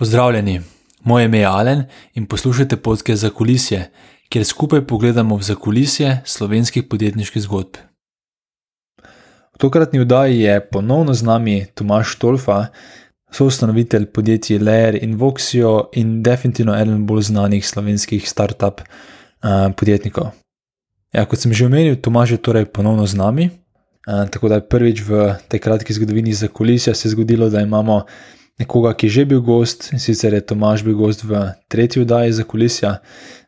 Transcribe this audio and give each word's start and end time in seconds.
Pozdravljeni, 0.00 0.60
moje 1.04 1.24
ime 1.24 1.38
je 1.38 1.46
Alen 1.46 1.82
in 2.14 2.26
poslušate 2.26 2.76
podke 2.76 3.16
za 3.16 3.30
kulisje, 3.30 3.90
kjer 4.28 4.44
skupaj 4.44 4.86
pogledamo 4.86 5.36
v 5.36 5.42
zakulisje 5.42 6.22
slovenskih 6.24 6.84
podjetniških 6.88 7.42
zgodb. 7.42 7.76
V 9.54 9.58
tokratni 9.58 10.00
oddaji 10.00 10.38
je 10.40 10.54
ponovno 10.70 11.14
z 11.14 11.22
nami 11.22 11.66
Tomaš 11.74 12.14
Tolfa, 12.16 12.66
soustanovitelj 13.30 14.06
podjetij 14.06 14.58
Lair 14.58 14.98
in 15.04 15.18
Voxio 15.18 15.90
in 15.92 16.22
definitivno 16.22 16.80
eden 16.80 17.06
bolj 17.06 17.22
znanih 17.22 17.68
slovenskih 17.68 18.28
start-up 18.28 18.80
uh, 18.80 19.68
podjetnikov. 19.76 20.32
Ja, 21.12 21.26
kot 21.28 21.44
sem 21.44 21.52
že 21.52 21.68
omenil, 21.68 22.00
Tomaž 22.00 22.30
je 22.30 22.40
torej 22.40 22.72
ponovno 22.72 23.06
z 23.06 23.20
nami. 23.20 23.50
Uh, 24.08 24.24
tako 24.32 24.48
da 24.48 24.54
je 24.54 24.68
prvič 24.68 25.04
v 25.04 25.34
tej 25.48 25.60
kratki 25.60 25.92
zgodovini 25.92 26.32
za 26.32 26.48
kulisje 26.48 26.94
se 26.94 27.08
zgodilo, 27.08 27.50
da 27.50 27.60
imamo 27.60 28.06
nekoga, 28.60 28.92
ki 28.94 29.08
je 29.08 29.10
že 29.10 29.24
bil 29.24 29.40
gost, 29.40 29.90
in 29.92 29.98
sicer 29.98 30.34
je 30.36 30.40
Tomaž 30.40 30.84
bil 30.84 30.94
gost 30.94 31.24
v 31.24 31.52
tretji 31.68 32.02
oddaji 32.02 32.32
za 32.32 32.44
kulisja, 32.44 32.98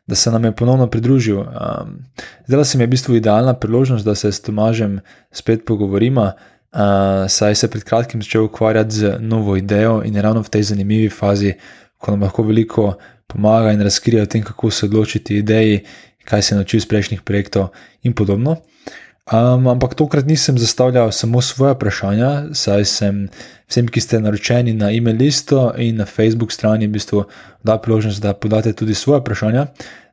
da 0.07 0.15
se 0.15 0.31
nam 0.31 0.43
je 0.45 0.51
ponovno 0.51 0.87
pridružil. 0.87 1.39
Um, 1.39 2.03
zdela 2.47 2.65
se 2.65 2.77
mi 2.77 2.83
je 2.83 2.87
v 2.87 2.89
bistvu 2.89 3.15
idealna 3.15 3.53
priložnost, 3.53 4.05
da 4.05 4.15
se 4.15 4.31
s 4.31 4.41
Tomažem 4.41 4.99
spet 5.31 5.65
pogovorimo, 5.65 6.23
uh, 6.23 7.29
saj 7.29 7.55
se 7.55 7.69
pred 7.69 7.83
kratkim 7.83 8.21
začel 8.21 8.43
ukvarjati 8.43 8.95
z 8.95 9.17
novo 9.19 9.55
idejo 9.55 10.01
in 10.05 10.15
je 10.15 10.21
ravno 10.21 10.43
v 10.43 10.49
tej 10.49 10.63
zanimivi 10.63 11.09
fazi, 11.09 11.53
ko 11.97 12.11
nam 12.11 12.21
lahko 12.21 12.43
veliko 12.43 12.93
pomaga 13.27 13.71
in 13.71 13.81
razkrije 13.81 14.23
o 14.23 14.25
tem, 14.25 14.43
kako 14.43 14.71
se 14.71 14.85
odločiti 14.85 15.37
ideji, 15.37 15.85
kaj 16.25 16.41
se 16.41 16.53
je 16.53 16.57
naučil 16.57 16.77
iz 16.77 16.85
prejšnjih 16.85 17.21
projektov 17.21 17.69
in 18.03 18.13
podobno. 18.13 18.57
Um, 19.31 19.67
ampak 19.71 19.95
tokrat 19.95 20.25
nisem 20.27 20.57
zastavljal 20.57 21.11
samo 21.11 21.41
svoje 21.41 21.73
vprašanja, 21.73 22.43
saj 22.53 22.85
sem 22.85 23.27
vsem, 23.71 23.87
ki 23.87 24.01
ste 24.03 24.19
naročeni 24.19 24.73
na 24.75 24.91
e-mail 24.91 25.15
listo 25.15 25.71
in 25.79 26.01
na 26.01 26.05
Facebook 26.05 26.51
strani, 26.51 26.87
v 26.87 26.97
bistvu 26.97 27.23
dal 27.63 27.79
priložnost, 27.81 28.19
da 28.21 28.33
podate 28.33 28.73
tudi 28.73 28.95
svoje 28.95 29.21
vprašanja. 29.23 29.67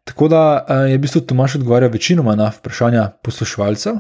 Tako 0.04 0.28
da 0.28 0.42
je 0.86 0.94
v 0.94 1.00
bistvu 1.02 1.20
Tomaš 1.20 1.58
odgovarjal 1.58 1.90
večinoma 1.90 2.36
na 2.38 2.52
vprašanja 2.54 3.08
poslušalcev. 3.22 3.98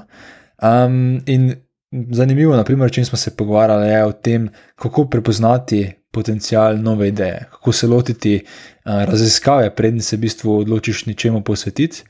Um, 0.62 1.18
in 1.26 1.54
zanimivo, 1.90 2.54
naprimer, 2.56 2.90
če 2.90 3.04
smo 3.04 3.18
se 3.18 3.34
pogovarjali 3.36 3.90
o 4.06 4.12
tem, 4.12 4.48
kako 4.78 5.08
prepoznati 5.10 5.88
potencial 6.10 6.78
nove 6.78 7.08
ideje, 7.08 7.48
kako 7.50 7.72
se 7.72 7.86
lotiti 7.86 8.36
uh, 8.44 9.02
raziskave, 9.10 9.74
prednji 9.74 10.06
se 10.06 10.16
v 10.16 10.20
bistvu 10.20 10.58
odločiš 10.58 11.06
ničemu 11.06 11.42
posvetiti. 11.42 12.04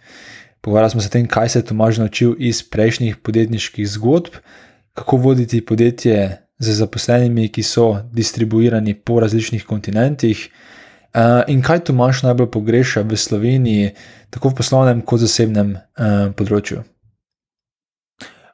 Pogovarjali 0.60 0.90
smo 0.90 1.00
se 1.00 1.08
o 1.08 1.10
tem, 1.10 1.26
kaj 1.26 1.48
se 1.48 1.58
je 1.58 1.64
Tomaž 1.64 1.98
naučil 1.98 2.34
iz 2.38 2.62
prejšnjih 2.62 3.16
podjetniških 3.16 3.88
zgodb, 3.88 4.36
kako 4.94 5.16
voditi 5.16 5.64
podjetje 5.66 6.38
z 6.58 6.72
zaposlenimi, 6.72 7.48
ki 7.48 7.62
so 7.62 8.02
distribuirani 8.12 8.94
po 8.94 9.20
različnih 9.20 9.64
kontinentih, 9.64 10.50
uh, 11.14 11.42
in 11.48 11.62
kaj 11.62 11.84
Tomaž 11.88 12.22
najbolj 12.22 12.50
pogreša 12.52 13.02
v 13.02 13.16
Sloveniji, 13.16 13.90
tako 14.30 14.52
v 14.52 14.60
poslovnem 14.60 15.00
kot 15.00 15.24
zasebnem 15.24 15.76
uh, 15.76 16.28
področju. 16.36 16.84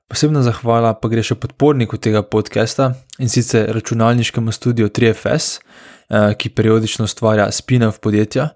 Posebna 0.06 0.44
zahvala 0.46 0.92
pa 0.94 1.10
gre 1.10 1.24
še 1.27 1.34
podporniku 1.34 1.98
tega 1.98 2.22
podcasta 2.22 2.92
in 3.18 3.27
sicer 3.27 3.72
računalniškemu 3.74 4.54
studiu 4.54 4.86
3FS, 4.86 5.58
uh, 5.58 6.30
ki 6.38 6.54
periodično 6.54 7.10
ustvarja 7.10 7.50
spin-off 7.50 7.98
podjetja. 7.98 8.52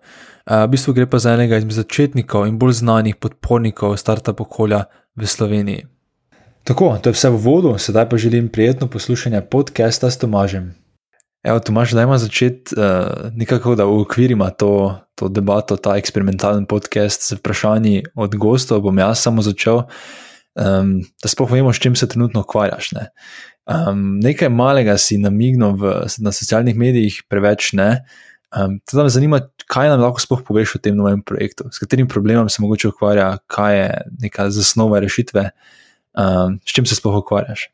V 0.50 0.66
bistvu 0.66 0.92
gre 0.98 1.06
pa 1.06 1.22
za 1.22 1.30
enega 1.38 1.60
izmed 1.62 1.76
začetnikov 1.78 2.48
in 2.50 2.58
bolj 2.58 2.80
znanih 2.82 3.14
podpornikov 3.14 3.94
startup 3.94 4.40
okolja 4.42 4.88
v 5.14 5.22
Sloveniji. 5.22 5.86
Tako, 6.66 6.98
to 6.98 7.10
je 7.10 7.14
vse 7.14 7.30
v 7.30 7.38
vodu, 7.38 7.70
sedaj 7.78 8.08
pa 8.10 8.18
želim 8.18 8.48
prijetno 8.50 8.90
poslušanje 8.90 9.40
podcasta 9.46 10.10
s 10.10 10.18
Tomažem. 10.18 10.74
Evo, 11.46 11.60
Tomaž, 11.62 11.94
dajmo 11.94 12.18
začeti 12.18 12.74
uh, 12.74 13.30
nekako, 13.34 13.74
da 13.74 13.86
ukvirimo 13.86 14.50
to, 14.50 14.98
to 15.14 15.28
debato, 15.28 15.76
ta 15.76 15.94
eksperimentalen 15.96 16.66
podcast 16.66 17.28
z 17.28 17.38
vprašanji 17.38 18.02
od 18.14 18.36
gostov. 18.36 18.82
Bom 18.82 18.98
jaz 18.98 19.22
samo 19.22 19.42
začel, 19.42 19.86
um, 20.58 20.98
da 21.22 21.30
sploh 21.30 21.50
vemo, 21.50 21.72
s 21.72 21.78
čim 21.78 21.96
se 21.96 22.08
trenutno 22.08 22.42
ukvarjaš. 22.42 22.92
Ne? 22.92 23.06
Um, 23.70 24.18
nekaj 24.18 24.50
malega 24.50 24.98
si 24.98 25.18
namignil 25.18 25.78
v, 25.78 25.94
na 26.18 26.33
socialnih 26.34 26.77
medijih, 26.77 27.22
preveč 27.28 27.72
ne. 27.72 28.02
Um, 28.50 28.80
Teda 28.83 29.02
me 29.06 29.11
zanima, 29.11 29.38
kaj 29.70 29.92
nam 29.92 30.00
lahko 30.02 30.22
sploh 30.22 30.42
poveš 30.42 30.74
o 30.74 30.83
tem 30.83 30.96
novem 30.98 31.22
projektu, 31.22 31.68
s 31.70 31.78
katerim 31.78 32.08
problemom 32.11 32.48
se 32.50 32.62
mogoče 32.62 32.90
ukvarja, 32.90 33.28
kaj 33.46 33.77
je 33.78 33.90
neka 34.24 34.48
zasnova 34.50 34.98
rešitve, 35.00 35.50
um, 36.18 36.58
s 36.66 36.74
čim 36.74 36.86
se 36.86 36.98
sploh 36.98 37.20
ukvarjaš. 37.22 37.68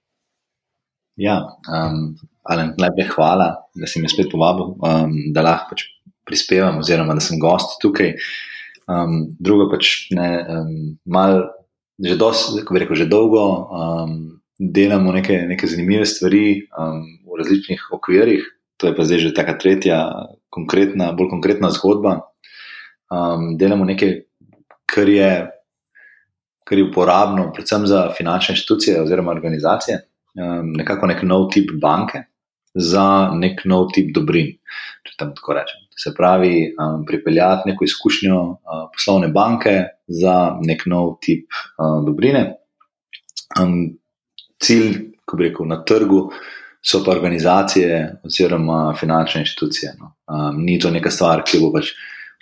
Ja, 1.17 1.39
um, 1.65 2.19
ali 2.45 2.69
najprej 2.77 3.09
hvala, 3.15 3.49
da 3.73 3.89
si 3.89 4.03
me 4.03 4.11
spet 4.13 4.29
povabil, 4.33 4.75
um, 4.77 5.15
da 5.33 5.47
lahko 5.47 5.73
pač 5.73 5.87
prispevam, 6.29 6.83
oziroma 6.85 7.17
da 7.17 7.25
sem 7.25 7.41
gost 7.41 7.79
tukaj. 7.81 8.13
Um, 8.87 9.33
drugo 9.41 9.71
pač 9.73 10.11
ne, 10.15 10.29
um, 10.45 10.75
mal, 11.09 11.41
že, 11.97 12.19
dos, 12.21 12.51
rekel, 12.69 13.01
že 13.01 13.09
dolgo 13.09 13.47
um, 13.73 14.13
delamo 14.61 15.17
neke, 15.17 15.41
neke 15.49 15.67
zanimive 15.67 16.05
stvari 16.07 16.69
um, 16.77 17.01
v 17.25 17.41
različnih 17.41 17.89
okvirih 17.97 18.45
to 18.77 18.87
je 18.87 18.95
pa 18.97 19.03
zdaj 19.05 19.19
že 19.19 19.35
ta 19.35 19.45
tretja, 19.57 19.99
konkretna, 20.57 21.13
bolj 21.17 21.31
konkretna 21.35 21.71
zgodba. 21.75 22.17
Um, 23.13 23.53
delamo 23.61 23.85
nekaj, 23.87 24.15
kar 24.91 25.09
je, 25.09 25.31
kar 26.67 26.81
je 26.81 26.87
uporabno, 26.89 27.51
predvsem 27.55 27.87
za 27.87 28.07
finančne 28.17 28.57
institucije 28.57 29.03
oziroma 29.03 29.35
organizacije, 29.35 30.01
um, 30.41 30.73
nekako 30.81 31.13
nek 31.13 31.23
nov 31.23 31.51
tip 31.55 31.71
banke 31.83 32.25
za 32.77 33.31
nek 33.33 33.63
nov 33.65 33.89
tip 33.95 34.13
dobrin. 34.15 34.53
Če 35.07 35.17
tam 35.21 35.33
tako 35.37 35.57
rečem. 35.57 35.85
Se 35.97 36.13
pravi, 36.17 36.73
um, 36.75 37.05
pripeljati 37.09 37.71
neko 37.71 37.87
izkušnjo 37.87 38.41
uh, 38.43 38.83
poslovne 38.93 39.31
banke 39.33 39.77
za 40.09 40.57
nek 40.61 40.85
nov 40.91 41.17
tip 41.25 41.47
uh, 41.79 42.03
dobrine. 42.05 42.45
Um, 43.57 43.97
cilj, 44.61 44.93
ko 45.25 45.39
bi 45.39 45.49
rekel, 45.49 45.69
na 45.71 45.81
trgu 45.89 46.27
so 46.87 47.03
pa 47.05 47.11
organizacije 47.11 48.21
oziroma 48.25 48.95
finančne 49.01 49.41
inštitucije. 49.41 49.93
No. 49.99 50.13
Um, 50.27 50.65
ni 50.65 50.79
to 50.79 50.91
neka 50.91 51.11
stvar, 51.11 51.43
ki 51.43 51.59
bo 51.59 51.73
pač 51.75 51.91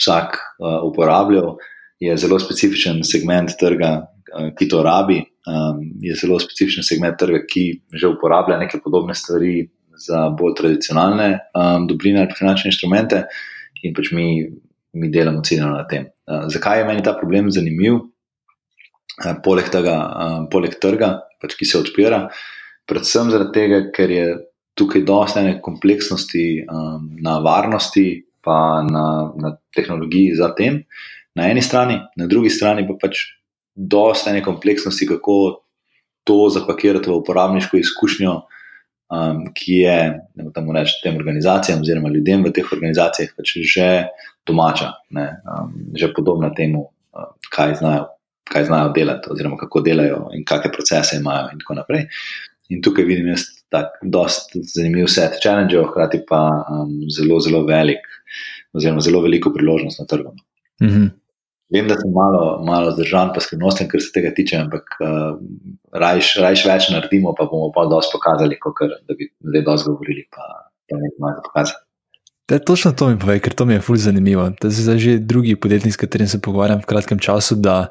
vsak 0.00 0.37
uh, 0.37 0.82
uporabljal, 0.84 1.56
je 2.00 2.16
zelo 2.21 2.38
specifičen 2.43 3.00
segment 3.09 3.55
trga, 3.60 3.93
uh, 4.05 4.50
ki 4.59 4.69
to 4.69 4.82
rabi, 4.84 5.22
um, 5.49 5.81
je 6.03 6.16
zelo 6.21 6.38
specifičen 6.43 6.84
segment 6.84 7.16
trga, 7.21 7.41
ki 7.49 7.65
že 7.94 8.10
uporablja 8.12 8.59
neke 8.60 8.82
podobne 8.84 9.16
stvari 9.16 9.62
za 10.05 10.27
bolj 10.37 10.59
tradicionalne 10.59 11.28
um, 11.55 11.87
dobrine 11.88 12.26
ali 12.26 12.37
finančne 12.37 12.72
inštrumente, 12.72 13.25
in 13.82 13.94
pač 13.97 14.11
mi, 14.12 14.26
mi 14.93 15.09
delamo 15.12 15.41
ciljno 15.47 15.71
na 15.72 15.87
tem. 15.88 16.11
Uh, 16.28 16.50
zakaj 16.53 16.82
je 16.82 16.91
meni 16.91 17.06
ta 17.06 17.16
problem 17.16 17.49
zanimiv? 17.55 18.03
Uh, 19.22 19.38
poleg, 19.44 19.71
tega, 19.72 19.97
uh, 20.05 20.43
poleg 20.53 20.76
trga, 20.82 21.15
pač, 21.41 21.56
ki 21.56 21.69
se 21.71 21.81
odpira, 21.81 22.26
uh, 22.26 22.53
predvsem 22.89 23.33
tega, 23.55 23.81
ker 23.95 24.11
je 24.11 24.27
tukaj 24.78 25.05
dosta 25.06 25.41
ene 25.41 25.59
kompleksnosti 25.62 26.65
um, 26.67 27.11
na 27.22 27.39
varnosti, 27.45 28.25
pa 28.45 28.83
na, 28.84 29.33
na 29.41 29.55
tehnologiji 29.77 30.34
za 30.37 30.50
tem, 30.55 30.83
na 31.34 31.49
eni 31.50 31.62
strani, 31.62 32.00
na 32.17 32.27
drugi 32.27 32.50
strani 32.50 32.84
pa 32.89 32.97
pač 33.00 33.23
dosta 33.75 34.31
ene 34.31 34.43
kompleksnosti, 34.44 35.06
kako 35.09 35.37
to 36.25 36.49
zapakirati 36.50 37.11
v 37.11 37.21
uporabniško 37.21 37.81
izkušnjo. 37.81 38.43
Um, 39.15 39.43
ki 39.55 39.75
je, 39.84 39.97
da 40.34 40.44
moramo 40.49 40.73
reči, 40.73 40.94
tem 41.03 41.17
organizacijam, 41.21 41.83
oziroma 41.84 42.09
ljudem 42.11 42.41
v 42.43 42.50
teh 42.56 42.71
organizacijah, 42.73 43.34
pač 43.37 43.53
že 43.69 43.89
domača, 44.49 44.89
ne, 45.15 45.27
um, 45.44 45.75
že 45.94 46.09
podobna 46.17 46.49
temu, 46.56 46.87
um, 47.12 47.28
kaj, 47.53 47.77
znajo, 47.83 48.06
kaj 48.49 48.65
znajo 48.71 48.94
delati, 48.97 49.28
oziroma 49.31 49.61
kako 49.61 49.84
delajo 49.84 50.23
in 50.34 50.43
kakšne 50.49 50.73
procese 50.73 51.21
imajo, 51.21 51.53
in 51.53 51.61
tako 51.61 51.77
naprej. 51.78 52.09
In 52.73 52.81
tukaj 52.83 53.05
vidim 53.05 53.29
jaz 53.29 53.45
tako 53.73 54.27
zanimiv 54.75 55.11
set 55.13 55.41
challengeov, 55.43 55.91
hkrati 55.91 56.23
pa 56.29 56.41
um, 56.63 56.95
zelo, 57.13 57.41
zelo 57.45 57.65
velik, 57.67 58.07
oziroma 58.73 59.05
zelo 59.05 59.21
veliko 59.25 59.53
priložnost 59.53 60.00
na 60.00 60.06
trgu. 60.06 60.33
Mm 60.83 60.88
-hmm. 60.88 61.11
Vem, 61.75 61.88
da 61.88 61.97
sem 61.97 62.12
malo, 62.12 62.62
malo 62.67 62.91
zdržan, 62.93 63.33
pa 63.35 63.41
skrivnosten, 63.41 63.88
kar 63.88 64.00
se 64.00 64.12
tega 64.15 64.31
tiče, 64.37 64.56
ampak 64.56 64.85
uh, 65.00 65.38
rajš, 65.93 66.37
rajš 66.44 66.67
več 66.69 66.88
naredimo, 66.93 67.33
pa 67.38 67.49
bomo 67.50 67.73
pa 67.75 67.87
dosti 67.91 68.12
pokazali, 68.12 68.59
kot 68.61 68.85
da 69.09 69.17
bi 69.19 69.31
zdaj 69.41 69.62
dosti 69.62 69.91
govorili, 69.91 70.27
pa, 70.31 70.44
pa 70.91 71.00
nekaj 71.00 71.19
malo 71.25 71.43
pokazali. 71.44 71.81
Da, 72.49 72.59
točno 72.59 72.93
to 72.93 73.09
mi 73.09 73.19
pove, 73.19 73.38
ker 73.41 73.55
to 73.56 73.65
mi 73.65 73.75
je 73.75 73.81
fully 73.81 74.05
zanimivo. 74.05 74.50
To 74.61 74.69
je 74.69 74.71
zdaj 74.71 74.99
že 74.99 75.19
drugi 75.19 75.56
podjetnik, 75.56 75.94
s 75.94 75.97
katerim 75.97 76.29
se 76.29 76.41
pogovarjam 76.41 76.83
v 76.85 76.87
kratkem 76.87 77.19
času, 77.19 77.56
da 77.56 77.87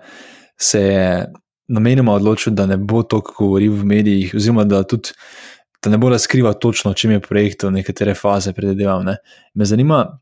se 0.58 0.82
je 0.82 1.34
namenoma 1.68 2.14
odločil, 2.14 2.54
da 2.54 2.66
ne 2.66 2.78
bo 2.78 3.04
to 3.04 3.22
govoril 3.22 3.74
v 3.74 3.86
medijih, 3.86 4.34
oziroma 4.36 4.64
da, 4.64 4.84
tudi, 4.84 5.16
da 5.84 5.90
ne 5.90 5.98
bo 5.98 6.10
razkrival 6.10 6.54
točno, 6.60 6.94
čem 6.94 7.12
je 7.12 7.24
projekt, 7.24 7.64
nekatere 7.64 8.16
faze 8.16 8.54
predvideval. 8.54 9.04
Ne. 9.04 9.18
Me 9.54 9.66
zanima, 9.66 10.20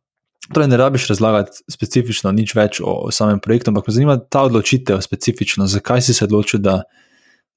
torej 0.53 0.67
ne 0.67 0.77
rabiš 0.77 1.07
razlagati 1.07 1.63
specifično 1.71 2.31
nič 2.31 2.55
več 2.55 2.81
o, 2.81 2.93
o 3.07 3.11
samem 3.11 3.39
projektu, 3.39 3.71
ampak 3.71 3.87
me 3.87 3.93
zanima 3.93 4.17
ta 4.19 4.45
odločitev 4.49 5.01
specifično, 5.01 5.67
zakaj 5.67 6.01
si 6.01 6.13
se 6.13 6.25
odločil, 6.25 6.61
da, 6.61 6.81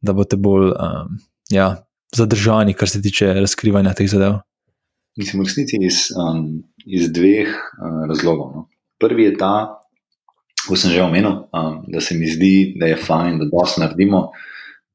da 0.00 0.12
boste 0.16 0.36
bolj 0.36 0.72
um, 0.72 1.18
ja, 1.52 1.74
zadržani, 2.14 2.74
kar 2.74 2.88
se 2.88 3.02
tiče 3.02 3.34
razkrivanja 3.40 3.94
teh 3.94 4.10
zadev. 4.10 4.40
Mislim, 5.16 5.42
v 5.42 5.46
resnici 5.46 5.78
iz, 5.86 6.08
um, 6.18 6.64
iz 6.86 7.10
dveh 7.12 7.50
uh, 7.50 8.04
razlogov. 8.08 8.54
No. 8.54 8.68
Prvi 8.98 9.28
je 9.28 9.36
ta, 9.38 9.83
kot 10.68 10.80
sem 10.80 10.92
že 10.94 11.02
omenil, 11.04 11.44
um, 11.52 11.84
da 11.88 12.00
se 12.00 12.16
mi 12.16 12.28
zdi, 12.30 12.74
da 12.80 12.88
je 12.90 13.00
fajn, 13.00 13.38
da 13.42 13.50
dosti 13.50 13.82
naredimo, 13.82 14.30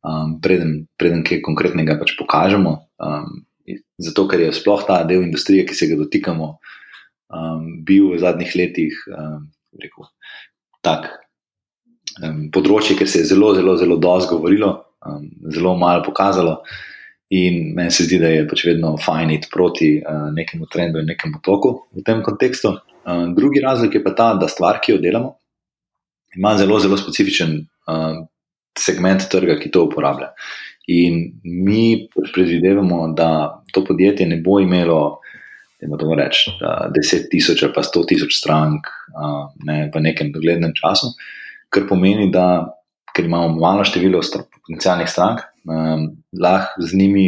um, 0.02 0.40
preden, 0.42 0.86
preden 0.98 1.24
kaj 1.28 1.44
konkretnega 1.46 2.00
pač 2.00 2.16
pokažemo. 2.20 2.76
Um, 3.00 3.46
zato, 4.02 4.26
ker 4.30 4.42
je 4.42 4.56
sploh 4.56 4.82
ta 4.88 5.04
del 5.06 5.24
industrije, 5.28 5.68
ki 5.70 5.78
se 5.78 5.90
ga 5.92 5.98
dotikamo, 6.00 6.52
um, 7.30 7.66
bil 7.86 8.14
v 8.16 8.22
zadnjih 8.24 8.56
letih 8.58 9.02
um, 9.14 9.50
rekel, 9.78 10.10
tak, 10.86 11.10
um, 12.24 12.48
področje, 12.54 12.98
kjer 12.98 13.10
se 13.10 13.24
je 13.24 13.32
zelo, 13.34 13.54
zelo, 13.58 13.78
zelo 13.78 14.00
dosti 14.02 14.34
govorilo, 14.34 14.72
um, 15.06 15.28
zelo 15.54 15.76
malo 15.78 16.06
pokazalo. 16.06 16.62
In 17.30 17.76
meni 17.78 17.94
se 17.94 18.08
zdi, 18.08 18.18
da 18.18 18.32
je 18.32 18.46
pač 18.50 18.64
vedno 18.66 18.96
fajn 18.98 19.36
iti 19.36 19.52
proti 19.54 19.92
uh, 20.02 20.32
nekemu 20.34 20.66
trendu 20.72 21.04
in 21.04 21.12
nekemu 21.12 21.44
toku 21.46 21.76
v 21.94 22.02
tem 22.02 22.24
kontekstu. 22.26 22.74
Uh, 23.06 23.28
drugi 23.38 23.62
razlog 23.62 23.94
je 23.94 24.02
pa 24.02 24.16
ta, 24.18 24.32
da 24.34 24.50
stvar, 24.50 24.80
ki 24.82 24.96
jo 24.96 25.02
delamo, 25.04 25.36
ima 26.38 26.58
zelo, 26.58 26.80
zelo 26.80 26.98
specifičen 26.98 27.56
uh, 27.60 28.20
segment 28.80 29.28
trga, 29.32 29.60
ki 29.60 29.72
to 29.72 29.86
uporablja. 29.88 30.32
In 30.90 31.20
mi 31.44 32.08
predvidevamo, 32.34 33.14
da 33.18 33.62
to 33.74 33.84
podjetje 33.86 34.26
ne 34.28 34.40
bo 34.42 34.60
imelo, 34.60 35.20
da 35.82 35.98
bomo 35.98 36.16
reči, 36.18 36.52
10 36.62 37.30
tisoč 37.32 37.64
ali 37.64 37.74
pa 37.76 37.84
100 37.86 38.06
tisoč 38.08 38.36
strank 38.40 38.90
uh, 39.14 39.52
ne, 39.66 39.92
v 39.94 40.02
nekem 40.02 40.32
doglednem 40.34 40.74
času, 40.76 41.14
kar 41.70 41.86
pomeni, 41.90 42.32
da 42.34 42.74
ker 43.16 43.26
imamo 43.26 43.60
malo 43.60 43.84
število 43.86 44.22
potencijalnih 44.54 45.10
strank, 45.10 45.46
um, 45.66 46.10
lahko 46.42 46.82
z 46.82 46.98
njimi 46.98 47.28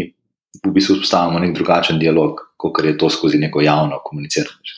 v 0.66 0.72
bistvu 0.74 0.98
vzpostavimo 0.98 1.40
nek 1.40 1.56
drugačen 1.56 2.00
dialog, 2.00 2.42
kot 2.58 2.84
je 2.86 2.98
to 2.98 3.10
skozi 3.10 3.40
neko 3.40 3.62
javno 3.62 4.02
komuniciranje. 4.04 4.76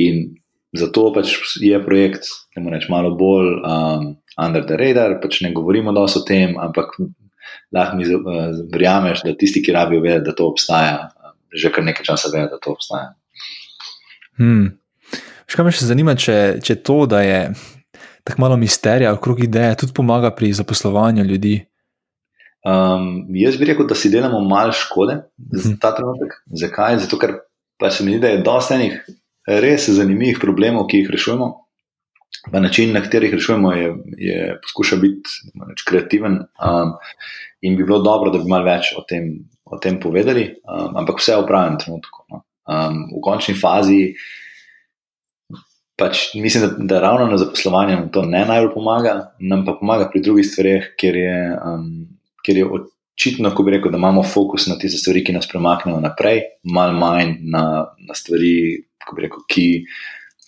In 0.00 0.39
zato 0.72 1.12
pač 1.14 1.34
je 1.60 1.78
projekt, 1.84 2.28
da 2.54 2.62
moramo 2.62 2.78
reči, 2.78 2.90
malo 2.92 3.14
bolj 3.18 3.48
um, 3.58 4.04
under 4.38 4.66
the 4.66 4.78
radar, 4.78 5.18
pač 5.22 5.40
ne 5.44 5.52
govorimo 5.54 5.92
dosto 5.92 6.22
o 6.22 6.26
tem, 6.26 6.54
ampak 6.60 6.94
lahko 7.74 7.96
mi 7.98 8.06
uh, 8.06 8.52
verjameš, 8.72 9.24
da 9.26 9.34
tisti, 9.38 9.62
ki 9.62 9.74
rabijo 9.74 10.02
vedeti, 10.04 10.28
da 10.30 10.36
to 10.36 10.46
obstaja, 10.50 11.10
že 11.50 11.72
kar 11.74 11.84
nekaj 11.86 12.06
časa 12.12 12.30
vejo, 12.32 12.50
da 12.52 12.60
to 12.62 12.74
obstaja. 12.76 13.14
Hmm. 14.38 14.76
Še 15.50 15.58
kaj 15.58 15.66
me 15.66 15.74
še 15.74 15.90
zanima, 15.90 16.14
če, 16.14 16.36
če 16.62 16.78
to, 16.86 17.02
da 17.10 17.24
je 17.26 17.40
tako 18.22 18.44
malo 18.44 18.56
misterija 18.60 19.10
okrog 19.16 19.42
ideje, 19.42 19.80
tudi 19.82 19.94
pomaga 19.96 20.30
pri 20.34 20.52
zaposlovanju 20.54 21.24
ljudi. 21.26 21.56
Um, 22.60 23.24
jaz 23.34 23.56
bi 23.56 23.70
rekel, 23.70 23.88
da 23.88 23.96
si 23.96 24.10
delamo 24.12 24.42
malo 24.44 24.74
škode 24.76 25.16
za 25.50 25.70
mhm. 25.72 25.78
ta 25.82 25.94
trenutek. 25.96 26.36
Zakaj? 26.62 27.00
Zato, 27.06 27.18
ker 27.18 27.40
pa 27.80 27.90
se 27.90 28.04
mi 28.04 28.14
zdi, 28.14 28.20
da 28.22 28.34
je 28.34 28.42
dosta 28.44 28.76
enih 28.76 29.00
res 29.46 29.88
zanimivih 29.88 30.40
problemov, 30.42 30.88
ki 30.90 31.02
jih 31.02 31.10
rešujemo. 31.12 31.50
Pa 32.52 32.60
način, 32.60 32.92
na 32.94 33.02
kateri 33.04 33.28
jih 33.28 33.38
rešujemo, 33.38 33.72
je, 33.76 33.88
je 34.18 34.44
poskušal 34.62 35.00
biti 35.02 35.54
reč, 35.68 35.84
kreativen. 35.88 36.42
Um, 36.60 36.94
in 37.60 37.76
bi 37.76 37.84
bilo 37.84 38.00
dobro, 38.02 38.30
da 38.30 38.38
bi 38.38 38.48
malo 38.48 38.68
več 38.68 38.94
o 38.96 39.04
tem, 39.08 39.32
o 39.64 39.78
tem 39.78 39.98
povedali, 40.00 40.46
um, 40.64 40.96
ampak 41.02 41.20
vse 41.20 41.40
v 41.40 41.48
pravem 41.48 41.80
trenutku. 41.80 42.24
No. 42.30 42.44
Um, 42.70 43.02
v 43.16 43.24
končni 43.24 43.56
fazi 43.58 44.14
pač 46.00 46.30
mislim, 46.34 46.64
da, 46.64 46.70
da 46.94 47.00
ravno 47.00 47.26
na 47.26 47.38
zaposlovanju 47.38 47.96
nam 47.96 48.08
to 48.12 48.22
ne 48.22 48.44
najbolj 48.48 48.72
pomaga, 48.74 49.14
nam 49.40 49.66
pa 49.66 49.76
pomaga 49.80 50.08
pri 50.12 50.22
drugih 50.24 50.46
stvareh, 50.48 50.92
ker 51.00 51.16
je, 51.16 51.36
um, 51.66 51.90
ker 52.46 52.60
je 52.60 52.68
očitno, 52.78 53.52
ko 53.54 53.66
bi 53.66 53.76
rekel, 53.76 53.92
da 53.92 54.00
imamo 54.00 54.24
fokus 54.24 54.68
na 54.70 54.78
tiste 54.80 55.00
stvari, 55.02 55.24
ki 55.26 55.36
nas 55.36 55.48
premaknejo 55.50 56.00
naprej, 56.00 56.40
malo 56.64 56.96
manj 56.96 57.34
na, 57.52 57.64
na 58.08 58.16
stvari, 58.16 58.54
bi 59.16 59.26
rekel, 59.26 59.44
ki, 59.48 59.66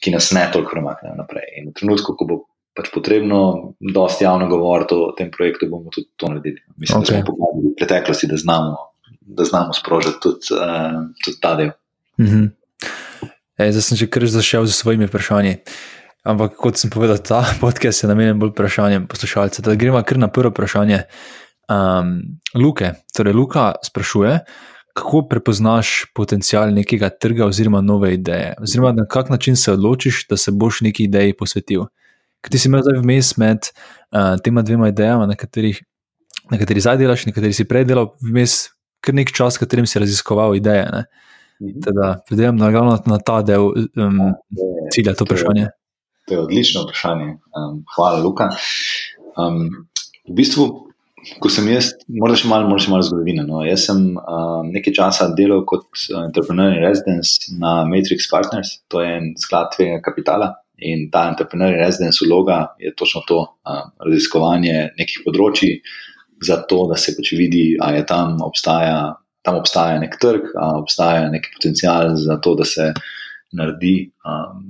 ki 0.02 0.14
nas 0.14 0.30
ne 0.36 0.46
toliko 0.52 0.74
premaknejo 0.74 1.16
naprej. 1.18 1.48
In 1.60 1.70
v 1.70 1.76
trenutku, 1.78 2.16
ko 2.18 2.28
bo 2.28 2.38
pač 2.76 2.88
potrebno 2.92 3.74
dosti 3.80 4.24
javno 4.24 4.48
govoriti 4.48 4.96
o 4.96 5.12
tem 5.16 5.30
projektu, 5.30 5.68
bomo 5.68 5.92
tudi 5.92 6.08
to 6.16 6.30
naredili. 6.32 6.62
Mislim, 6.76 7.02
okay. 7.02 7.06
da 7.06 7.20
smo 7.20 7.32
pokazali 7.32 7.68
v 7.68 7.76
preteklosti, 7.78 8.30
da 8.30 8.36
znamo, 8.40 8.76
da 9.20 9.44
znamo 9.44 9.76
sprožiti 9.76 10.20
tudi, 10.22 10.56
uh, 10.56 11.00
tudi 11.24 11.40
ta 11.40 11.54
del. 11.56 11.72
Mm 12.20 12.26
-hmm. 12.26 12.50
E, 13.58 13.72
zdaj 13.72 13.82
sem 13.82 13.96
že 13.96 14.10
kar 14.10 14.26
zašel 14.26 14.66
z 14.66 14.74
svojimi 14.74 15.06
vprašanji. 15.06 15.56
Ampak 16.22 16.54
kot 16.56 16.78
sem 16.78 16.90
povedal, 16.90 17.18
ta 17.18 17.44
podcast 17.62 18.02
je 18.02 18.08
namenjen 18.08 18.38
bolj 18.38 18.54
vprašanjem 18.54 19.06
poslušalcev. 19.06 19.64
Da 19.64 19.74
gremo 19.74 20.02
kar 20.02 20.18
na 20.18 20.28
prvo 20.28 20.50
vprašanje. 20.50 21.02
Um, 21.68 22.38
Luke, 22.54 22.92
torej 23.16 23.32
Luka 23.32 23.72
sprašuje, 23.84 24.40
kako 24.92 25.22
prepoznaš 25.28 26.04
potencial 26.14 26.72
nekega 26.74 27.08
trga 27.08 27.46
oziroma 27.46 27.80
nove 27.80 28.14
ideje, 28.14 28.54
oziroma 28.60 28.92
na 28.92 29.06
kak 29.08 29.30
način 29.30 29.56
se 29.56 29.72
odločiš, 29.72 30.26
da 30.28 30.36
se 30.36 30.52
boš 30.52 30.80
neki 30.80 31.04
ideji 31.04 31.36
posvetil. 31.36 31.86
Ker 32.42 32.52
ti 32.52 32.58
si 32.58 32.68
imel 32.68 32.82
zdaj 32.82 32.98
vmes 33.00 33.36
med 33.36 33.68
uh, 33.68 34.36
tema 34.44 34.62
dvema 34.62 34.88
idejama, 34.88 35.26
na 35.26 35.36
katerih, 35.38 35.82
na 36.50 36.58
katerih 36.58 36.82
zdaj 36.82 36.98
delaš, 37.00 37.26
na 37.26 37.32
katerih 37.32 37.56
si 37.56 37.68
prej 37.68 37.86
delal, 37.88 38.10
vmes 38.20 38.66
kar 39.02 39.14
nek 39.14 39.32
čas, 39.34 39.56
v 39.56 39.64
katerem 39.64 39.86
si 39.86 40.02
raziskoval 40.02 40.56
ideje. 40.56 40.86
Mhm. 41.62 41.80
Teda, 41.84 42.16
predvidevam, 42.26 42.58
da 42.58 42.68
je 42.68 42.98
na 43.06 43.18
ta 43.18 43.42
del 43.42 43.70
um, 43.70 44.18
cilja 44.92 45.14
to 45.14 45.24
vprašanje. 45.24 45.68
To 46.28 46.34
je 46.34 46.40
odlično 46.40 46.82
vprašanje. 46.84 47.36
Um, 47.54 47.84
hvala, 47.96 48.22
Luka. 48.22 48.50
Um, 49.38 49.86
v 50.28 50.34
bistvu, 50.38 50.91
ko 51.42 51.50
sem 51.52 51.68
jaz, 51.70 51.92
morda 52.10 52.36
še 52.38 52.48
malo, 52.50 52.68
morda 52.70 52.84
še 52.84 52.92
malo 52.92 53.06
zgodovine. 53.06 53.44
No. 53.46 53.62
Jaz 53.66 53.86
sem 53.88 54.02
um, 54.18 54.70
nekaj 54.74 54.96
časa 54.98 55.28
delal 55.38 55.64
kot 55.68 55.86
uh, 56.10 56.22
entrepreneur 56.24 56.74
in 56.74 56.82
residence 56.82 57.52
na 57.58 57.82
Matrix 57.88 58.28
Partners, 58.30 58.78
to 58.90 59.02
je 59.04 59.12
en 59.18 59.32
sklad 59.40 59.72
tvega 59.76 60.02
kapitala. 60.04 60.52
In 60.82 61.06
ta 61.14 61.28
entrepreneur 61.30 61.76
in 61.76 61.82
residence 61.84 62.24
vloga 62.24 62.72
je 62.82 62.90
točno 62.98 63.22
to, 63.28 63.44
um, 63.68 63.92
raziskovanje 64.02 64.92
nekih 64.98 65.22
področji, 65.26 65.76
zato 66.42 66.86
da 66.90 66.98
se 66.98 67.14
pač 67.14 67.34
vidi, 67.38 67.68
ali 67.78 68.02
tam 68.06 68.40
tam 69.42 69.58
obstaja 69.58 69.98
nek 69.98 70.16
trg, 70.22 70.52
obstaja 70.78 71.26
nek 71.30 71.48
potencial 71.54 72.16
za 72.18 72.38
to, 72.42 72.54
da 72.58 72.66
se 72.66 72.92
naredi, 73.58 74.10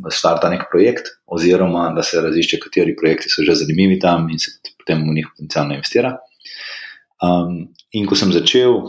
da 0.02 0.10
se 0.10 0.18
starta 0.18 0.50
nek 0.50 0.66
projekt, 0.72 1.12
oziroma 1.26 1.90
da 1.96 2.02
se 2.02 2.20
razišče, 2.24 2.60
kateri 2.64 2.96
projekti 2.98 3.30
so 3.30 3.44
že 3.46 3.54
zanimivi 3.62 3.98
tam 4.00 4.28
in 4.32 4.40
se 4.42 4.50
potem 4.80 5.04
v 5.06 5.14
njih 5.18 5.28
potencialno 5.32 5.76
investira. 5.76 6.16
Um, 7.22 7.70
in 7.94 8.06
ko 8.08 8.18
sem 8.18 8.32
začel 8.34 8.80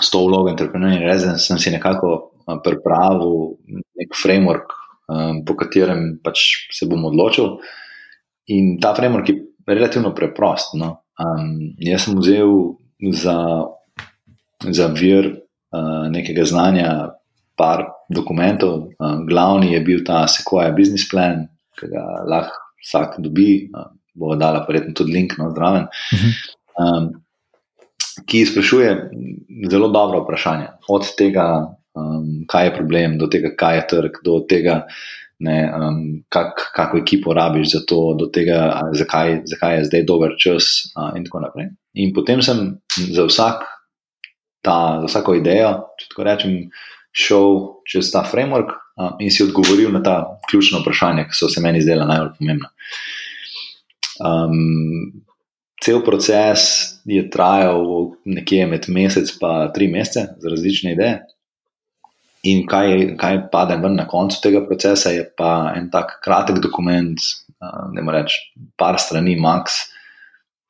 s 0.00 0.10
to 0.12 0.20
vlogo 0.24 0.50
entrepreneurja 0.52 1.00
in 1.00 1.06
rezidenc, 1.08 1.40
sem 1.40 1.60
si 1.60 1.72
nekako 1.72 2.32
pripravil 2.64 3.56
nek 3.98 4.16
framework, 4.18 4.72
um, 5.08 5.42
po 5.46 5.56
katerem 5.56 6.18
pač 6.24 6.68
se 6.72 6.88
bom 6.90 7.04
odločil. 7.08 7.56
In 8.52 8.76
ta 8.82 8.92
framework 8.96 9.30
je 9.30 9.38
relativno 9.68 10.12
preprost. 10.16 10.74
No? 10.80 11.06
Um, 11.20 11.76
jaz 11.80 12.08
sem 12.08 12.18
vzel 12.18 12.76
za 13.12 13.36
za 14.70 14.86
vir 14.94 15.26
uh, 15.74 16.06
nekega 16.10 16.44
znanja, 16.46 17.18
par 17.56 17.84
dokumentov. 18.08 18.92
Uh, 18.96 19.22
glavni 19.28 19.72
je 19.72 19.80
bil 19.84 20.04
ta 20.06 20.26
Sequoia 20.30 20.72
Business 20.74 21.08
Plan, 21.08 21.46
ki 21.78 21.90
ga 21.92 22.04
lahko 22.28 22.58
vsak 22.82 23.18
dobi, 23.22 23.68
uh, 23.70 23.90
bo 24.14 24.36
dala 24.36 24.64
verjetno 24.68 24.94
tudi 24.94 25.12
link 25.12 25.36
na 25.38 25.50
zdraven. 25.50 25.88
Um, 26.72 27.10
ki 28.28 28.46
sprašuje 28.46 29.10
zelo 29.70 29.88
dobro 29.88 30.22
vprašanje. 30.22 30.66
Od 30.88 31.08
tega, 31.16 31.46
um, 31.94 32.44
kaj 32.48 32.66
je 32.66 32.74
problem, 32.76 33.18
do 33.18 33.26
tega, 33.26 33.54
kaj 33.56 33.76
je 33.76 33.86
trg, 33.90 34.20
do 34.24 34.38
tega, 34.48 34.82
ne, 35.42 35.58
um, 35.76 36.00
kak, 36.28 36.60
kako 36.76 36.98
ekipo 36.98 37.34
rabiš 37.34 37.72
za 37.72 37.80
to, 37.88 38.14
do 38.18 38.28
tega, 38.32 38.80
zakaj, 38.92 39.42
zakaj 39.50 39.78
je 39.78 39.84
zdaj 39.90 40.04
dober 40.08 40.36
čas, 40.38 40.92
uh, 40.96 41.12
in 41.16 41.24
tako 41.24 41.44
naprej. 41.46 41.72
In 41.94 42.12
potem 42.14 42.42
sem 42.42 42.78
za 43.12 43.26
vsak 43.28 43.64
ta, 44.62 45.00
za 45.02 45.08
vsako 45.08 45.36
idejo, 45.40 45.74
če 45.98 46.12
tako 46.12 46.28
rečem, 46.28 46.56
šel 47.12 47.58
čez 47.88 48.12
ta 48.12 48.22
framework 48.24 48.72
uh, 48.72 49.16
in 49.20 49.32
si 49.32 49.44
odgovoril 49.44 49.92
na 49.92 50.02
ta 50.04 50.16
ključna 50.48 50.80
vprašanja, 50.80 51.26
ki 51.28 51.36
so 51.36 51.50
se 51.50 51.60
meni 51.60 51.82
zdela 51.82 52.06
najbolj 52.08 52.36
pomembna. 52.38 52.70
Um, 54.20 55.24
cel 55.82 56.02
proces 56.04 56.64
je 57.08 57.22
trajal 57.30 58.12
nekje 58.24 58.66
med 58.66 58.88
mesec 58.88 59.32
in 59.34 59.70
tri 59.74 59.88
mesece 59.88 60.26
za 60.38 60.50
različne 60.50 60.92
ideje. 60.92 61.20
In 62.42 62.66
kaj, 62.66 63.16
kaj 63.18 63.38
pade 63.52 63.76
ven 63.78 63.94
na 63.94 64.06
koncu 64.08 64.40
tega 64.42 64.64
procesa, 64.66 65.10
je 65.14 65.22
pa 65.38 65.72
en 65.76 65.90
tak 65.90 66.18
kratek 66.24 66.58
dokument, 66.58 67.18
ne 67.94 68.02
morem 68.02 68.24
reči, 68.24 68.40
par 68.78 68.98
strani, 68.98 69.36
max, 69.38 69.78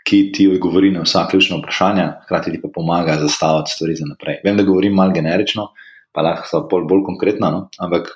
ki 0.05 0.33
ti 0.35 0.49
odgovori 0.51 0.91
na 0.93 1.05
vsa 1.07 1.25
ključna 1.31 1.57
vprašanja, 1.61 2.07
hkrati 2.25 2.53
ti 2.53 2.61
pa 2.61 2.69
pomaga 2.75 3.17
zastaviti 3.21 3.73
stvari 3.73 3.97
za 3.97 4.09
naprej. 4.09 4.41
Vem, 4.45 4.57
da 4.57 4.67
govorim 4.69 4.95
malo 4.99 5.15
generično, 5.15 5.71
pa 6.13 6.25
lahko 6.27 6.49
so 6.51 6.63
bolj, 6.69 6.85
bolj 6.91 7.05
konkretna, 7.07 7.51
no? 7.55 7.69
ampak 7.79 8.11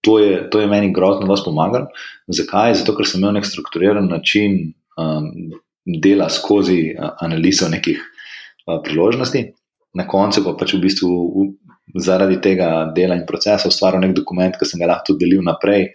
to 0.00 0.18
je, 0.18 0.50
to 0.50 0.60
je 0.60 0.66
meni 0.66 0.92
grozno, 0.92 1.26
da 1.26 1.32
vas 1.34 1.44
pomagam. 1.44 1.88
Zakaj? 2.28 2.74
Zato, 2.80 2.94
ker 2.96 3.08
sem 3.08 3.20
imel 3.20 3.36
nek 3.38 3.48
strukturiran 3.48 4.08
način 4.08 4.72
um, 5.00 5.30
dela 5.84 6.28
skozi 6.32 6.94
uh, 6.94 7.14
analizo 7.20 7.68
nekih 7.68 8.00
uh, 8.00 8.78
priložnosti, 8.84 9.44
na 9.94 10.06
koncu 10.08 10.44
pa 10.44 10.54
pač 10.58 10.76
v 10.76 10.84
bistvu 10.84 11.10
zaradi 11.98 12.38
tega 12.40 12.92
dela 12.94 13.16
in 13.18 13.26
procesa 13.26 13.68
ustvaril 13.68 14.00
nek 14.02 14.14
dokument, 14.16 14.56
ki 14.56 14.68
sem 14.68 14.80
ga 14.80 14.92
lahko 14.92 15.16
delil 15.18 15.42
naprej 15.44 15.88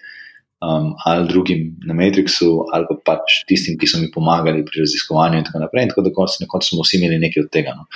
um, 0.66 0.94
ali 1.06 1.28
drugim 1.30 1.76
na 1.88 1.96
Matrixu, 1.98 2.66
ali 2.74 2.88
pa 2.90 2.98
pač 3.12 3.42
tistim, 3.48 3.80
ki 3.80 3.88
so 3.88 4.02
mi 4.02 4.12
pomagali 4.12 4.66
pri 4.68 4.84
raziskovanju 4.84 5.40
in 5.40 5.48
tako 5.48 5.64
naprej. 5.64 5.88
In 5.88 5.94
tako 5.94 6.06
da 6.08 6.28
na 6.42 6.50
koncu 6.52 6.74
smo 6.74 6.86
vsi 6.86 7.00
imeli 7.00 7.20
nekaj 7.24 7.46
od 7.46 7.52
tega. 7.52 7.76
No. 7.78 7.88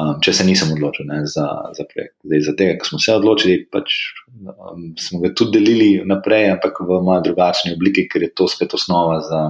Um, 0.00 0.14
če 0.24 0.32
se 0.32 0.44
nisem 0.48 0.70
odločil 0.72 1.04
ne, 1.04 1.18
za, 1.28 1.44
za 1.76 1.84
projekt. 1.84 2.14
Zdaj, 2.24 2.40
za 2.46 2.52
tega, 2.56 2.76
ko 2.80 2.88
smo 2.88 3.00
se 3.02 3.12
odločili, 3.12 3.58
pač, 3.68 3.98
um, 4.40 4.86
smo 4.96 5.20
ga 5.20 5.32
tudi 5.36 5.58
delili 5.58 5.90
naprej, 6.08 6.48
ampak 6.54 6.80
v 6.80 7.00
malo 7.04 7.20
drugačni 7.26 7.74
obliki, 7.76 8.06
ker 8.08 8.24
je 8.24 8.30
to 8.32 8.48
spet 8.48 8.72
osnova 8.72 9.20
za, 9.26 9.42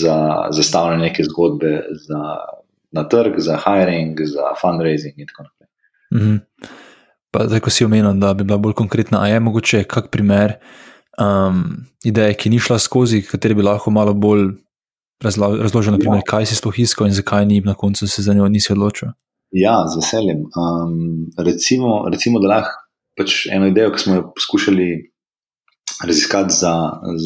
za 0.00 0.16
zastavljanje 0.56 1.10
neke 1.10 1.26
zgodbe 1.28 1.74
za, 2.06 2.22
na 2.96 3.04
trg, 3.12 3.36
za 3.44 3.60
hiring, 3.60 4.24
za 4.24 4.54
fundraising 4.60 5.20
in 5.20 5.28
tako 5.28 5.50
naprej. 5.50 5.68
-hmm. 6.10 6.38
Pa 7.30 7.46
zdaj, 7.46 7.60
ko 7.60 7.70
si 7.70 7.84
omenil, 7.84 8.12
da 8.18 8.34
bi 8.34 8.44
bila 8.44 8.58
bolj 8.58 8.74
konkretna, 8.74 9.22
a 9.22 9.28
je 9.28 9.40
mogoče 9.40 9.84
kak 9.84 10.10
primer 10.10 10.56
um, 11.20 11.86
ideje, 12.04 12.34
ki 12.34 12.50
ni 12.50 12.58
šla 12.58 12.78
skozi, 12.78 13.22
kateri 13.22 13.54
bi 13.54 13.62
lahko 13.62 13.90
malo 13.90 14.14
bolj 14.14 14.48
razlo 15.22 15.56
razložil, 15.56 15.92
naprimer, 15.92 16.22
ja. 16.24 16.28
kaj 16.28 16.48
si 16.50 16.56
sploh 16.56 16.78
iskal 16.78 17.08
in 17.08 17.14
zakaj 17.16 17.46
ni 17.46 17.60
na 17.60 17.74
koncu 17.74 18.08
se 18.08 18.22
za 18.22 18.34
njo 18.34 18.48
nisi 18.48 18.72
odločil. 18.72 19.12
Ja, 19.50 19.82
z 19.90 19.98
veseljem. 19.98 20.44
Um, 20.54 21.26
recimo, 21.38 22.04
recimo, 22.10 22.40
da 22.40 22.48
lahko 22.54 22.76
pač 23.18 23.46
eno 23.52 23.66
idejo, 23.68 23.92
ki 23.92 24.04
smo 24.04 24.14
jo 24.14 24.28
poskušali 24.36 24.88
raziskati 26.06 26.54
za, 26.54 26.74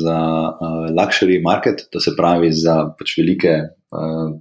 za 0.02 0.16
uh, 0.48 0.86
luxury 0.96 1.42
market, 1.44 1.84
to 1.92 2.00
se 2.00 2.16
pravi 2.16 2.50
za 2.52 2.80
pač 2.98 3.18
velike, 3.18 3.52
uh, 3.94 4.32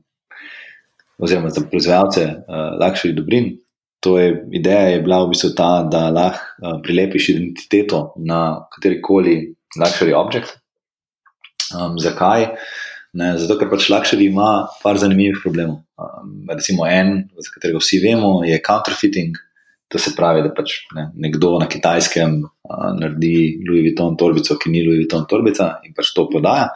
oziroma 1.19 1.51
za 1.53 1.65
proizvajalce 1.69 2.23
uh, 2.23 2.71
luxury 2.81 3.13
dobrin. 3.15 3.51
To 4.03 4.17
je 4.19 4.31
ideja, 4.51 4.87
je 4.95 5.03
bila 5.03 5.21
v 5.23 5.31
bistvu 5.31 5.53
ta, 5.55 5.83
da 5.91 6.07
lahko 6.09 6.39
uh, 6.63 6.79
prilepiš 6.83 7.29
identiteto 7.35 8.01
na 8.17 8.63
katerikoli 8.73 9.53
luxury 9.79 10.15
object. 10.15 10.57
Um, 11.73 11.99
zakaj? 11.99 12.47
Ne, 13.13 13.33
zato, 13.37 13.59
ker 13.59 13.69
pač 13.69 13.91
luxury 13.93 14.25
ima 14.31 14.65
par 14.81 14.97
zanimivih 14.97 15.37
problemov. 15.43 15.83
Um, 16.01 16.47
recimo, 16.49 16.87
en, 16.89 17.27
za 17.37 17.51
katerega 17.53 17.81
vsi 17.81 17.99
vemo, 18.01 18.39
je 18.47 18.57
counterfeiting. 18.65 19.37
To 19.93 20.01
se 20.01 20.15
pravi, 20.17 20.41
da 20.41 20.49
pač 20.57 20.79
ne, 20.97 21.11
nekdo 21.21 21.51
na 21.61 21.67
kitajskem 21.69 22.39
uh, 22.41 22.87
naredi 22.97 23.61
Louis 23.67 23.85
Vuitton 23.85 24.17
torbico, 24.17 24.57
ki 24.57 24.73
ni 24.73 24.81
Louis 24.81 25.03
Vuitton 25.03 25.27
torbica 25.29 25.75
in 25.85 25.93
pač 25.93 26.09
to 26.17 26.25
podaja. 26.31 26.71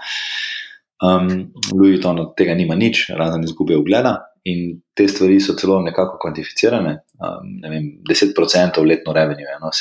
Um, 1.01 1.49
Louis 1.71 1.95
Vuitton 1.95 2.21
od 2.21 2.35
tega 2.37 2.53
nima 2.57 2.77
nič, 2.77 3.07
razen 3.17 3.45
izgube 3.47 3.73
ogleda. 3.79 4.13
In 4.47 4.79
te 4.95 5.07
stvari 5.09 5.39
so 5.41 5.55
celo 5.57 5.79
nekako 5.81 6.19
kvantificirane. 6.21 6.93
Um, 7.17 7.47
ne 7.63 7.71
vem, 7.71 7.85
10% 8.05 8.83
letno 8.85 9.13
revenue 9.15 9.55
no, 9.61 9.71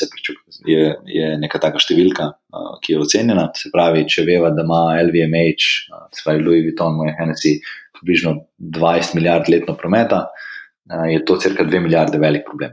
je, 0.66 0.84
je 1.12 1.26
neka 1.42 1.60
taka 1.62 1.82
številka, 1.82 2.28
uh, 2.32 2.70
ki 2.82 2.94
je 2.94 3.00
ocenjena. 3.02 3.50
Se 3.58 3.70
pravi, 3.72 4.06
če 4.08 4.24
veva, 4.26 4.50
da 4.56 4.64
ima 4.64 4.80
LVMH, 5.04 5.66
uh, 5.92 6.06
se 6.16 6.24
pravi 6.24 6.44
Louis 6.44 6.64
Vuitton, 6.64 6.96
moj 6.96 7.12
Hennessy, 7.18 7.58
približno 7.98 8.38
20 8.78 9.18
milijard 9.18 9.50
letno 9.52 9.76
prometa, 9.78 10.24
uh, 10.32 11.04
je 11.12 11.20
to 11.28 11.36
crka 11.44 11.68
2 11.68 11.82
milijarde 11.84 12.22
velik 12.22 12.48
problem. 12.48 12.72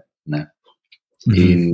Mhm. 1.27 1.35
In 1.43 1.67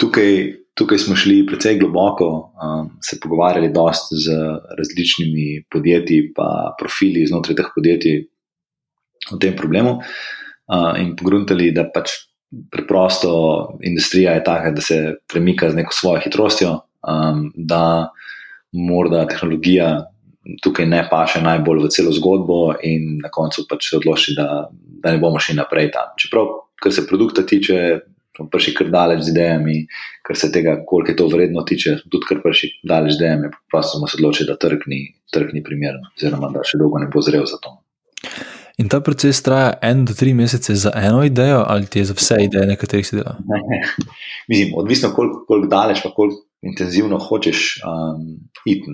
tukaj, 0.00 0.32
tukaj 0.78 1.02
smo 1.02 1.18
šli 1.18 1.42
precej 1.50 1.80
globoko, 1.82 2.30
um, 2.62 2.88
se 3.02 3.18
pogovarjali 3.22 3.72
dosti 3.74 4.22
z 4.22 4.38
različnimi 4.78 5.66
podjetji, 5.72 6.32
pa 6.38 6.48
profili 6.78 7.26
znotraj 7.26 7.58
teh 7.58 7.74
podjetij 7.74 8.24
o 9.32 9.38
tem 9.42 9.56
problemu 9.56 9.98
uh, 9.98 10.94
in 11.00 11.14
pogruntali, 11.16 11.72
da 11.74 11.86
pač 11.90 12.14
preprosto 12.70 13.30
industrija 13.82 14.36
je 14.36 14.44
taka, 14.44 14.70
da 14.70 14.80
se 14.80 14.98
premika 15.32 15.70
z 15.70 15.76
neko 15.76 15.94
svojo 15.94 16.20
hitrostjo, 16.24 16.76
um, 17.02 17.48
da 17.56 18.12
morda 18.72 19.26
tehnologija 19.26 20.06
tukaj 20.62 20.86
ne 20.86 21.02
paše 21.10 21.40
najbolj 21.42 21.84
v 21.84 21.88
celo 21.90 22.12
zgodbo, 22.14 22.74
in 22.82 23.16
na 23.22 23.30
koncu 23.32 23.66
pač 23.68 23.90
se 23.90 23.96
odloči, 23.98 24.34
da, 24.36 24.68
da 25.02 25.14
ne 25.14 25.22
bomo 25.22 25.40
šli 25.42 25.56
naprej 25.58 25.90
tam. 25.94 26.12
Čeprav, 26.20 26.52
kar 26.82 26.94
se 26.94 27.06
produkta 27.06 27.46
tiče. 27.46 27.80
Prši 28.36 28.74
kar 28.76 28.90
daleč 28.92 29.22
z 29.24 29.30
idejami, 29.32 29.74
kar 30.20 30.36
se 30.36 30.50
tega, 30.52 30.74
koliko 30.84 31.08
je 31.08 31.14
to 31.16 31.24
vredno 31.32 31.62
tiče, 31.64 31.94
tudi 32.12 32.28
kar 32.28 32.42
prši 32.44 32.68
daleč 32.84 33.14
z 33.14 33.22
idejami, 33.22 33.48
prosto 33.72 33.96
smo 33.96 34.10
se 34.12 34.18
odločili, 34.18 34.50
da 34.50 34.58
trg 34.60 34.84
ni, 34.92 34.98
trg 35.32 35.54
ni 35.56 35.62
primeren, 35.64 36.04
oziroma 36.12 36.50
da 36.52 36.60
še 36.60 36.76
dolgo 36.76 37.00
ne 37.00 37.08
bo 37.08 37.24
zrel 37.24 37.48
za 37.48 37.56
to. 37.64 37.72
In 38.76 38.90
ta 38.92 39.00
proces 39.00 39.40
traja 39.42 39.78
en 39.82 40.04
do 40.04 40.12
tri 40.12 40.34
mesece 40.36 40.74
za 40.76 40.90
eno 40.94 41.22
idejo, 41.24 41.62
ali 41.66 41.86
ti 41.86 41.98
je 41.98 42.10
za 42.10 42.14
vse 42.16 42.36
ideje, 42.44 42.66
na 42.68 42.76
katerih 42.76 43.06
si 43.06 43.16
delal? 43.16 43.38
Mislim, 44.50 44.74
odvisno, 44.76 45.14
koliko 45.16 45.44
kolik 45.48 45.70
daleč, 45.70 46.02
pa 46.04 46.10
koliko 46.14 46.42
intenzivno 46.62 47.18
hočeš 47.18 47.62
um, 47.86 48.36
iti. 48.66 48.92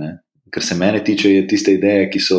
Ker 0.53 0.63
se 0.63 0.77
mene 0.79 1.03
tiče, 1.05 1.33
je 1.35 1.47
tiste 1.49 1.75
ideje, 1.75 2.07
ki 2.13 2.21
so, 2.21 2.39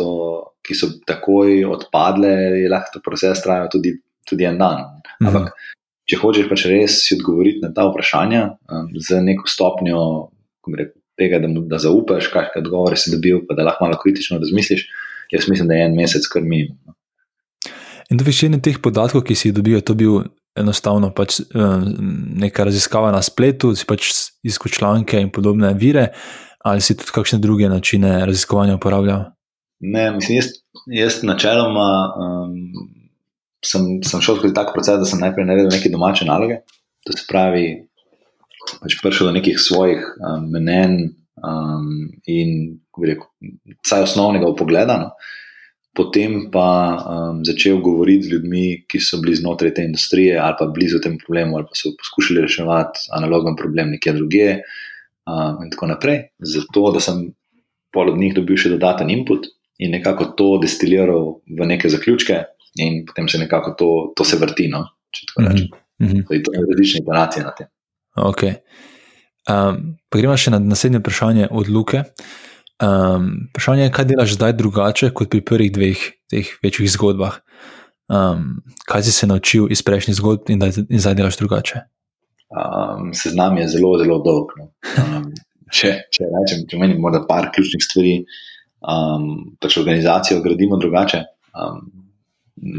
ki 0.64 0.76
so 0.78 0.88
takoj 1.06 1.64
odpadle, 1.68 2.32
je 2.62 2.70
lahko 2.70 2.96
ta 2.96 3.04
proces 3.04 3.42
trajal 3.44 3.68
tudi, 3.72 3.96
tudi 4.28 4.48
en 4.48 4.58
dan. 4.58 4.84
Mhm. 5.20 5.28
Ampak, 5.28 5.52
če 6.08 6.20
hočeš 6.20 6.48
pač 6.48 6.66
res 6.70 7.00
si 7.04 7.18
odgovoriti 7.18 7.60
na 7.64 7.72
ta 7.76 7.84
vprašanja 7.90 8.44
um, 8.72 8.88
z 8.96 9.20
neko 9.24 9.48
stopnjo 9.50 10.00
rekel, 10.72 11.00
tega, 11.18 11.38
da, 11.38 11.48
da 11.70 11.78
zaupaš, 11.78 12.30
kakšne 12.32 12.64
odgovore 12.64 12.96
si 12.98 13.12
dobil, 13.12 13.44
pa 13.46 13.54
da 13.54 13.66
lahko 13.68 13.86
malo 13.86 13.98
kritično 14.00 14.40
razmisliš, 14.42 14.88
jaz 15.30 15.48
mislim, 15.50 15.68
da 15.70 15.78
je 15.78 15.86
en 15.86 15.96
mesec 15.98 16.26
kar 16.30 16.42
minimum. 16.42 16.78
No. 16.86 16.93
In 18.10 18.20
do 18.20 18.24
večine 18.24 18.60
teh 18.60 18.76
podatkov, 18.82 19.24
ki 19.24 19.36
si 19.36 19.48
jih 19.48 19.56
dobil, 19.56 19.78
je 19.78 19.86
to 19.88 19.94
bil 19.96 20.24
enostavno 20.54 21.10
pač, 21.14 21.40
um, 21.54 21.86
neka 22.38 22.66
raziskava 22.68 23.10
na 23.14 23.22
spletu, 23.24 23.72
si 23.74 23.86
pač 23.88 24.10
iskal 24.46 24.70
članke 24.70 25.18
in 25.18 25.32
podobne 25.34 25.72
vire, 25.78 26.10
ali 26.64 26.84
si 26.84 26.96
tudi 26.96 27.14
kakšne 27.14 27.40
druge 27.42 27.68
načine 27.68 28.20
raziskovanja 28.26 28.76
uporabljal? 28.78 29.32
Ne, 29.84 30.10
mislim, 30.14 30.38
jaz, 30.38 30.52
jaz 30.94 31.18
načeloma 31.26 31.88
um, 32.14 32.54
sem, 33.64 33.98
sem 34.06 34.22
šel 34.22 34.38
skozi 34.38 34.54
tak 34.56 34.72
proces, 34.76 35.00
da 35.00 35.08
sem 35.08 35.20
najprej 35.24 35.48
naredil 35.48 35.72
neke 35.72 35.92
domače 35.92 36.28
naloge. 36.28 36.62
To 37.04 37.12
se 37.12 37.26
pravi, 37.28 37.66
pač 38.80 39.00
prišel 39.02 39.28
do 39.28 39.36
nekih 39.40 39.58
svojih 39.60 40.06
um, 40.22 40.46
mnen 40.54 41.00
um, 41.42 41.88
in, 42.30 42.78
rekel, 43.00 43.26
vsaj 43.82 44.06
osnovnega 44.06 44.48
upogleda. 44.52 45.00
No 45.02 45.40
potem 45.94 46.50
pa 46.50 46.68
um, 46.98 47.44
začel 47.46 47.78
govoriti 47.80 48.26
z 48.26 48.32
ljudmi, 48.32 48.64
ki 48.90 49.00
so 49.00 49.20
bili 49.22 49.36
znotraj 49.38 49.74
te 49.74 49.84
industrije 49.86 50.38
ali 50.38 50.56
pa 50.58 50.66
blizu 50.66 50.98
temu 51.00 51.18
problemu, 51.22 51.56
ali 51.56 51.68
pa 51.70 51.78
so 51.78 51.94
poskušali 51.98 52.42
reševati 52.42 53.06
analogen 53.14 53.56
problem 53.56 53.94
nekje 53.94 54.12
drugje, 54.12 54.48
um, 55.26 55.62
in 55.64 55.70
tako 55.70 55.86
naprej. 55.86 56.22
Zato, 56.38 56.90
da 56.94 57.00
sem 57.00 57.28
pol 57.94 58.10
od 58.10 58.18
njih 58.18 58.34
dobil 58.34 58.58
še 58.58 58.74
dodaten 58.74 59.10
input 59.10 59.46
in 59.78 59.94
nekako 59.94 60.32
to 60.38 60.48
destiliral 60.62 61.38
v 61.46 61.66
neke 61.66 61.88
zaključke, 61.88 62.42
in 62.82 63.04
potem 63.06 63.28
se 63.28 63.38
nekako 63.38 63.74
to, 63.78 63.90
to 64.16 64.24
se 64.24 64.38
vrti. 64.40 64.68
No, 64.70 64.84
če 65.14 65.26
tako 65.30 65.46
rečem. 65.48 65.68
Mm 66.02 66.06
-hmm. 66.06 66.26
To 66.26 66.34
je 66.34 66.42
različne 66.70 67.00
iteracije 67.02 67.44
na 67.44 67.54
tem. 67.54 67.66
Okay. 68.16 68.54
Um, 69.44 69.96
pa 70.08 70.18
gremo 70.18 70.36
še 70.36 70.50
na 70.50 70.58
naslednje 70.58 70.98
vprašanje 70.98 71.48
od 71.50 71.68
Luke. 71.68 72.02
Um, 72.84 73.48
vprašanje 73.50 73.82
je, 73.82 73.92
kaj 73.92 74.04
delaš 74.04 74.34
zdaj 74.34 74.52
drugače 74.58 75.10
kot 75.14 75.30
pri 75.30 75.40
prvih 75.40 75.72
dveh 75.72 76.00
teh 76.30 76.48
večjih 76.62 76.90
zgodbah? 76.90 77.38
Um, 78.12 78.60
kaj 78.90 79.02
si 79.06 79.12
se 79.12 79.26
naučil 79.26 79.70
iz 79.72 79.82
prejšnjih 79.82 80.16
zgodb 80.16 80.50
in, 80.52 80.62
in 80.88 81.00
zdaj 81.00 81.14
delaš 81.14 81.38
drugače? 81.40 81.84
Um, 82.52 83.12
seznam 83.14 83.56
je 83.58 83.68
zelo, 83.68 83.94
zelo 83.98 84.18
dolg. 84.24 84.52
No. 84.58 84.68
Um, 85.00 85.30
če, 85.72 85.94
če 86.12 86.28
rečem, 86.28 86.66
če 86.68 86.80
menim, 86.80 87.00
da 87.12 87.24
par 87.28 87.48
ključnih 87.54 87.82
stvari, 87.82 88.16
um, 88.82 89.28
pač 89.62 89.78
organizacijo 89.80 90.42
gradimo 90.44 90.78
drugače. 90.82 91.22
Um, 91.54 91.86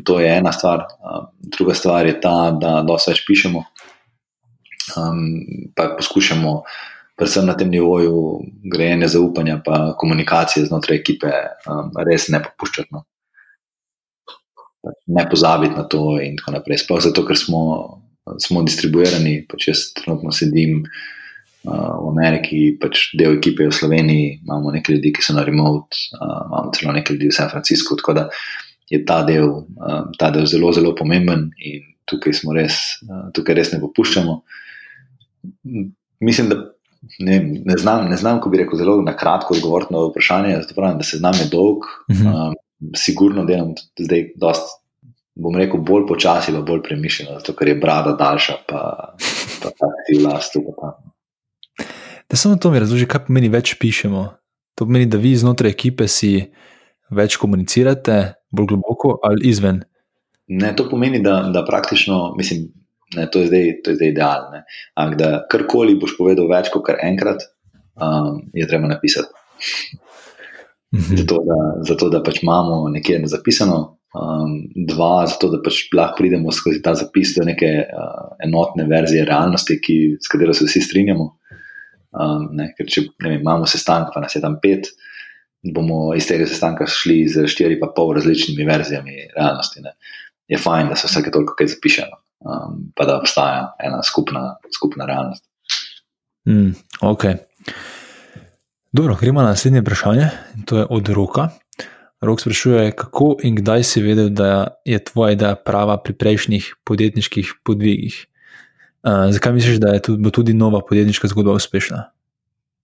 to 0.06 0.20
je 0.22 0.30
ena 0.38 0.54
stvar. 0.56 0.86
Um, 1.02 1.32
druga 1.58 1.74
stvar 1.74 2.08
je 2.08 2.20
ta, 2.22 2.52
da 2.62 2.82
dosta 2.88 3.16
več 3.16 3.26
pišemo. 3.28 3.64
Um, 4.96 5.24
pa 5.76 5.90
poskušamo 5.98 6.60
predvsem 7.16 7.46
na 7.46 7.56
tem 7.58 7.70
nivoju 7.72 8.42
grejenja 8.72 9.08
zaupanja, 9.08 9.62
pa 9.66 9.96
komunikacije 9.98 10.66
znotraj 10.66 11.00
ekipe, 11.00 11.32
um, 11.70 11.92
res 12.08 12.28
ne 12.30 12.42
popuščati. 12.44 12.92
No. 12.92 13.06
Pač 14.86 15.00
ne 15.18 15.26
pozabiti 15.32 15.78
na 15.78 15.86
to, 15.90 16.18
in 16.22 16.36
tako 16.40 16.58
naprej. 16.58 16.84
Sploh 16.84 17.02
zato, 17.08 17.24
ker 17.26 17.40
smo, 17.40 17.62
smo 18.42 18.66
distribuirani, 18.68 19.40
pač 19.50 19.70
jaz 19.72 19.86
trenutno 19.96 20.36
sedim 20.36 20.84
uh, 20.84 21.96
v 22.04 22.12
Ameriki, 22.12 22.62
pač 22.82 23.08
del 23.18 23.40
ekipe 23.40 23.66
je 23.66 23.72
v 23.72 23.80
Sloveniji, 23.80 24.28
imamo 24.44 24.76
nekaj 24.76 24.98
ljudi, 24.98 25.16
ki 25.16 25.26
so 25.26 25.40
na 25.40 25.48
remote, 25.48 26.04
uh, 26.20 26.46
imamo 26.52 26.76
celo 26.76 27.00
nekaj 27.00 27.16
ljudi 27.16 27.32
v 27.32 27.40
San 27.40 27.52
Franciscu. 27.54 27.98
Tako 28.04 28.20
da 28.20 28.28
je 28.92 29.02
ta 29.08 29.24
del, 29.26 29.50
um, 29.64 30.14
ta 30.20 30.34
del 30.36 30.46
zelo, 30.52 30.76
zelo 30.76 30.92
pomemben 31.00 31.48
in 31.64 31.88
tukaj 32.06 32.36
smo 32.44 32.54
res, 32.54 33.00
uh, 33.08 33.32
tukaj 33.34 33.56
res 33.56 33.72
ne 33.74 33.80
popuščamo. 33.82 34.42
Mislim, 36.26 36.52
da 36.52 36.75
ne, 37.20 37.62
ne, 37.66 37.78
znam, 37.78 38.10
ne 38.10 38.18
znam, 38.18 38.40
ko 38.42 38.50
bi 38.50 38.58
rekel, 38.58 38.78
zelo 38.80 39.02
na 39.02 39.16
kratko 39.18 39.54
odgovoriti 39.54 39.94
na 39.94 40.00
vprašanje. 40.10 40.58
Pravim, 40.76 40.98
da 40.98 41.04
se 41.04 41.18
znam 41.18 41.34
je 41.34 41.50
dolg, 41.52 41.78
uh 42.10 42.16
-huh. 42.16 42.48
um, 42.48 42.56
sigurno 42.96 43.46
delam 43.46 43.74
zdaj 44.00 44.32
dosti 44.36 44.86
bom 45.36 45.56
rekel, 45.56 45.84
bolj 45.84 46.08
počasi, 46.08 46.54
pa 46.56 46.62
bolj 46.62 46.82
premišljeno, 46.84 47.40
zato 47.40 47.54
ker 47.54 47.68
je 47.68 47.76
brada 47.76 48.16
daljša, 48.20 48.54
pa, 48.68 49.16
ti 50.08 50.20
vlast. 50.24 50.56
Da 52.30 52.38
samo 52.38 52.56
to 52.56 52.72
mi 52.72 52.80
razloži, 52.80 53.08
kaj 53.08 53.26
pomeni 53.28 53.52
več 53.52 53.76
pišemo. 53.80 54.30
To 54.76 54.88
pomeni, 54.88 55.06
da 55.06 55.20
vi 55.20 55.36
znotraj 55.36 55.72
ekipe 55.72 56.08
si 56.08 56.50
več 57.12 57.38
komunicirate, 57.40 58.34
bolj 58.52 58.72
globoko 58.74 59.20
ali 59.24 59.52
izven. 59.52 59.84
Ne, 60.48 60.74
to 60.76 60.88
pomeni, 60.90 61.22
da, 61.24 61.42
da 61.54 61.66
praktično, 61.66 62.34
mislim, 62.38 62.70
ne, 63.16 63.28
to 63.32 63.44
je 63.44 63.48
zdaj, 63.52 63.68
to 63.84 63.94
je 63.94 64.00
zdaj 64.00 64.14
idealno. 64.14 64.62
Ampak 64.98 65.20
da 65.20 65.30
karkoli 65.52 65.98
boš 66.02 66.16
povedal 66.18 66.50
več 66.52 66.72
kot 66.74 66.90
enkrat, 66.96 67.46
um, 68.02 68.42
je 68.54 68.68
treba 68.68 68.90
napisati. 68.92 69.30
Mhm. 70.96 71.18
Zato, 71.22 71.42
da, 71.46 71.60
zato, 71.88 72.10
da 72.10 72.24
pač 72.24 72.42
imamo 72.44 72.88
nekje 72.90 73.22
zapisano, 73.28 73.80
um, 74.16 74.58
dva, 74.88 75.26
zato 75.28 75.50
da 75.52 75.62
pač 75.64 75.86
lahko 75.94 76.22
pridemo 76.22 76.54
skozi 76.56 76.82
ta 76.84 76.96
zapis 76.96 77.34
do 77.38 77.46
neke 77.48 77.72
uh, 77.84 78.36
enotne 78.46 78.88
verzije 78.90 79.26
realnosti, 79.28 79.80
ki, 79.82 79.98
s 80.22 80.32
katero 80.32 80.56
se 80.56 80.68
vsi 80.70 80.82
strinjamo. 80.82 81.32
Um, 82.16 82.48
ne, 82.56 82.70
ker 82.78 82.88
če 82.88 83.10
ne 83.26 83.34
vem, 83.34 83.42
imamo 83.42 83.68
sestanek, 83.68 84.14
pa 84.14 84.24
nas 84.24 84.38
je 84.38 84.44
tam 84.44 84.56
pet, 84.64 84.88
bomo 85.76 86.14
iz 86.16 86.28
tega 86.30 86.46
sestanka 86.48 86.88
šli 86.88 87.26
z 87.28 87.48
štiri 87.52 87.80
pa 87.82 87.90
pol 87.96 88.14
različnimi 88.16 88.68
verzijami 88.68 89.26
realnosti. 89.36 89.84
Ne. 89.84 89.98
Je 90.48 90.60
fajn, 90.62 90.94
da 90.94 90.96
se 91.00 91.10
vsake 91.10 91.34
toliko 91.34 91.58
kaj 91.58 91.74
zapiše, 91.74 92.06
no. 92.12 92.22
Um, 92.40 92.92
pa 92.96 93.06
da 93.06 93.20
obstaja 93.20 93.76
ena 93.80 94.04
skupna, 94.04 94.56
skupna 94.76 95.06
realnost. 95.06 95.44
Mm, 96.48 96.76
ok. 97.02 97.24
Dobro, 98.92 99.18
gremo 99.20 99.42
na 99.42 99.48
naslednje 99.48 99.82
vprašanje, 99.82 100.30
in 100.56 100.64
to 100.64 100.78
je 100.78 100.86
od 100.90 101.10
roka. 101.10 101.50
Rok 102.22 102.42
sprašuje, 102.42 102.92
kako 102.92 103.36
in 103.44 103.56
kdaj 103.56 103.84
si 103.84 104.02
vedel, 104.02 104.30
da 104.30 104.68
je 104.86 105.04
tvoja 105.04 105.32
ideja 105.36 105.56
prava 105.56 105.98
pri 105.98 106.14
prejšnjih 106.14 106.76
podjetniških 106.84 107.54
podvigih. 107.64 108.26
Uh, 109.04 109.30
zakaj 109.30 109.54
misliš, 109.54 109.78
da 109.78 109.94
je 109.94 110.02
tudi, 110.02 110.32
tudi 110.32 110.54
nova 110.54 110.82
podjetniška 110.90 111.28
zgodba 111.28 111.54
uspešna? 111.54 112.04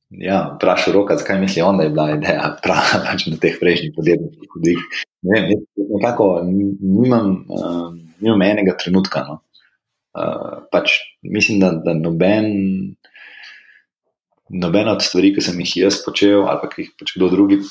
Ja, 0.10 0.52
vprašaj 0.56 0.94
roka, 0.94 1.16
zakaj 1.18 1.40
misli 1.40 1.62
on, 1.62 1.78
da 1.78 1.84
je 1.84 1.90
bila 1.90 2.12
ideja 2.12 2.58
prava 2.64 3.00
pač 3.08 3.26
na 3.32 3.40
teh 3.40 3.56
prejšnjih 3.60 3.94
podjetniških 3.96 4.50
podvigih. 4.54 5.02
Ne 5.22 5.40
vem, 5.40 5.64
nekako 5.96 6.28
nimam, 6.44 7.46
uh, 7.48 7.96
nimam 8.22 8.42
enega 8.46 8.76
trenutka. 8.80 9.26
No. 9.28 9.40
Uh, 10.12 10.64
pač 10.74 11.00
mislim, 11.24 11.62
da, 11.64 11.72
da 11.86 11.96
noben. 11.98 12.52
Nobena 14.52 14.98
od 14.98 15.04
stvari, 15.06 15.30
ki 15.32 15.40
sem 15.46 15.60
jih 15.64 15.78
jaz 15.86 16.02
počel, 16.04 16.42
ali 16.44 16.60
pa 16.60 16.68
jih 16.76 16.90
pač 17.00 17.14
kdo 17.16 17.30
drugi 17.32 17.62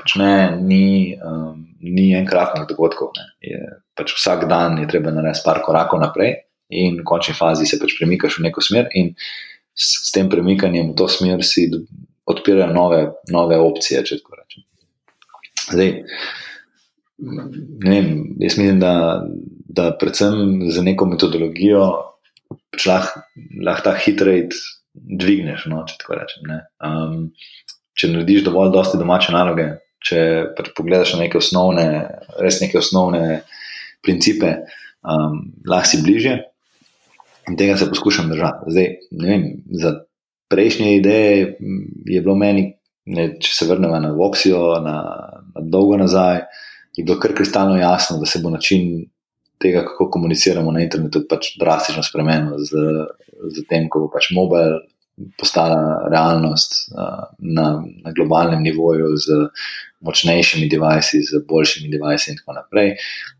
počne, 0.00 0.58
ni, 0.58 1.14
um, 1.22 1.60
ni 1.78 2.08
enkratnih 2.18 2.66
dogodkov. 2.66 3.14
Je, 3.44 3.60
pač 3.94 4.16
vsak 4.16 4.48
dan 4.50 4.80
je 4.82 4.88
treba 4.90 5.14
narediti 5.14 5.44
par 5.46 5.62
korakov 5.62 6.02
naprej, 6.02 6.34
in 6.74 6.98
v 7.00 7.06
končni 7.06 7.36
fazi 7.38 7.68
se 7.70 7.78
pač 7.78 7.94
premikaš 7.98 8.40
v 8.40 8.48
neko 8.48 8.64
smer, 8.64 8.90
in 8.98 9.12
s, 9.74 10.08
s 10.08 10.14
tem 10.14 10.30
premikanjem 10.30 10.92
v 10.92 10.98
to 10.98 11.06
smer 11.10 11.44
si 11.46 11.68
odpirajo 12.26 12.72
nove, 12.72 13.00
nove 13.30 13.58
opcije. 13.60 14.02
Če 14.06 14.20
tako 14.22 14.40
rečem. 14.40 14.66
Zdaj, 15.64 15.90
ne 17.20 17.94
vem, 17.94 18.08
jaz 18.42 18.58
mislim, 18.58 18.80
da, 18.82 19.22
da 19.64 19.90
predvsem 19.98 20.68
za 20.70 20.82
neko 20.82 21.06
metodologijo 21.08 21.86
pač 22.72 22.86
lahko 22.86 23.22
lah 23.64 23.80
ta 23.84 23.94
hitrejt 23.96 24.54
dvigneš. 24.94 25.66
No, 25.72 25.82
če 25.88 25.98
tako 26.00 26.18
rečem. 26.20 26.52
Um, 26.84 27.18
če 27.98 28.10
narediš 28.12 28.44
dovolj 28.46 28.72
dosti 28.74 29.00
domače 29.00 29.34
naloge, 29.34 29.68
če 30.04 30.20
pač 30.56 30.72
pogledaš 30.76 31.14
na 31.14 31.24
neke 31.24 31.40
osnovne, 31.40 31.86
res 32.42 32.60
neke 32.62 32.78
osnovne 32.80 33.42
principe, 34.04 34.56
um, 35.02 35.40
lahko 35.66 35.90
si 35.90 36.02
bliže 36.04 36.38
in 37.48 37.58
tega 37.60 37.76
se 37.76 37.88
poskušam 37.90 38.30
držati. 38.32 38.72
Zdaj, 38.72 38.90
ne 39.20 39.28
vem, 39.28 39.46
za 39.80 39.94
prejšnje 40.52 40.96
ideje 40.96 41.34
je 42.08 42.20
bilo 42.20 42.36
meni, 42.38 42.70
ne, 43.06 43.34
če 43.40 43.52
se 43.52 43.68
vrnemo 43.68 43.98
na 44.00 44.12
Voxijo, 44.16 44.78
na, 44.84 44.96
na 45.52 45.64
dolgo 45.64 45.98
nazaj, 46.00 46.44
je 46.96 47.04
bilo 47.04 47.18
kar 47.20 47.34
kristalno 47.36 47.76
jasno, 47.76 48.18
da 48.20 48.28
se 48.28 48.40
bo 48.42 48.52
način. 48.54 49.04
Tega, 49.64 49.84
kako 49.88 50.10
komuniciramo 50.12 50.72
na 50.74 50.82
internetu, 50.84 51.24
pač 51.28 51.54
drastično 51.60 52.04
spremenilo, 52.04 52.58
z, 52.60 52.82
z 53.54 53.64
tem, 53.70 53.88
ko 53.88 54.04
bo 54.04 54.10
pač 54.12 54.28
mobil 54.36 54.82
postala 55.38 56.08
realnost 56.10 56.90
uh, 56.90 57.30
na, 57.38 57.68
na 58.02 58.12
globalnem 58.12 58.62
nivoju, 58.66 59.14
z 59.16 59.46
močnejšimi 60.04 60.68
devajsi, 60.68 61.22
z 61.22 61.40
boljšimi 61.48 61.88
devajsi 61.92 62.32
in 62.32 62.40
tako 62.40 62.58
naprej, 62.58 62.92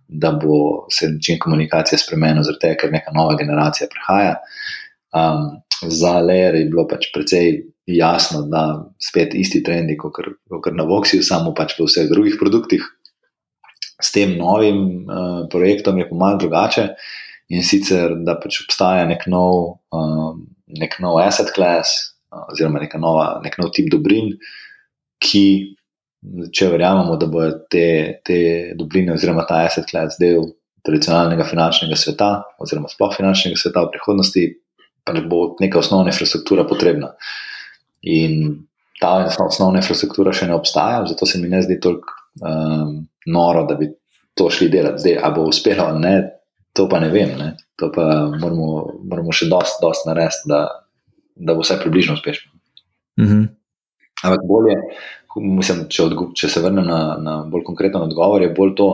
da 0.08 0.32
bo 0.32 0.86
se 0.92 1.10
način 1.10 1.38
komunikacije 1.42 1.98
spremenil, 1.98 2.46
zaradi 2.46 2.62
tega, 2.62 2.80
ker 2.80 2.94
neka 2.94 3.12
nova 3.14 3.36
generacija 3.40 3.90
prihaja. 3.90 4.38
Um, 5.14 5.48
za 5.90 6.18
Leer 6.20 6.54
je 6.54 6.68
bilo 6.70 6.86
pač 6.88 7.10
precej 7.14 7.64
jasno, 7.86 8.42
da 8.48 8.64
spet 9.02 9.34
isti 9.34 9.62
trendi, 9.62 9.96
kot 9.98 10.72
na 10.72 10.86
Voxiju, 10.88 11.22
samo 11.22 11.52
pač 11.54 11.76
v 11.78 11.88
vseh 11.88 12.08
drugih 12.10 12.38
produktih. 12.40 12.86
S 14.02 14.10
tem 14.14 14.36
novim 14.38 15.06
uh, 15.06 15.44
projektom 15.50 15.98
je 16.00 16.08
pomalo 16.08 16.40
drugače 16.42 16.88
in 17.54 17.62
sicer, 17.62 18.16
da 18.26 18.34
pač 18.40 18.62
obstaja 18.64 19.04
nek 19.06 19.26
nov, 19.30 19.78
um, 19.94 20.42
nek 20.80 20.98
nov 21.04 21.20
asset 21.22 21.52
class, 21.54 22.16
uh, 22.32 22.48
oziroma 22.52 22.82
nova, 22.98 23.40
nek 23.44 23.58
nov 23.60 23.70
tip 23.76 23.90
dobrin, 23.92 24.34
ki 25.22 25.46
če 26.24 26.68
verjamemo, 26.72 27.16
da 27.20 27.28
bodo 27.28 27.64
te, 27.70 28.20
te 28.24 28.38
dobrine, 28.78 29.14
oziroma 29.14 29.44
ta 29.48 29.64
asset 29.68 29.86
class, 29.90 30.18
del 30.20 30.54
tradicionalnega 30.84 31.46
finančnega 31.48 31.96
sveta, 31.96 32.30
oziroma 32.60 32.90
sploh 32.92 33.14
finančnega 33.16 33.60
sveta 33.60 33.86
v 33.86 33.92
prihodnosti, 33.94 34.44
pač 35.04 35.20
bo 35.28 35.46
neka 35.60 35.80
osnovna 35.80 36.12
infrastruktura 36.12 36.64
potrebna. 36.68 37.12
In 38.08 38.64
ta 39.00 39.16
osnovna 39.44 39.80
infrastruktura 39.80 40.32
še 40.36 40.48
ne 40.48 40.56
obstaja, 40.56 41.04
zato 41.08 41.28
se 41.28 41.40
mi 41.40 41.50
ne 41.52 41.62
zdi 41.64 41.78
toliko 41.82 42.16
um, 42.40 43.04
noro, 43.26 43.64
da 43.68 43.74
bi 43.74 43.90
to 44.34 44.50
šli 44.50 44.68
delati. 44.68 45.00
Zdaj, 45.00 45.18
ali 45.22 45.34
bo 45.34 45.48
uspelo 45.48 45.90
ne, 45.98 46.14
to 46.72 46.88
pa 46.88 47.00
ne 47.00 47.10
vem. 47.10 47.36
Ne? 47.38 47.56
To 47.80 47.90
pa 47.94 48.06
moramo, 48.40 48.70
moramo 49.02 49.32
še 49.32 49.48
dosti, 49.50 49.82
dosti 49.82 50.08
narediti, 50.10 50.48
da, 50.50 50.62
da 51.34 51.54
bo 51.54 51.64
vse 51.64 51.78
približno 51.80 52.14
uspešno. 52.14 52.52
Mm 53.20 53.26
-hmm. 53.26 53.48
Ampak 54.24 54.40
bolje, 54.48 54.76
mislim, 55.36 55.84
če, 55.88 56.08
če 56.34 56.48
se 56.48 56.60
vrnem 56.60 56.86
na, 56.86 57.16
na 57.20 57.36
bolj 57.50 57.64
konkreten 57.64 58.02
odgovor, 58.02 58.42
je 58.42 58.54
bolj 58.56 58.74
to, 58.74 58.88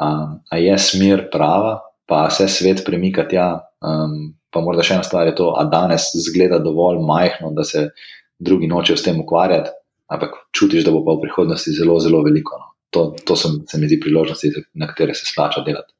um, 0.00 0.40
ali 0.50 0.64
je 0.64 0.78
smer 0.78 1.28
prava, 1.32 1.80
pa 2.06 2.30
se 2.30 2.48
svet 2.48 2.82
premika 2.86 3.28
tja. 3.28 3.60
Um, 3.80 4.34
pa 4.50 4.60
morda 4.60 4.82
še 4.82 4.94
ena 4.94 5.02
stvar 5.06 5.26
je 5.26 5.34
to, 5.34 5.52
da 5.58 5.64
danes 5.64 6.10
zgleda 6.26 6.58
dovolj 6.58 6.98
majhno, 7.06 7.52
da 7.54 7.64
se 7.64 7.90
drugi 8.38 8.66
nočejo 8.66 8.96
s 8.96 9.02
tem 9.02 9.20
ukvarjati, 9.20 9.70
ampak 10.10 10.30
čutiš, 10.56 10.84
da 10.84 10.90
bo 10.90 11.04
pa 11.04 11.14
v 11.14 11.20
prihodnosti 11.20 11.72
zelo, 11.76 12.00
zelo 12.00 12.22
veliko. 12.26 12.58
No. 12.58 12.72
To, 12.90 13.14
to 13.24 13.36
sem, 13.38 13.60
se 13.70 13.78
mi 13.78 13.86
zdi 13.86 14.00
priložnosti, 14.02 14.50
na 14.74 14.88
katere 14.90 15.14
se 15.14 15.28
splača 15.28 15.62
delati. 15.66 15.94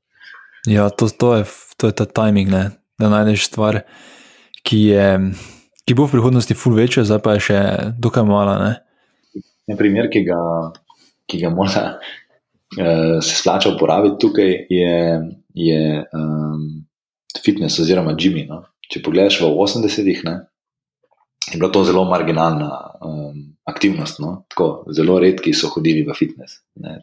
Ja, 0.67 0.89
to, 0.91 1.09
to, 1.09 1.35
je, 1.39 1.45
to 1.77 1.87
je 1.87 1.97
ta 1.97 2.05
timing, 2.05 2.51
ne? 2.51 2.71
da 3.01 3.09
najdeš 3.09 3.47
stvar, 3.49 3.81
ki, 4.67 4.81
je, 4.93 5.07
ki 5.89 5.97
bo 5.97 6.05
v 6.05 6.19
prihodnosti 6.19 6.57
ful 6.59 6.75
večja, 6.77 7.07
zdaj 7.09 7.23
pa 7.25 7.37
je 7.39 7.45
še 7.47 7.61
dokaj 7.97 8.27
mala. 8.29 8.59
Ne? 8.61 8.73
En 9.71 9.79
primer, 9.79 10.11
ki 10.13 10.25
ga, 10.27 10.41
ki 11.31 11.41
ga 11.41 11.53
mora 11.55 11.85
uh, 11.95 13.17
se 13.25 13.39
splača 13.39 13.73
uporabiti 13.73 14.21
tukaj, 14.21 14.53
je, 14.69 14.99
je 15.57 15.81
um, 16.13 16.67
fitness 17.41 17.81
oziroma 17.81 18.13
Jimmy. 18.19 18.45
No? 18.51 18.67
Če 18.91 19.01
pogledaš 19.07 19.41
v 19.41 19.49
80-ih, 19.49 20.27
je 21.53 21.59
bila 21.59 21.71
to 21.73 21.85
zelo 21.85 22.05
marginalna 22.09 22.71
um, 23.05 23.43
aktivnost. 23.65 24.21
No? 24.23 24.45
Tako, 24.49 24.71
zelo 24.97 25.19
redki 25.23 25.55
so 25.55 25.71
hodili 25.75 26.05
v 26.07 26.17
fitness. 26.17 26.61
Ne? 26.81 27.01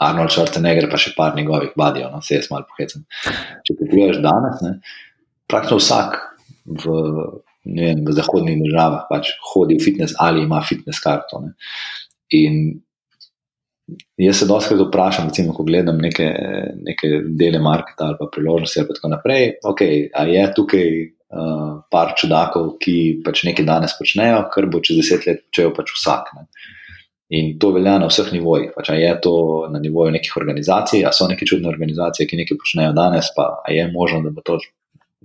Arnold 0.00 0.32
Schwarzenegger, 0.32 0.88
pa 0.90 1.00
še 1.00 1.12
par 1.16 1.36
njegovih 1.36 1.74
badijo, 1.76 2.08
no? 2.12 2.22
se 2.24 2.38
jaz 2.38 2.50
malo 2.50 2.68
pohecam. 2.70 3.04
Če 3.66 3.76
pogledaš 3.80 4.22
danes, 4.24 4.62
ne? 4.64 4.78
praktično 5.46 5.80
vsak 5.82 6.16
v 6.66 6.94
vem, 7.66 8.02
v 8.06 8.14
zahodnih 8.14 8.58
državah 8.62 9.06
pač 9.10 9.34
hodi 9.52 9.78
v 9.78 9.84
fitness 9.84 10.16
ali 10.22 10.44
ima 10.46 10.62
fitness 10.62 11.02
karto. 11.02 11.42
Ne. 11.42 11.54
In 12.38 12.58
jaz 14.18 14.40
se 14.42 14.48
doskrat 14.50 14.80
vprašam, 14.80 15.28
recimo, 15.30 15.54
ko 15.54 15.66
gledam 15.66 15.98
neke, 16.02 16.26
neke 16.82 17.10
dele 17.38 17.60
marketa 17.62 18.10
ali 18.10 18.18
pa 18.18 18.30
priložnosti 18.32 18.80
ali 18.80 18.88
pa 18.88 18.98
tako 18.98 19.12
naprej, 19.14 19.44
okay, 19.64 20.06
ali 20.14 20.34
je 20.34 20.46
tukaj 20.56 20.88
uh, 21.32 21.82
par 21.90 22.14
čudakov, 22.18 22.76
ki 22.82 23.22
pač 23.24 23.44
nekaj 23.48 23.66
danes 23.66 23.96
počnejo, 23.98 24.46
kar 24.52 24.68
bo 24.70 24.82
čez 24.84 25.00
deset 25.00 25.26
let 25.28 25.44
počel 25.48 25.72
pač 25.76 25.92
vsak. 25.96 26.32
Ne. 26.36 26.46
In 27.36 27.56
to 27.58 27.72
velja 27.74 27.96
na 27.98 28.10
vseh 28.10 28.28
nivojih. 28.34 28.74
Pač, 28.76 28.92
je 28.94 29.12
to 29.22 29.34
na 29.72 29.82
nivoju 29.82 30.14
nekih 30.14 30.36
organizacij, 30.38 31.02
ali 31.04 31.16
so 31.16 31.26
neke 31.30 31.48
čudne 31.48 31.70
organizacije, 31.72 32.28
ki 32.30 32.42
nekaj 32.42 32.60
počnejo 32.60 32.92
danes, 32.96 33.32
pa 33.34 33.48
je 33.72 33.88
možno, 33.90 34.22
da 34.26 34.30
bo 34.34 34.44
to 34.46 34.60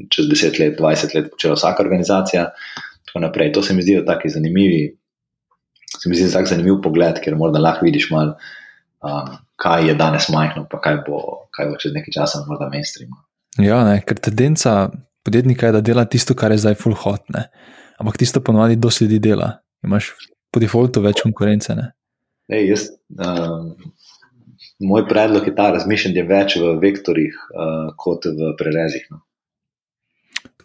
čez 0.10 0.26
10 0.32 0.58
let, 0.62 0.80
20 0.80 1.14
let 1.18 1.30
počela 1.34 1.60
vsaka 1.60 1.84
organizacija. 1.84 2.50
To 3.12 3.62
se 3.62 3.74
mi 3.76 3.84
zdi 3.84 4.00
tako 4.08 4.30
zanimivo. 4.32 4.96
Se 5.92 6.10
mi 6.10 6.16
zdi 6.16 6.32
tako 6.32 6.48
zanimiv 6.48 6.80
pogled, 6.82 7.20
ker 7.22 7.36
morda 7.36 7.60
lahko 7.60 7.86
vidiš 7.86 8.10
malo 8.10 8.40
um, 9.02 9.38
kaj 9.56 9.88
je 9.88 9.94
danes 9.94 10.30
majhno, 10.30 10.66
pa 10.72 10.82
kaj 10.82 11.02
bo, 11.08 11.22
kaj 11.52 11.70
bo 11.70 11.80
čez 11.82 11.94
nekaj 11.94 12.16
časa 12.22 12.44
morda 12.48 12.70
mainstream. 12.70 13.14
Ja, 13.60 13.84
ne, 13.86 14.00
ker 14.06 14.20
tendenca 14.22 14.90
podjetnika 15.24 15.70
je, 15.70 15.76
da 15.78 15.82
dela 15.82 16.06
tisto, 16.06 16.36
kar 16.38 16.52
je 16.52 16.62
zdaj 16.64 16.78
full 16.82 16.98
hot. 16.98 17.24
Ne. 17.34 17.48
Ampak 18.02 18.18
tisto 18.18 18.42
ponovadi 18.44 18.76
dosti 18.76 19.06
ljudi 19.06 19.20
dela. 19.20 19.52
Imaš 19.84 20.14
po 20.52 20.60
defaultu 20.60 21.02
več 21.02 21.24
konkurence. 21.24 21.76
Ej, 22.52 22.68
jaz, 22.74 22.88
um, 23.16 23.72
moj 24.84 25.06
predlog 25.10 25.48
je 25.48 25.56
ta, 25.56 25.70
razmišljanje 25.76 26.24
več 26.28 26.58
v 26.60 26.76
vektorjih 26.82 27.38
uh, 27.38 27.92
kot 27.98 28.28
v 28.28 28.54
prerezih. 28.60 29.08
No. 29.14 29.22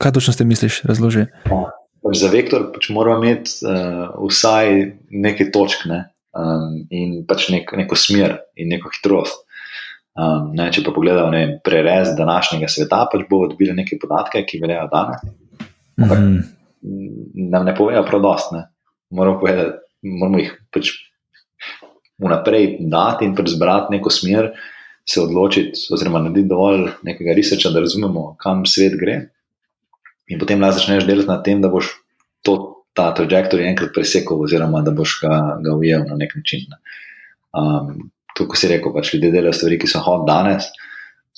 Kaj 0.00 0.16
točno 0.18 0.34
ste 0.34 0.44
misliš, 0.48 0.82
razloži? 0.88 1.28
Pač 1.46 2.20
za 2.20 2.28
vektor 2.32 2.68
pač 2.74 2.90
moramo 2.94 3.24
imeti 3.24 3.62
uh, 3.66 4.12
vsaj 4.26 4.72
nekaj 5.10 5.50
točk 5.54 5.88
ne? 5.90 6.04
um, 6.36 6.84
in 6.90 7.22
pač 7.28 7.48
nek, 7.52 7.72
neko 7.78 7.98
smer 7.98 8.38
in 8.58 8.70
neko 8.74 8.92
hitrost. 8.94 9.45
Um, 10.16 10.52
ne, 10.56 10.70
če 10.72 10.80
pa 10.84 10.94
pogledamo 10.96 11.28
ne, 11.34 11.42
prerez 11.64 12.14
današnjega 12.16 12.70
sveta, 12.72 13.02
pač 13.12 13.26
bomo 13.28 13.50
dobili 13.50 13.74
neke 13.76 13.98
podatke, 14.00 14.46
ki 14.48 14.62
veljajo 14.62 14.88
danes. 14.92 15.26
Mm 16.00 16.04
-hmm. 16.04 16.38
Nam 17.52 17.64
ne 17.64 17.74
povejo 17.74 18.04
prav 18.06 18.22
dost. 18.22 18.52
Ne? 18.52 18.62
Moramo, 19.10 19.40
povedati, 19.40 19.76
moramo 20.02 20.38
jih 20.38 20.54
pač 20.72 20.88
vnaprej 22.18 22.76
dati 22.80 23.24
in 23.24 23.34
pač 23.36 23.52
zbrati 23.52 23.92
neko 23.96 24.10
smer, 24.10 24.50
se 25.06 25.20
odločiti, 25.20 25.86
oziroma 25.92 26.18
narediti 26.18 26.48
dovolj 26.48 26.88
nekega 27.02 27.34
researcha, 27.36 27.70
da 27.70 27.80
razumemo, 27.80 28.36
kam 28.40 28.64
svet 28.66 28.96
gre. 29.00 29.20
In 30.26 30.38
potem 30.38 30.60
lahko 30.60 30.80
začneš 30.80 31.06
delati 31.06 31.28
na 31.28 31.42
tem, 31.42 31.60
da 31.62 31.68
boš 31.68 31.92
to, 32.42 32.56
ta 32.96 33.12
trajektorij 33.14 33.68
enkrat 33.68 33.92
presekal, 33.94 34.40
oziroma 34.42 34.80
da 34.82 34.90
boš 34.90 35.20
ga, 35.22 35.60
ga 35.62 35.76
ujel 35.76 36.08
na 36.08 36.16
nek 36.16 36.34
način. 36.34 36.66
Ne. 36.70 36.76
Um, 37.52 38.10
to, 38.36 38.46
ko 38.48 38.58
si 38.58 38.68
rekel, 38.70 38.92
pač 38.94 39.14
ljudje 39.14 39.32
delajo 39.32 39.56
stvari, 39.56 39.78
ki 39.80 39.88
so 39.90 40.02
hod 40.04 40.26
danes. 40.28 40.68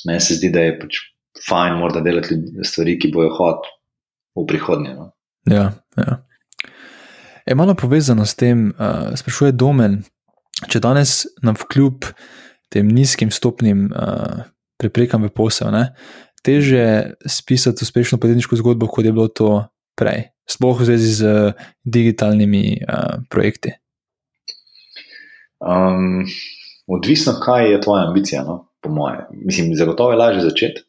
Meni 0.07 0.23
se 0.23 0.39
zdi, 0.39 0.51
da 0.55 0.67
je 0.67 0.77
pač 0.81 1.01
fajn, 1.47 1.79
morda 1.79 2.03
delati 2.05 2.37
stvari, 2.67 2.99
ki 2.99 3.13
bojo 3.15 3.31
hod 3.39 3.69
v 4.39 4.47
prihodnje. 4.51 4.95
No. 4.99 5.11
Ja, 5.51 5.71
ja. 5.99 6.19
Je 7.49 7.57
malo 7.57 7.75
povezano 7.79 8.27
s 8.29 8.37
tem, 8.37 8.69
uh, 8.77 9.15
sprašuje 9.17 9.55
Domen, 9.57 10.03
če 10.69 10.83
danes 10.85 11.23
nam 11.43 11.57
kljub 11.57 12.11
tem 12.69 12.91
nizkim 12.93 13.31
stopnim 13.33 13.87
uh, 13.89 14.45
preprekam 14.77 15.25
v 15.25 15.33
posel, 15.33 15.71
ne, 15.73 15.95
teže 16.45 17.15
spisati 17.25 17.87
uspešno 17.87 18.21
podjetniško 18.21 18.61
zgodbo, 18.61 18.91
kot 18.91 19.09
je 19.09 19.15
bilo 19.15 19.31
to 19.33 19.63
prej, 19.99 20.29
sploh 20.45 20.77
v 20.77 20.91
zvezi 20.91 21.15
z 21.23 21.23
digitalnimi 21.89 22.83
uh, 22.85 23.25
projekti? 23.33 23.73
Um, 25.59 26.29
odvisno, 26.89 27.37
kaj 27.45 27.73
je 27.73 27.81
tvoja 27.81 28.07
ambicija, 28.09 28.43
no? 28.47 28.65
po 28.81 28.91
mojem. 28.91 29.27
Mislim, 29.45 29.75
zagotovo 29.77 30.13
je 30.13 30.19
lažje 30.19 30.43
začeti. 30.43 30.85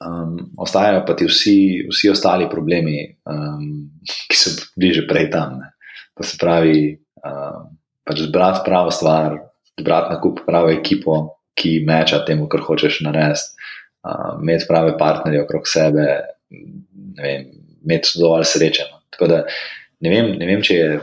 Um, 0.00 0.52
ostajajo 0.58 1.02
pa 1.06 1.16
ti 1.16 1.26
vsi, 1.28 1.86
vsi 1.90 2.10
ostali 2.10 2.48
problemi, 2.50 3.16
um, 3.28 3.90
ki 4.30 4.36
so 4.36 4.54
bili 4.76 4.94
že 4.96 5.06
prej 5.08 5.30
tam. 5.30 5.58
Ne? 5.60 5.72
To 6.16 6.24
se 6.24 6.38
pravi, 6.40 6.96
um, 7.24 7.68
pač 8.04 8.24
zbrati 8.24 8.64
pravo 8.64 8.90
stvar, 8.90 9.38
zbrati 9.80 10.14
na 10.14 10.20
kup 10.20 10.40
pravo 10.46 10.70
ekipo, 10.72 11.18
ki 11.54 11.82
meča 11.84 12.22
temu, 12.24 12.48
kar 12.48 12.62
hočeš 12.64 13.02
narediti 13.04 13.60
imeti 14.42 14.64
prave 14.68 14.98
partnerje 14.98 15.42
okrog 15.42 15.68
sebe, 15.68 16.06
vem, 17.22 17.44
imeti 17.84 18.08
dovolj 18.18 18.44
sreče. 18.44 18.82
No. 18.92 19.00
Tako 19.10 19.26
da 19.26 19.42
ne 20.00 20.10
vem, 20.10 20.32
ne 20.38 20.46
vem, 20.46 20.62
če 20.62 20.74
je 20.74 21.00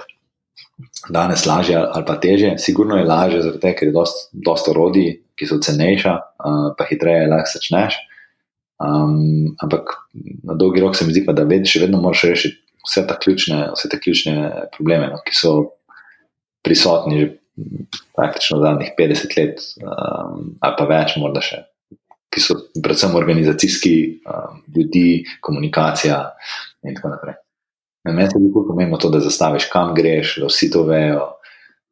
danes 1.10 1.46
lažje 1.46 1.78
ali 1.78 2.06
pa 2.06 2.18
teže. 2.22 2.54
Sigurno 2.58 2.98
je 2.98 3.06
lažje, 3.06 3.42
zato 3.42 3.60
ker 3.60 3.88
je 3.88 3.96
dosta 4.34 4.72
orodij, 4.72 5.22
ki 5.38 5.48
so 5.50 5.60
cenejša, 5.62 6.14
uh, 6.14 6.70
pa 6.78 6.86
hitreje 6.90 7.30
lahko 7.32 7.54
začneš. 7.54 7.98
Um, 8.78 9.56
ampak 9.64 9.96
na 10.46 10.54
dolgi 10.54 10.82
rok 10.82 10.96
se 10.96 11.06
mi 11.06 11.14
zdi, 11.16 11.26
pa, 11.26 11.34
da 11.34 11.48
ved, 11.50 11.66
še 11.66 11.82
vedno 11.86 12.02
moraš 12.02 12.28
rešiti 12.30 12.62
vse 12.86 13.04
ključne, 13.24 13.72
vse 13.74 13.90
te 13.90 14.00
ključne 14.00 14.36
probleme, 14.76 15.10
no, 15.12 15.18
ki 15.26 15.34
so 15.36 15.54
prisotni 16.64 17.20
že 17.20 17.28
praktično 18.14 18.60
zadnjih 18.62 18.94
50 19.00 19.34
let, 19.40 19.64
um, 19.82 20.54
ali 20.62 20.78
pa 20.78 20.86
več, 20.86 21.18
morda 21.18 21.42
še 21.42 21.64
ki 22.38 22.44
so 22.44 22.56
predvsem 22.84 23.16
organizacijski, 23.18 23.96
um, 24.30 24.62
ljudi, 24.76 25.26
komunikacija 25.42 26.22
in 26.86 26.96
tako 26.96 27.16
naprej. 27.16 27.40
Meni 28.14 28.30
se 28.32 28.40
zdi 28.40 28.52
pomembno 28.54 28.98
to, 28.98 29.10
da 29.10 29.20
zastaviš, 29.24 29.70
kam 29.74 29.96
greš, 29.96 30.38
da 30.42 30.52
vsi 30.52 30.70
to 30.74 30.84
vejo, 30.88 31.26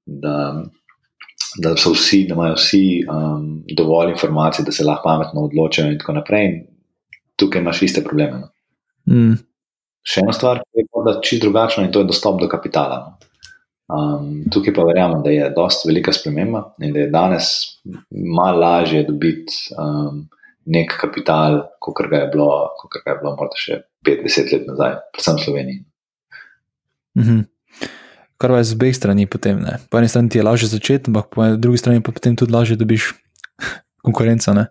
da, 0.06 0.36
da 1.64 1.76
so 1.78 1.94
vsi, 1.96 2.26
da 2.30 2.38
imajo 2.38 2.56
vsi 2.60 2.86
um, 3.10 3.50
dovolj 3.78 4.14
informacij, 4.14 4.66
da 4.66 4.72
se 4.72 4.86
lahko 4.86 5.10
pametno 5.10 5.46
odločajo 5.50 5.92
in 5.92 6.00
tako 6.00 6.18
naprej. 6.20 6.48
In 6.50 6.64
tukaj 7.36 7.62
imaš 7.62 7.82
iste 7.82 8.04
probleme. 8.04 8.42
No. 8.44 8.52
Mm. 9.12 9.38
Še 10.06 10.22
ena 10.22 10.34
stvar, 10.38 10.62
ki 10.62 10.84
je 10.84 10.90
morda 10.94 11.20
čisto 11.22 11.48
drugačna, 11.48 11.86
in 11.86 11.92
to 11.94 12.04
je 12.04 12.10
dostop 12.12 12.40
do 12.42 12.50
kapitala. 12.50 13.02
No. 13.06 13.32
Um, 13.86 14.30
tukaj 14.50 14.74
pa 14.74 14.86
verjamem, 14.86 15.22
da 15.22 15.30
je 15.30 15.50
precej 15.54 15.90
velika 15.92 16.14
sprememba 16.14 16.64
in 16.82 16.94
da 16.94 17.04
je 17.04 17.10
danes 17.14 17.50
malo 18.38 18.60
lažje 18.64 19.04
dobiti 19.06 19.54
um, 19.78 20.24
nek 20.66 20.96
kapital, 21.02 21.60
kot 21.80 22.08
ga 22.10 22.24
je 22.24 22.30
bilo, 22.34 22.50
kot 22.80 22.98
ga 23.04 23.12
je 23.12 23.18
bilo 23.20 23.36
morda 23.38 23.60
še 23.62 23.84
50 24.08 24.54
let 24.54 24.66
nazaj, 24.72 24.96
predvsem 25.14 25.38
v 25.38 25.44
Sloveniji. 25.44 25.84
-hmm. 27.16 27.46
Kar 28.38 28.52
je 28.52 28.64
z 28.64 28.74
obeh 28.76 28.96
strani 28.96 29.26
potem. 29.28 29.60
Ne? 29.60 29.80
Po 29.90 29.98
eni 29.98 30.08
strani 30.08 30.30
ti 30.30 30.38
je 30.38 30.44
lažje 30.44 30.68
začeti, 30.68 31.08
ampak 31.08 31.26
po 31.32 31.56
drugi 31.56 31.78
strani 31.78 32.04
pa 32.04 32.12
potem 32.12 32.36
tudi 32.36 32.52
lažje 32.52 32.76
dobiš 32.76 33.14
konkurenco. 34.06 34.54
Ne? 34.54 34.68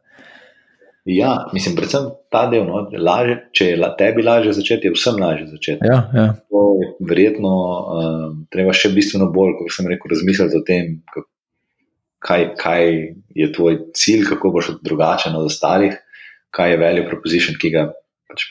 Ja, 1.04 1.48
mislim, 1.52 1.76
predvsem 1.76 2.08
ta 2.32 2.46
del. 2.48 2.64
No, 2.64 2.88
laže, 2.96 3.36
če 3.52 3.64
je 3.72 3.88
tebi 3.98 4.24
lažje 4.24 4.52
začeti, 4.56 4.88
je 4.88 4.94
vsem 4.96 5.20
lažje 5.20 5.46
začeti. 5.52 5.84
Ja, 5.84 6.08
ja. 6.16 6.28
To 6.48 6.62
je 6.80 6.88
verjetno 7.08 7.52
um, 7.52 8.38
treba 8.52 8.72
še 8.72 8.92
bistveno 8.94 9.28
bolj, 9.32 9.58
kot 9.58 9.72
sem 9.72 9.88
rekel, 9.88 10.12
razmisliti 10.14 10.56
o 10.56 10.64
tem, 10.64 11.02
kaj, 12.24 12.46
kaj 12.56 12.88
je 13.36 13.50
tvoj 13.52 13.78
cilj, 13.96 14.24
kako 14.32 14.54
boš 14.56 14.72
drugačen 14.84 15.36
od 15.36 15.50
ostalih, 15.50 15.92
kaj 16.54 16.72
je 16.72 16.80
value 16.80 17.08
proposition, 17.08 17.60
ki 17.60 17.72
ga 17.76 17.90
pač 18.30 18.48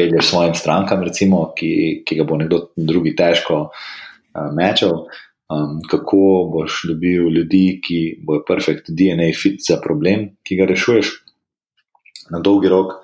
pripelješ 0.00 0.30
svojim 0.30 0.54
strankam, 0.54 1.02
recimo, 1.02 1.52
ki, 1.56 2.02
ki 2.06 2.16
ga 2.16 2.24
bo 2.24 2.36
nekdo 2.40 2.60
drugi 2.76 3.14
težko 3.16 3.68
uh, 3.68 4.48
mečal. 4.56 5.06
Um, 5.50 5.80
kako 5.90 6.46
boš 6.52 6.84
dobil 6.86 7.26
ljudi, 7.34 7.80
ki 7.82 8.22
bojo 8.22 8.44
perfekt 8.46 8.92
DNA 8.94 9.32
fit 9.34 9.58
za 9.66 9.80
problem, 9.82 10.28
ki 10.46 10.56
ga 10.60 10.68
rešuješ 10.70 11.10
na 12.30 12.38
dolgi 12.38 12.70
rok. 12.70 12.94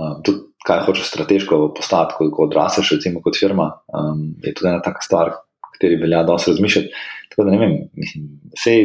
Um, 0.00 0.22
tudi, 0.24 0.46
kaj 0.64 0.80
hočeš 0.86 1.10
strateško 1.12 1.58
postati, 1.76 2.16
ko, 2.16 2.30
ko 2.32 2.48
odraseš, 2.48 2.94
recimo 2.96 3.20
kot 3.20 3.36
firma, 3.36 3.68
um, 3.92 4.30
je 4.40 4.54
tudi 4.56 4.72
ena 4.72 4.80
taka 4.82 5.04
stvar, 5.04 5.34
o 5.60 5.74
kateri 5.74 6.00
velja 6.00 6.24
dosti 6.24 6.54
razmišljati. 6.54 7.04
Tako 7.30 7.46
da 7.46 7.54
ne 7.54 7.60
vem, 7.60 7.76
mislim, 8.00 8.26
sej 8.58 8.82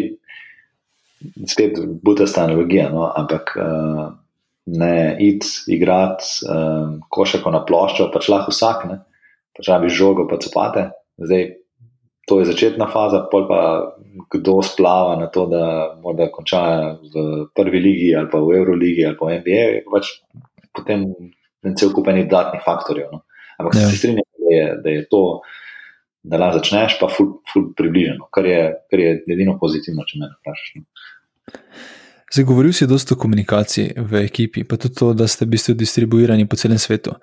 spet 1.48 1.80
budasta 2.04 2.44
analogija, 2.44 2.90
no? 2.92 3.08
ampak 3.16 3.56
uh, 3.58 4.12
ne 4.66 5.18
id 5.22 5.46
igrati 5.70 6.48
uh, 6.50 6.96
košarko 7.10 7.52
na 7.54 7.62
ploščo, 7.66 8.10
pač 8.14 8.30
lahko 8.34 8.54
vsak, 8.54 8.88
ne? 8.90 9.00
pač 9.56 9.70
rabi 9.72 9.92
žogo, 9.94 10.26
pa 10.28 10.40
copate. 10.42 10.90
Zdaj, 11.22 11.46
to 12.28 12.40
je 12.42 12.48
začetna 12.50 12.88
faza, 12.92 13.22
pol 13.32 13.46
pa 13.48 13.62
kdo 14.34 14.60
splava 14.66 15.16
na 15.20 15.28
to, 15.32 15.46
da 15.52 15.96
morda 16.02 16.28
konča 16.34 16.98
v 16.98 17.46
prvi 17.56 17.80
ligi 17.80 18.10
ali 18.18 18.30
pa 18.32 18.42
v 18.42 18.58
Euroligi 18.58 19.06
ali 19.06 19.18
pa 19.20 19.30
v 19.30 19.40
NBA, 19.44 19.66
je 19.78 19.84
pač 19.92 20.12
potem 20.76 21.06
cel 21.78 21.94
kup 21.94 22.10
enih 22.10 22.26
dodatnih 22.26 22.66
faktorjev. 22.66 23.14
No? 23.14 23.22
Ampak 23.62 23.78
ja. 23.78 23.90
se 23.90 24.02
strinjam, 24.02 24.26
da 24.42 24.58
je, 24.58 24.66
da 24.84 24.98
je 24.98 25.06
to. 25.12 25.22
Da 26.26 26.40
lahko 26.42 26.58
začneš, 26.58 26.96
pa 26.98 27.06
ful, 27.06 27.36
ful 27.46 27.68
približeno, 27.78 28.32
kar 28.34 28.48
je, 28.50 28.62
kar 28.90 28.98
je 28.98 29.10
edino 29.30 29.60
pozitivno, 29.62 30.02
če 30.10 30.18
me 30.18 30.32
vprašaš. 30.32 30.72
No. 30.80 30.88
Zdaj, 32.36 32.44
govoril 32.44 32.74
si 32.74 32.84
dosta 32.88 33.16
o 33.16 33.18
komunikaciji 33.18 33.94
v 33.96 34.26
ekipi, 34.28 34.66
pa 34.68 34.76
tudi 34.76 34.96
to, 35.00 35.14
da 35.16 35.24
ste 35.28 35.46
bili 35.46 35.76
distribuirani 35.76 36.44
po 36.48 36.56
celem 36.60 36.80
svetu. 36.80 37.14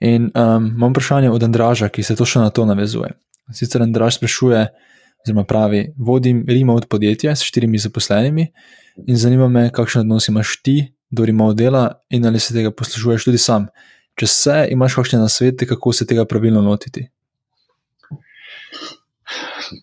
In 0.00 0.28
um, 0.34 0.66
imam 0.76 0.92
vprašanje 0.92 1.30
od 1.30 1.42
Andraža, 1.42 1.88
ki 1.88 2.02
se 2.02 2.16
točno 2.16 2.42
na 2.42 2.50
to 2.50 2.66
navezuje. 2.66 3.08
Sicer 3.52 3.82
Andraž 3.82 4.18
sprašuje, 4.18 4.66
oziroma 5.24 5.44
pravi, 5.44 5.94
vodim 5.96 6.44
remote 6.48 6.86
podjetje 6.86 7.36
s 7.36 7.40
štirimi 7.40 7.78
zaposlenimi 7.78 8.46
in 9.06 9.16
zanima 9.16 9.48
me, 9.48 9.70
kakšen 9.72 10.00
odnos 10.00 10.28
imaš 10.28 10.60
ti 10.62 10.92
do 11.10 11.24
remote 11.24 11.56
dela 11.62 12.04
in 12.10 12.26
ali 12.26 12.40
se 12.40 12.54
tega 12.54 12.70
poslužuješ 12.70 13.24
tudi 13.24 13.38
sam. 13.38 13.66
Če 14.14 14.26
se, 14.26 14.66
imaš 14.70 14.94
kakšne 14.94 15.24
nasvete, 15.24 15.66
kako 15.66 15.92
se 15.92 16.06
tega 16.06 16.24
pravilno 16.28 16.60
lotiti? 16.60 17.08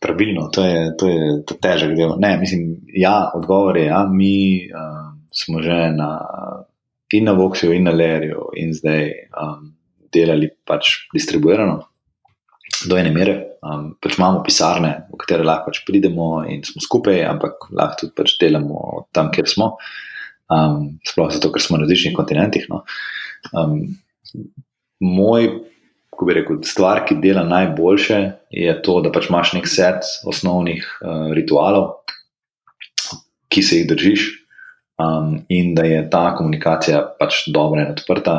Pravilno, 0.02 0.50
to 0.54 0.66
je, 0.66 0.80
to 1.00 1.10
je 1.10 1.30
to 1.48 1.58
težek 1.62 1.96
del. 1.98 2.16
Ne, 2.22 2.36
mislim, 2.42 2.82
ja, 2.94 3.32
odgovor 3.36 3.78
je, 3.78 3.86
ja, 3.90 4.06
mi 4.10 4.68
uh, 4.70 5.12
smo 5.32 5.62
že 5.62 5.92
na, 5.96 6.12
in 7.14 7.26
na 7.26 7.36
Voxu, 7.38 7.72
in 7.74 7.88
na 7.88 7.94
Lerju, 7.96 8.52
in 8.60 8.74
zdaj 8.76 9.08
um, 9.32 9.72
delali 10.14 10.52
pač 10.66 11.08
distribuirano. 11.14 11.80
do 12.88 12.98
ene 12.98 13.12
mere. 13.14 13.34
Um, 13.62 13.92
pač 14.02 14.16
imamo 14.18 14.42
pisarne, 14.46 14.92
v 15.12 15.20
katere 15.22 15.46
lahko 15.46 15.70
pač 15.70 15.84
pridemo 15.86 16.42
in 16.50 16.64
smo 16.66 16.82
skupaj, 16.82 17.20
ampak 17.30 17.68
lahko 17.70 18.00
tudi 18.00 18.16
pač 18.18 18.38
delamo 18.42 19.06
tam, 19.14 19.30
kjer 19.34 19.50
smo. 19.50 19.76
Um, 20.52 20.98
sploh 21.06 21.30
zato, 21.32 21.52
ker 21.54 21.64
smo 21.64 21.78
na 21.78 21.86
različnih 21.86 22.16
kontinentih. 22.18 22.66
No. 22.72 22.82
Um, 23.54 23.76
moj, 25.04 25.50
ko 26.22 26.28
bi 26.30 26.36
rekel, 26.38 26.60
stvar, 26.62 27.00
ki 27.10 27.16
dela 27.18 27.42
najboljše, 27.50 28.18
je 28.54 28.74
to, 28.86 29.00
da 29.02 29.10
pač 29.10 29.32
imaš 29.32 29.56
nek 29.58 29.66
set 29.66 30.06
osnovnih 30.30 30.86
uh, 31.02 31.32
ritualov, 31.34 31.88
ki 33.50 33.64
se 33.66 33.80
jih 33.80 33.88
držiš, 33.90 34.26
um, 35.02 35.40
in 35.50 35.74
da 35.74 35.88
je 35.90 36.04
ta 36.14 36.28
komunikacija 36.38 37.02
pač 37.18 37.48
dobra 37.50 37.88
in 37.88 37.96
odprta, 37.96 38.36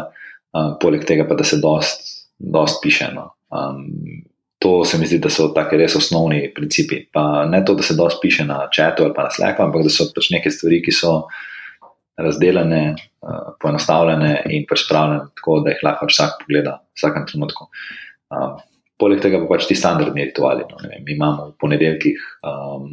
uh, 0.54 0.76
poleg 0.78 1.02
tega 1.08 1.26
pa 1.26 1.34
da 1.34 1.42
se 1.42 1.58
dost, 1.58 2.06
dost 2.38 2.78
piše. 2.86 3.10
No. 3.16 3.32
Um, 3.50 4.22
To 4.62 4.84
se 4.86 4.94
mi 4.94 5.08
zdi, 5.10 5.16
da 5.18 5.26
so 5.26 5.48
tako 5.50 5.74
res 5.74 5.96
osnovni 5.98 6.44
principi. 6.54 7.00
Pa 7.10 7.42
ne 7.50 7.64
to, 7.66 7.74
da 7.74 7.82
se 7.82 7.96
dosti 7.98 8.20
piše 8.22 8.44
na 8.46 8.68
četu 8.70 9.02
ali 9.02 9.10
pa 9.16 9.24
na 9.26 9.32
sleku, 9.34 9.58
ampak 9.64 9.82
da 9.82 9.90
so 9.90 10.06
pač 10.14 10.28
neke 10.30 10.52
stvari, 10.54 10.78
ki 10.84 10.94
so 10.94 11.16
razdeljene, 12.24 12.82
uh, 12.94 13.52
poenostavljene 13.62 14.32
in 14.54 14.66
pač 14.68 14.84
spravljene 14.86 15.30
tako, 15.38 15.60
da 15.64 15.74
jih 15.74 15.84
lahko 15.86 16.10
vsak 16.10 16.42
pogleda 16.42 16.76
v 16.80 17.00
vsakem 17.00 17.28
trenutku. 17.30 17.68
Um, 18.32 18.58
poleg 19.02 19.22
tega 19.22 19.40
pa 19.42 19.50
pač 19.54 19.68
ti 19.68 19.76
standardni 19.78 20.28
rituali. 20.30 20.66
No, 20.70 20.80
vem, 20.86 21.04
mi 21.06 21.16
imamo 21.16 21.50
v 21.50 21.56
ponedeljkih 21.60 22.26
um, 22.48 22.90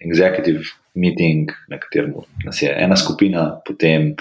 executive 0.00 0.64
meeting, 0.94 1.52
na 1.68 1.78
katerem 1.80 2.14
nas 2.44 2.62
je 2.62 2.70
ena 2.72 2.96
skupina, 2.96 3.50
potem 3.66 4.14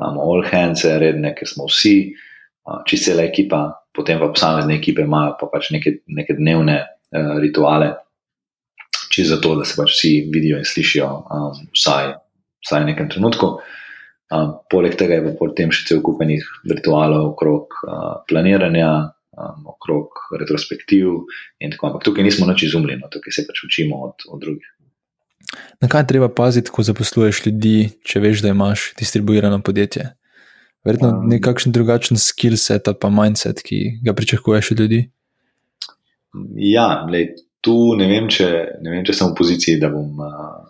imamo 0.00 0.24
all 0.24 0.46
hands, 0.48 0.84
redne, 0.84 1.34
ker 1.36 1.48
smo 1.48 1.68
vsi, 1.70 1.96
uh, 2.66 2.82
čisto 2.88 3.12
cela 3.12 3.28
ekipa 3.28 3.68
potem 3.92 4.18
pa 4.18 4.28
posamezne 4.28 4.76
ekipe 4.78 5.02
imajo 5.02 5.36
pa 5.40 5.48
pač 5.50 5.70
neke, 5.74 6.00
neke 6.06 6.36
dnevne 6.38 6.78
uh, 6.80 7.36
rituale, 7.42 7.94
čisto 9.10 9.34
zato, 9.34 9.56
da 9.58 9.66
se 9.66 9.76
pač 9.78 9.94
vsi 9.96 10.12
vidijo 10.32 10.60
in 10.60 10.66
slišijo, 10.66 11.08
um, 11.26 11.64
vsaj, 11.74 12.14
vsaj 12.66 12.84
v 12.84 12.90
nekem 12.92 13.10
trenutku. 13.10 13.56
Um, 14.30 14.52
poleg 14.70 14.94
tega 14.94 15.16
je 15.18 15.24
pa 15.24 15.32
potem 15.40 15.72
še 15.74 15.88
cel 15.88 16.02
kup 16.06 16.20
enih 16.22 16.44
ritualov 16.70 17.32
okrog 17.32 17.80
uh, 17.82 18.20
planiranja, 18.30 18.90
um, 19.34 19.64
okrog 19.72 20.20
retrospektiv 20.38 21.24
in 21.58 21.74
tako 21.74 21.90
naprej. 21.90 22.06
Tukaj 22.06 22.26
nismo 22.28 22.46
noč 22.46 22.62
izumljeni, 22.68 23.02
no, 23.02 23.10
tukaj 23.10 23.34
se 23.34 23.44
pač 23.48 23.64
učimo 23.66 24.04
od, 24.06 24.28
od 24.30 24.44
drugih. 24.44 24.70
Na 25.82 25.90
kaj 25.90 26.06
treba 26.06 26.30
paziti, 26.30 26.70
ko 26.70 26.86
zaposluješ 26.86 27.42
ljudi, 27.48 27.90
če 28.06 28.22
veš, 28.22 28.44
da 28.46 28.54
imaš 28.54 28.92
distribuirano 29.00 29.58
podjetje? 29.66 30.12
Verjetno 30.86 31.10
um, 31.10 31.26
nekakšen 31.32 31.74
drugačen 31.74 32.20
skill 32.20 32.54
set 32.54 32.86
ali 32.86 33.02
pa 33.02 33.10
mindset, 33.10 33.64
ki 33.66 33.98
ga 34.06 34.14
pričakuješ 34.14 34.76
od 34.76 34.86
ljudi. 34.86 35.04
Ja, 36.70 37.02
lej, 37.10 37.32
tu 37.66 37.96
ne 37.98 38.06
vem, 38.06 38.30
če, 38.30 38.46
ne 38.78 38.94
vem, 38.94 39.02
če 39.02 39.16
sem 39.16 39.32
v 39.32 39.38
poziciji, 39.42 39.80
da 39.82 39.90
bom, 39.90 40.14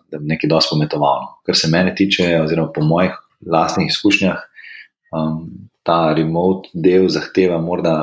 da 0.08 0.16
bom 0.16 0.30
nekaj 0.32 0.48
dosti 0.48 0.72
pometoval. 0.72 1.26
No. 1.26 1.34
Kar 1.44 1.60
se 1.60 1.68
mene 1.68 1.92
tiče, 1.92 2.32
oziroma 2.40 2.72
po 2.72 2.88
mojih 2.88 3.19
lastnih 3.46 3.88
izkušnjah, 3.90 4.42
um, 5.16 5.44
ta 5.86 6.12
remote 6.16 6.70
del 6.74 7.08
zahteva 7.12 7.60
morda 7.62 7.96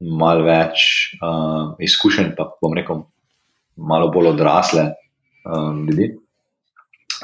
malo 0.00 0.46
več 0.46 1.14
uh, 1.18 1.74
izkušenj, 1.82 2.32
pa 2.38 2.48
bom 2.62 2.74
rekel, 2.76 3.02
malo 3.76 4.10
bolj 4.14 4.32
odrasle 4.32 4.92
um, 5.44 5.84
ljudi. 5.88 6.12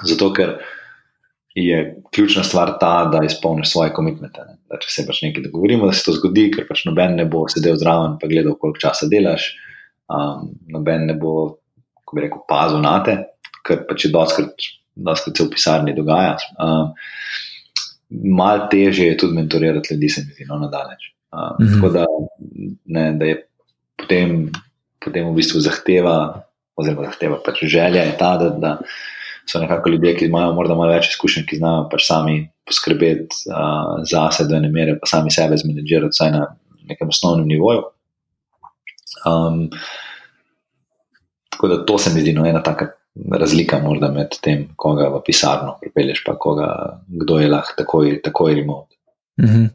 Zato, 0.03 0.31
ker 0.35 0.57
je 1.55 2.03
ključna 2.15 2.43
stvar 2.43 2.73
ta, 2.81 3.05
da 3.13 3.21
izpolniš 3.25 3.71
svoje 3.71 3.93
komitmente. 3.95 4.43
Če 4.83 4.91
se 4.91 5.05
pač 5.07 5.23
nekaj 5.23 5.47
dogovorimo, 5.47 5.87
da 5.87 5.95
se 5.95 6.03
to 6.07 6.17
zgodi, 6.17 6.49
ker 6.55 6.67
pač 6.67 6.83
noben 6.89 7.15
ne 7.19 7.29
bo 7.31 7.45
sedel 7.51 7.79
zraven 7.79 8.17
in 8.19 8.33
gledal, 8.33 8.57
koliko 8.59 8.83
časa 8.83 9.07
delaš, 9.11 9.53
um, 10.11 10.51
noben 10.75 11.07
ne 11.11 11.15
bo, 11.19 11.35
ko 12.03 12.19
bi 12.19 12.27
rekel, 12.27 12.43
pazil 12.51 12.83
na 12.83 12.97
te, 13.07 13.21
ker 13.67 13.85
pač 13.87 14.09
je 14.09 14.11
doskrat, 14.15 14.67
doskrat 14.95 15.39
se 15.39 15.47
v 15.47 15.53
pisarni 15.55 15.95
dogaja. 15.95 16.35
Um, 16.59 16.91
Mal 18.11 18.69
teže 18.71 19.07
je 19.07 19.17
tudi 19.17 19.35
mentorirati 19.35 19.95
ljudi, 19.95 20.09
se 20.09 20.23
mi 20.27 20.35
zdi, 20.35 20.47
no, 20.49 20.59
nadalječ. 20.59 21.11
Um, 21.33 21.41
mm 21.41 21.67
-hmm. 21.67 21.75
Tako 21.75 21.89
da, 21.93 22.05
ne, 22.85 23.13
da 23.19 23.25
je 23.25 23.47
potem, 23.97 24.53
potem 25.05 25.29
v 25.31 25.35
bistvu 25.35 25.61
zahteva, 25.61 26.45
oziroma 26.77 27.09
zahteva 27.11 27.41
pač 27.45 27.65
želja 27.65 28.03
je 28.03 28.17
ta, 28.19 28.37
da. 28.37 28.49
da 28.49 28.79
so 29.47 29.61
nekako 29.61 29.89
ljudje, 29.89 30.17
ki 30.17 30.25
imajo 30.25 30.53
morda 30.53 30.75
malo 30.75 30.93
več 30.93 31.11
izkušenj, 31.13 31.47
ki 31.49 31.57
znajo 31.61 31.89
pač 31.93 32.07
sami 32.07 32.37
poskrbeti 32.65 33.45
uh, 33.51 34.01
za 34.09 34.29
sebe 34.33 34.49
do 34.49 34.57
ene 34.57 34.71
mere, 34.73 34.97
pa 35.01 35.09
sami 35.11 35.33
sebe 35.35 35.59
zmanjšati, 35.61 36.13
vsaj 36.13 36.33
na 36.33 36.47
nekem 36.89 37.09
osnovnem 37.09 37.49
nivoju. 37.49 37.85
Um, 39.29 39.69
tako 41.51 41.69
da 41.69 41.85
to 41.87 41.99
se 41.99 42.13
mi 42.15 42.21
zdi 42.21 42.33
no, 42.33 42.47
ena 42.49 42.63
taka 42.63 42.91
razlika 43.15 43.79
med 44.15 44.39
tem, 44.43 44.69
koga 44.77 45.09
v 45.09 45.23
pisarno 45.27 45.77
pripelješ, 45.81 46.25
pa 46.27 46.37
koga, 46.39 47.01
kdo 47.07 47.39
je 47.39 47.49
lahko 47.49 47.75
takoj, 47.77 48.21
takoj 48.23 48.55
remote. 48.55 48.97
Mm 49.43 49.47
-hmm. 49.47 49.69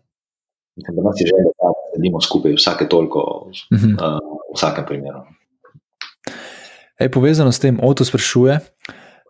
Mislim, 0.76 0.96
da 0.96 1.02
nas 1.04 1.16
je 1.20 1.28
že, 1.28 1.34
da 1.60 1.74
sedimo 1.96 2.22
skupaj 2.22 2.54
vsake 2.54 2.88
toliko, 2.88 3.52
mm 3.72 3.78
-hmm. 3.78 3.94
uh, 3.94 4.20
v 4.52 4.56
vsakem 4.56 4.86
primeru. 4.86 5.20
Ej, 7.00 7.12
povezano 7.12 7.52
s 7.52 7.60
tem, 7.60 7.80
Oto 7.84 8.06
sprašuje, 8.06 8.60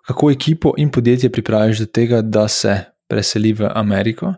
kako 0.08 0.32
ekipo 0.32 0.74
in 0.78 0.92
podjetje 0.92 1.30
pripraviš 1.32 1.80
do 1.80 1.86
tega, 1.86 2.22
da 2.22 2.48
se 2.48 2.80
preseli 3.08 3.54
v 3.54 3.70
Ameriko 3.74 4.34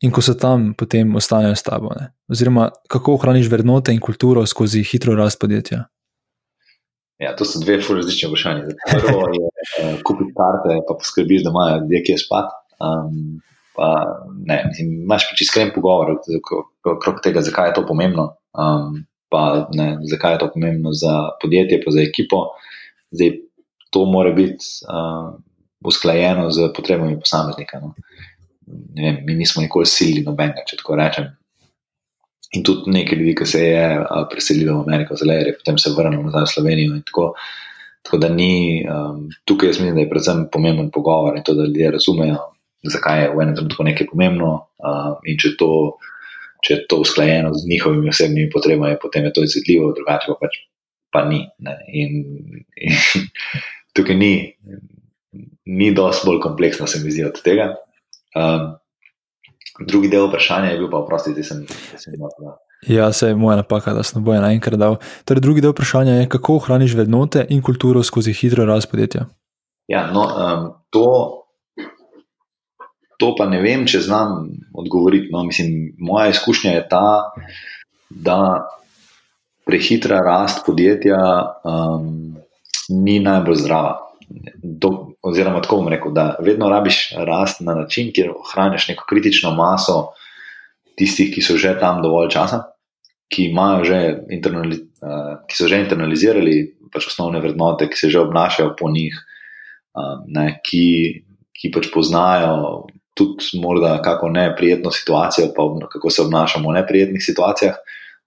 in 0.00 0.10
ko 0.10 0.22
so 0.22 0.34
tam, 0.34 0.74
potem 0.74 1.16
ostanejo 1.16 1.54
s 1.54 1.62
tabo. 1.62 1.92
Ne? 2.00 2.12
Oziroma, 2.28 2.70
kako 2.88 3.14
ohraniš 3.14 3.50
vrednote 3.50 3.92
in 3.92 4.00
kulturo 4.00 4.46
skozi 4.46 4.82
hitro 4.82 5.14
rast 5.14 5.40
podjetja. 5.40 5.84
Ja, 7.20 7.34
to 7.36 7.44
so 7.44 7.60
dve 7.60 7.76
različne 7.76 8.28
vprašanja. 8.30 8.62
Prvo 8.90 9.26
je 9.28 9.44
uh, 9.44 9.98
kupiti 10.06 10.32
karte, 10.38 10.80
pa 10.88 10.96
poskrbiš, 10.96 11.44
da 11.44 11.52
imajo 11.52 11.82
ljudje 11.82 12.02
kje 12.06 12.18
spati. 12.18 12.54
Um, 12.80 13.40
pa, 13.76 13.88
ne, 14.48 14.62
mislim, 14.68 14.94
imaš 15.02 15.28
pač 15.30 15.42
iskren 15.44 15.72
pogovor 15.74 16.14
okrog 16.94 17.20
tega, 17.24 17.42
zakaj 17.44 17.68
je 17.68 17.74
to 17.76 17.84
pomembno. 17.88 18.30
Um, 18.56 19.02
pa, 19.28 19.68
ne, 19.76 19.98
zakaj 20.10 20.34
je 20.34 20.42
to 20.44 20.50
pomembno 20.54 20.94
za 20.96 21.14
podjetje, 21.42 21.82
pa 21.84 21.92
za 21.92 22.00
ekipo. 22.00 22.46
Zdaj, 23.10 23.36
to 23.90 24.06
mora 24.08 24.32
biti 24.32 24.64
uh, 24.88 25.34
usklajeno 25.84 26.48
z 26.50 26.70
potrebami 26.76 27.20
posameznika. 27.20 27.82
No. 27.84 27.94
Vem, 28.96 29.20
mi 29.26 29.34
nismo 29.34 29.62
nikoli 29.62 29.86
silili 29.86 30.24
nobenega, 30.24 30.64
če 30.66 30.80
tako 30.80 30.96
rečem. 30.96 31.28
In 32.56 32.64
tudi 32.66 32.90
nekaj 32.90 33.18
ljudi, 33.18 33.34
ki 33.38 33.46
se 33.46 33.60
je 33.62 33.82
preselilo 34.30 34.80
v 34.80 34.88
Ameriko, 34.88 35.16
zelo 35.16 35.36
je, 35.38 35.52
potem 35.58 35.76
se 35.78 35.92
vrnilo 35.94 36.24
nazaj 36.26 36.48
v 36.48 36.52
Slovenijo. 36.54 36.96
Tako, 37.06 37.26
tako 38.02 38.18
da 38.24 38.30
ni 38.34 38.82
um, 38.82 39.28
tukaj, 39.46 39.70
jaz 39.70 39.78
mislim, 39.78 39.94
da 39.94 40.02
je 40.02 40.10
predvsem 40.10 40.40
pomemben 40.52 40.90
pogovor 40.90 41.36
in 41.38 41.44
to, 41.46 41.54
da 41.54 41.68
ljudje 41.68 41.92
razumejo, 41.94 42.40
zakaj 42.82 43.22
je 43.22 43.28
v 43.36 43.44
enem 43.44 43.54
trenutku 43.58 43.86
nekaj 43.86 44.08
pomembno. 44.10 44.50
Uh, 44.82 45.12
in 45.30 45.38
če, 45.38 45.54
to, 45.60 45.70
če 46.66 46.74
je 46.74 46.80
to 46.90 46.98
usklajeno 47.04 47.54
z 47.54 47.70
njihovimi 47.70 48.10
osebnimi 48.10 48.50
potrebami, 48.50 48.98
potem 49.02 49.28
je 49.28 49.34
to 49.36 49.46
izvedljivo, 49.46 49.92
drugače 49.94 50.32
pa 50.34 50.38
pač 50.42 50.58
pa 51.14 51.24
ni. 51.30 51.44
In, 51.94 52.18
in, 52.74 52.98
tukaj 53.94 54.18
ni, 54.18 54.34
ni 55.70 55.94
dosti 55.94 56.26
bolj 56.26 56.42
kompleksno, 56.42 56.90
se 56.90 56.98
mi 57.04 57.14
zdi 57.14 57.28
od 57.30 57.38
tega. 57.46 57.76
Um, 58.34 58.72
drugi 59.78 60.08
del 60.08 60.28
vprašanja 60.28 60.70
je 60.70 60.78
bil 60.78 60.90
pa, 60.90 61.02
oprosti, 61.04 61.34
da 61.36 61.44
sem 61.46 61.62
jih 61.62 62.08
imel. 62.14 62.56
Ja, 62.88 63.12
se 63.12 63.28
je 63.28 63.36
moja 63.36 63.56
napaka, 63.60 63.92
da 63.92 64.02
sem 64.02 64.24
boje 64.24 64.40
naenkrat 64.40 64.80
dal. 64.80 64.96
Torej, 65.28 65.44
drugi 65.44 65.60
del 65.60 65.74
vprašanja 65.74 66.20
je, 66.20 66.28
kako 66.32 66.56
ohraniš 66.60 66.94
vrednote 66.96 67.44
in 67.48 67.62
kulturo 67.62 68.02
skozi 68.02 68.32
hitro 68.32 68.64
rast 68.64 68.90
podjetja. 68.90 69.26
Ja, 69.88 70.06
no, 70.12 70.24
um, 70.24 70.66
to, 70.90 71.06
to 73.20 73.34
pa 73.38 73.46
ne 73.50 73.60
vem, 73.60 73.86
če 73.86 74.00
znam 74.06 74.48
odgovoriti. 74.74 75.28
No, 75.32 75.44
mislim, 75.44 75.92
moja 75.98 76.30
izkušnja 76.30 76.72
je 76.72 76.86
ta, 76.88 77.32
da 78.10 78.38
prehitra 79.66 80.22
rast 80.24 80.64
podjetja 80.66 81.18
um, 81.64 82.38
ni 82.88 83.18
najbolj 83.20 83.60
zdrava. 83.64 84.09
Do, 84.62 84.90
oziroma, 85.26 85.60
tako 85.62 85.80
bom 85.80 85.88
rekel, 85.90 86.12
da 86.14 86.36
vedno 86.40 86.68
rabiš 86.70 87.12
rast 87.26 87.60
na 87.66 87.74
način, 87.74 88.12
kjer 88.14 88.30
ohraniš 88.30 88.88
neko 88.88 89.04
kritično 89.08 89.50
maso 89.54 90.12
tistih, 90.98 91.32
ki 91.34 91.42
so 91.42 91.56
že 91.58 91.74
tam 91.80 92.02
dovolj 92.02 92.30
časa, 92.30 92.62
ki, 93.30 93.50
že 93.86 93.98
internali, 94.30 94.78
uh, 95.02 95.42
ki 95.48 95.56
so 95.56 95.68
že 95.68 95.80
internalizirali 95.82 96.76
pač 96.92 97.06
osnovne 97.10 97.40
vrednote, 97.40 97.88
ki 97.90 97.96
se 97.96 98.10
že 98.10 98.20
obnašajo 98.20 98.74
po 98.78 98.90
njih, 98.90 99.14
um, 99.94 100.24
ne, 100.26 100.60
ki, 100.66 100.86
ki 101.54 101.70
pač 101.74 101.90
poznajo 101.94 102.86
tudi 103.14 103.60
morda 103.62 103.98
kako 104.02 104.30
neprijetno 104.30 104.90
situacijo, 104.90 105.50
pa 105.56 105.66
kako 105.90 106.10
se 106.10 106.22
obnašamo 106.22 106.70
v 106.70 106.78
neprijetnih 106.80 107.22
situacijah. 107.22 107.74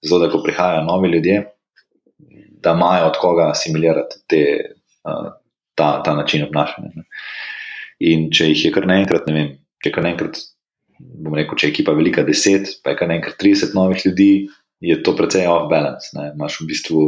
Zato, 0.04 0.20
da 0.20 0.32
ko 0.32 0.42
prihajajo 0.44 0.84
novi 0.84 1.10
ljudje, 1.10 1.38
da 2.64 2.74
imajo 2.76 3.06
od 3.08 3.18
koga 3.20 3.50
assimilirati 3.52 4.16
te, 4.28 4.42
ta, 5.76 6.02
ta 6.06 6.16
način 6.16 6.46
obnašanja. 6.48 6.92
Ne. 6.96 7.06
In 8.04 8.30
če 8.34 8.50
jih 8.52 8.66
je 8.68 8.74
kar 8.76 8.88
naenkrat, 8.90 9.28
ne 9.30 9.36
vem, 9.38 9.52
če 9.84 9.90
je 9.90 9.96
kar 9.96 10.06
naenkrat, 10.06 10.40
bom 11.00 11.36
rekel, 11.38 11.58
če 11.60 11.68
je 11.68 11.74
ekipa 11.74 11.96
velika 11.96 12.24
deset, 12.28 12.78
pa 12.84 12.94
je 12.94 13.00
kar 13.00 13.12
naenkrat 13.12 13.38
30 13.42 13.76
novih 13.78 14.04
ljudi, 14.06 14.32
je 14.84 14.98
to 15.04 15.14
precej 15.16 15.48
off 15.48 15.70
balance. 15.72 16.12
Ne. 16.18 16.32
Imáš 16.36 16.60
v 16.62 16.68
bistvu 16.74 17.06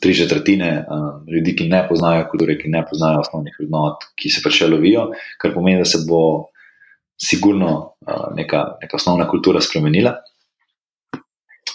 tri 0.00 0.14
četrtine 0.16 0.70
um, 0.88 1.24
ljudi, 1.28 1.54
ki 1.56 1.68
ne 1.68 1.82
poznajo 1.88 2.26
kulture, 2.30 2.56
ki 2.58 2.72
ne 2.72 2.82
poznajo 2.88 3.20
osnovnih 3.24 3.56
vrednot, 3.58 4.08
ki 4.20 4.32
se 4.32 4.42
pač 4.44 4.62
lovijo, 4.68 5.10
kar 5.40 5.54
pomeni, 5.54 5.82
da 5.82 5.88
se 5.88 6.02
bo 6.08 6.50
sigurno 7.20 7.70
uh, 8.06 8.30
neka, 8.36 8.64
neka 8.82 8.96
osnovna 8.96 9.28
kultura 9.28 9.62
spremenila. 9.64 10.16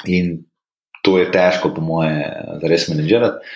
In 0.10 0.40
to 1.04 1.18
je 1.20 1.30
težko, 1.32 1.72
po 1.76 1.82
moje, 1.86 2.16
da 2.62 2.72
res 2.72 2.88
menedžirati. 2.90 3.56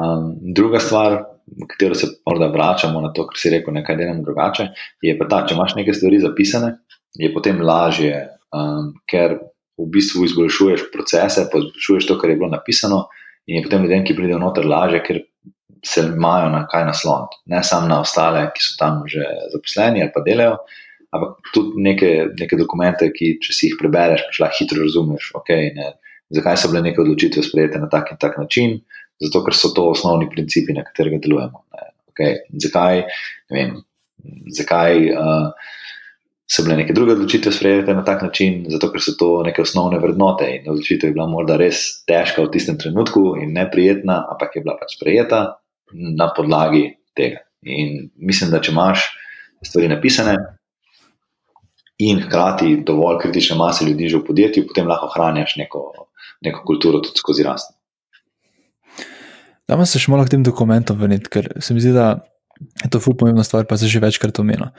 Um, 0.00 0.32
druga 0.56 0.80
stvar, 0.80 1.20
katero 1.68 1.94
se 1.94 2.06
morda 2.26 2.50
vračamo 2.52 3.00
na 3.00 3.12
to, 3.12 3.26
kar 3.28 3.38
si 3.38 3.50
rekel, 3.52 3.74
nekaj 3.74 3.96
delamo 3.96 4.24
drugače, 4.26 4.68
je 5.02 5.16
pa 5.18 5.28
ta, 5.30 5.40
če 5.46 5.56
imaš 5.56 5.76
nekaj 5.78 5.96
stvari 5.98 6.20
zapisane, 6.22 6.74
je 7.18 7.32
potem 7.34 7.62
lažje, 7.62 8.20
um, 8.54 8.92
ker 9.10 9.38
v 9.80 9.88
bistvu 9.94 10.26
izboljšuješ 10.28 10.90
procese, 10.92 11.46
pa 11.52 11.62
izboljšuješ 11.62 12.08
to, 12.10 12.18
kar 12.20 12.30
je 12.30 12.38
bilo 12.40 12.50
napisano, 12.52 13.06
in 13.46 13.58
je 13.58 13.64
potem 13.66 13.86
ljudem, 13.86 14.04
ki 14.06 14.16
pridejo 14.18 14.38
noter, 14.42 14.68
lažje, 14.68 15.02
ker 15.06 15.22
se 15.86 16.04
imajo 16.06 16.50
na 16.52 16.66
kaj 16.68 16.84
nasloniti. 16.90 17.40
Ne 17.46 17.62
samo 17.64 17.88
na 17.88 18.00
ostale, 18.04 18.44
ki 18.54 18.62
so 18.62 18.76
tam 18.78 19.02
že 19.08 19.24
zaposleni 19.52 20.02
ali 20.04 20.12
pa 20.14 20.20
delajo, 20.26 20.58
ampak 21.10 21.52
tudi 21.54 21.82
neke, 21.82 22.10
neke 22.38 22.58
dokumente, 22.60 23.08
ki 23.14 23.38
če 23.42 23.56
si 23.56 23.70
jih 23.70 23.78
prebereš, 23.80 24.26
pa 24.28 24.44
lahko 24.44 24.60
hitro 24.60 24.84
razumeš, 24.84 25.32
okay, 25.40 25.72
ne, 25.74 25.94
zakaj 26.36 26.60
so 26.60 26.70
bile 26.70 26.84
neke 26.84 27.02
odločitve 27.02 27.42
sprejete 27.42 27.80
na 27.82 27.88
tak 27.90 28.12
in 28.12 28.20
tak 28.20 28.38
način. 28.38 28.78
Zato, 29.20 29.44
ker 29.44 29.56
so 29.56 29.72
to 29.76 29.90
osnovni 29.92 30.30
principi, 30.32 30.72
na 30.76 30.84
katerih 30.86 31.20
delujemo. 31.20 31.64
Okay. 32.10 32.40
Zakaj, 32.60 33.04
vem, 33.52 33.76
zakaj 34.56 35.06
uh, 35.12 35.74
so 36.50 36.64
bile 36.66 36.80
neke 36.80 36.94
druge 36.96 37.14
odločitve 37.14 37.52
sprejete 37.52 37.94
na 37.94 38.04
tak 38.04 38.24
način? 38.26 38.64
Zato, 38.72 38.90
ker 38.92 39.02
so 39.04 39.14
to 39.18 39.30
neke 39.46 39.62
osnovne 39.62 40.00
vrednote 40.02 40.48
in 40.56 40.70
odločitev 40.72 41.12
je 41.12 41.16
bila 41.16 41.28
morda 41.30 41.58
res 41.60 42.02
težka 42.08 42.42
v 42.42 42.52
tistem 42.54 42.80
trenutku 42.80 43.36
in 43.40 43.54
neprijetna, 43.56 44.24
ampak 44.32 44.56
je 44.56 44.64
bila 44.64 44.76
pač 44.80 44.96
sprejeta 44.98 45.42
na 45.92 46.30
podlagi 46.36 46.88
tega. 47.16 47.44
In 47.62 48.08
mislim, 48.16 48.50
da 48.50 48.60
če 48.64 48.72
imaš 48.72 49.04
stvari 49.62 49.90
napisane 49.92 50.36
in 52.00 52.22
hkrati 52.24 52.78
dovolj 52.86 53.18
kritične 53.20 53.58
mase 53.60 53.84
ljudi 53.84 54.08
že 54.08 54.18
v 54.18 54.26
podjetju, 54.30 54.66
potem 54.68 54.88
lahko 54.88 55.10
ohranjaš 55.10 55.58
neko, 55.60 55.82
neko 56.46 56.64
kulturo 56.66 57.02
tudi 57.04 57.20
skozi 57.20 57.44
rast. 57.44 57.76
Da, 59.70 59.76
pa 59.78 59.84
se 59.86 60.00
še 60.02 60.10
malo 60.10 60.24
k 60.26 60.34
tem 60.34 60.42
dokumentom 60.42 60.98
vrniti, 60.98 61.30
ker 61.30 61.46
se 61.62 61.74
mi 61.76 61.82
zdi, 61.82 61.92
da 61.94 62.16
je 62.82 62.88
to 62.90 62.98
ful 62.98 63.14
pomembna 63.14 63.44
stvar, 63.46 63.68
pa 63.70 63.78
se 63.78 63.86
že 63.86 64.02
večkrat 64.02 64.40
omenja. 64.42 64.72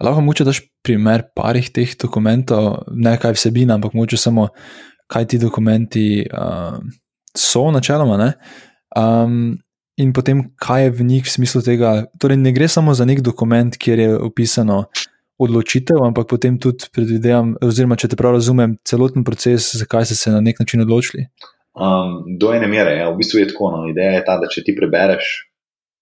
Lahko 0.00 0.22
moče 0.24 0.46
daš 0.48 0.62
primer 0.80 1.26
parih 1.36 1.68
teh 1.68 1.92
dokumentov, 2.00 2.86
ne 2.88 3.12
kaj 3.20 3.36
vsebina, 3.36 3.76
ampak 3.76 3.92
moče 3.92 4.16
samo, 4.16 4.48
kaj 5.12 5.28
ti 5.28 5.42
dokumenti 5.42 6.06
uh, 6.24 6.80
so, 7.36 7.66
načeloma. 7.68 8.32
In 10.00 10.14
potem, 10.16 10.46
kaj 10.56 10.86
je 10.86 10.96
v 10.96 11.04
njih 11.04 11.28
v 11.28 11.34
smislu 11.36 11.60
tega. 11.60 11.92
Torej, 12.16 12.40
ne 12.40 12.56
gre 12.56 12.64
samo 12.72 12.96
za 12.96 13.04
nek 13.04 13.20
dokument, 13.20 13.76
kjer 13.76 14.00
je 14.00 14.16
opisano 14.16 14.86
odločitev, 15.36 16.00
ampak 16.00 16.32
potem 16.32 16.56
tudi 16.56 16.88
predvidevam, 16.94 17.58
oziroma 17.60 18.00
če 18.00 18.08
te 18.12 18.16
prav 18.16 18.38
razumem, 18.38 18.78
celoten 18.88 19.20
proces, 19.24 19.74
zakaj 19.76 20.08
ste 20.08 20.16
se 20.16 20.32
na 20.32 20.40
nek 20.40 20.64
način 20.64 20.80
odločili. 20.80 21.28
Um, 21.74 22.24
do 22.38 22.50
ene 22.54 22.66
mere, 22.66 22.96
ja, 22.98 23.10
v 23.10 23.20
bistvu 23.20 23.40
je 23.40 23.50
tako. 23.52 23.70
No. 23.74 23.84
Ideja 23.90 24.18
je 24.18 24.24
ta, 24.26 24.36
da 24.42 24.50
če 24.50 24.64
ti 24.66 24.74
prebereš 24.76 25.30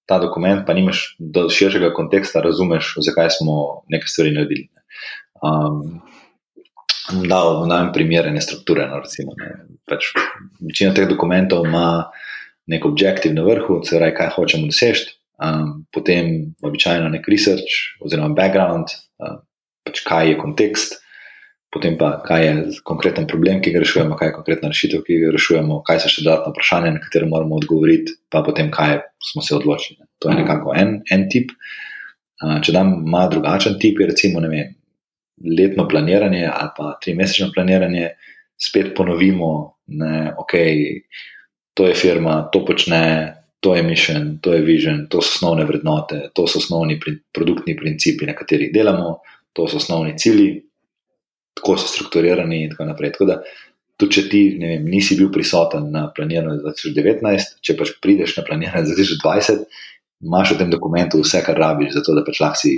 ta 0.09 0.17
dokument, 0.23 0.65
pa 0.65 0.73
nimaš 0.73 1.19
do 1.21 1.47
širšega 1.53 1.93
konteksta, 1.97 2.41
razumeš, 2.41 2.95
zakaj 3.05 3.29
smo 3.37 3.85
nekaj 3.93 4.09
stvari 4.09 4.33
naredili. 4.33 4.69
Um, 5.45 6.01
da, 7.29 7.43
v 7.45 7.67
najmanj 7.69 7.93
primerene 7.93 8.41
strukture. 8.41 8.89
No, 8.89 9.03
recimo, 9.05 9.37
ne. 9.37 9.53
pač, 9.89 10.13
večina 10.65 10.95
teh 10.97 11.09
dokumentov 11.09 11.69
ima 11.69 12.09
nek 12.69 12.85
objektiv 12.85 13.33
na 13.37 13.45
vrhu, 13.45 13.81
se 13.85 13.97
pravi, 13.97 14.17
kaj 14.17 14.33
hočemo 14.37 14.69
doseči. 14.69 15.15
Um, 15.39 15.85
potem 15.95 16.57
običajno 16.67 17.13
nek 17.13 17.29
research 17.31 18.01
oziroma 18.03 18.35
background, 18.35 18.91
um, 19.23 19.45
pač 19.87 20.01
kaj 20.09 20.33
je 20.33 20.41
kontekst 20.41 20.97
potem 21.71 21.99
pa 22.01 22.15
kaj 22.25 22.45
je 22.47 22.53
konkreten 22.85 23.27
problem, 23.29 23.61
ki 23.61 23.73
ga 23.75 23.83
rešujemo, 23.83 24.17
kaj 24.17 24.31
je 24.31 24.37
konkretna 24.39 24.71
rešitev, 24.73 25.03
ki 25.05 25.19
jo 25.21 25.33
rešujemo, 25.35 25.83
kaj 25.85 26.01
so 26.01 26.13
še 26.13 26.25
dodatna 26.25 26.53
vprašanja, 26.55 26.95
na 26.95 27.03
katere 27.05 27.29
moramo 27.29 27.59
odgovoriti, 27.61 28.17
pa 28.33 28.43
potem 28.47 28.71
kaj 28.73 29.03
smo 29.33 29.45
se 29.45 29.57
odločili. 29.57 30.01
To 30.23 30.33
je 30.33 30.39
nekako 30.41 30.75
en, 30.77 30.99
en 31.13 31.27
tip. 31.29 31.53
Če 32.39 32.73
dam 32.73 32.95
malo 33.05 33.35
drugačen 33.35 33.77
tip, 33.83 34.01
je 34.01 34.09
recimo 34.13 34.41
vem, 34.41 34.73
letno 35.45 35.87
planiranje 35.89 36.47
ali 36.49 36.71
pa 36.77 36.95
tri 37.03 37.15
mesečno 37.19 37.51
planiranje, 37.55 38.13
spet 38.59 38.95
ponovimo, 38.97 39.53
da 39.87 40.35
okay, 40.41 41.03
to 41.75 41.87
je 41.91 41.99
firma, 41.99 42.47
to 42.53 42.65
počne. 42.65 43.35
To 43.59 43.73
je 43.75 43.83
mission, 43.83 44.37
to 44.39 44.53
je 44.55 44.61
vision, 44.63 45.09
to 45.11 45.19
so 45.19 45.33
osnovne 45.35 45.65
vrednote, 45.67 46.29
to 46.31 46.45
so 46.47 46.61
osnovni 46.63 46.95
produktni 47.35 47.75
principi, 47.75 48.29
na 48.29 48.37
katerih 48.39 48.71
delamo, 48.71 49.17
to 49.51 49.65
so 49.67 49.81
osnovni 49.81 50.13
cilji, 50.15 50.68
tako 51.59 51.77
so 51.79 51.91
strukturirani 51.91 52.65
in 52.65 52.73
tako 52.73 52.89
naprej. 52.89 53.15
Tako 53.17 53.29
da, 53.29 53.39
tudi 53.99 54.19
če 54.19 54.27
ti 54.31 54.43
vem, 54.63 54.87
nisi 54.89 55.19
bil 55.19 55.31
prisoten 55.35 55.91
na 55.95 56.07
planiranju 56.15 56.61
za 56.63 56.75
2019, 56.79 57.59
če 57.67 57.77
pač 57.79 57.97
prideš 58.03 58.37
na 58.39 58.47
planiranje 58.47 58.93
za 58.93 58.99
2020, 58.99 59.65
imaš 60.29 60.55
v 60.55 60.61
tem 60.63 60.71
dokumentu 60.71 61.23
vse, 61.23 61.43
kar 61.47 61.59
rabiš, 61.59 61.97
zato 61.99 62.15
da 62.17 62.25
pač 62.27 62.43
lahko 62.43 62.63
si 62.63 62.77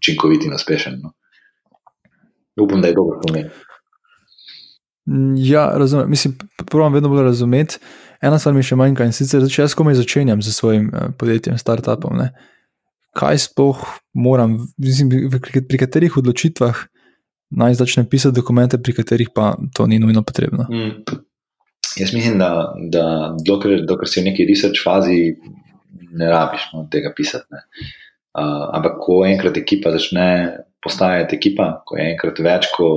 učinkovit 0.00 0.46
in 0.46 0.54
uspešen. 0.56 1.00
No. 1.02 1.14
Upam, 2.60 2.80
da 2.82 2.88
je 2.90 2.98
dobro 2.98 3.20
pomen. 3.22 3.50
Ja, 5.36 5.72
razumem. 5.74 6.10
Mislim, 6.10 6.36
pravim 6.70 6.94
vedno 6.94 7.08
bolj 7.08 7.24
razumeti. 7.24 7.78
Ena 8.22 8.38
stvar 8.38 8.54
mi 8.54 8.62
še 8.62 8.76
manjka 8.76 9.06
in 9.08 9.14
sicer, 9.16 9.46
če 9.48 9.64
jaz 9.64 9.74
komaj 9.74 9.96
začenjam 9.98 10.42
z 10.44 10.52
svojim 10.52 10.90
uh, 10.92 11.08
podjetjem, 11.18 11.56
startupom. 11.58 12.18
Ne? 12.20 12.30
Kaj 13.16 13.40
sploh 13.48 13.80
moram, 14.14 14.58
mislim, 14.78 15.30
pri 15.40 15.80
katerih 15.80 16.20
odločitvah 16.20 16.84
naj 17.50 17.74
začne 17.74 18.06
pisati 18.08 18.36
dokumente, 18.36 18.78
pri 18.78 18.94
katerih 18.94 19.30
pa 19.34 19.56
to 19.74 19.86
ni 19.86 19.98
nujno 19.98 20.22
potrebno. 20.22 20.66
Mm. 20.70 21.02
Jaz 21.96 22.12
mislim, 22.14 22.38
da, 22.38 22.74
da 22.90 23.34
dokler, 23.46 23.82
dokler 23.86 24.08
si 24.08 24.20
v 24.20 24.30
neki 24.30 24.46
research 24.46 24.82
fazi, 24.84 25.34
ne 26.12 26.28
rabiš 26.30 26.68
no, 26.72 26.86
tega 26.90 27.10
pisati. 27.16 27.62
Uh, 28.30 28.68
ampak, 28.76 29.00
ko 29.02 29.24
enkrat 29.26 29.58
ekipa 29.58 29.90
začne 29.90 30.26
postajati 30.82 31.36
ekipa, 31.36 31.80
ko 31.86 31.98
je 31.98 32.04
enkrat 32.12 32.38
več, 32.46 32.68
ko, 32.76 32.90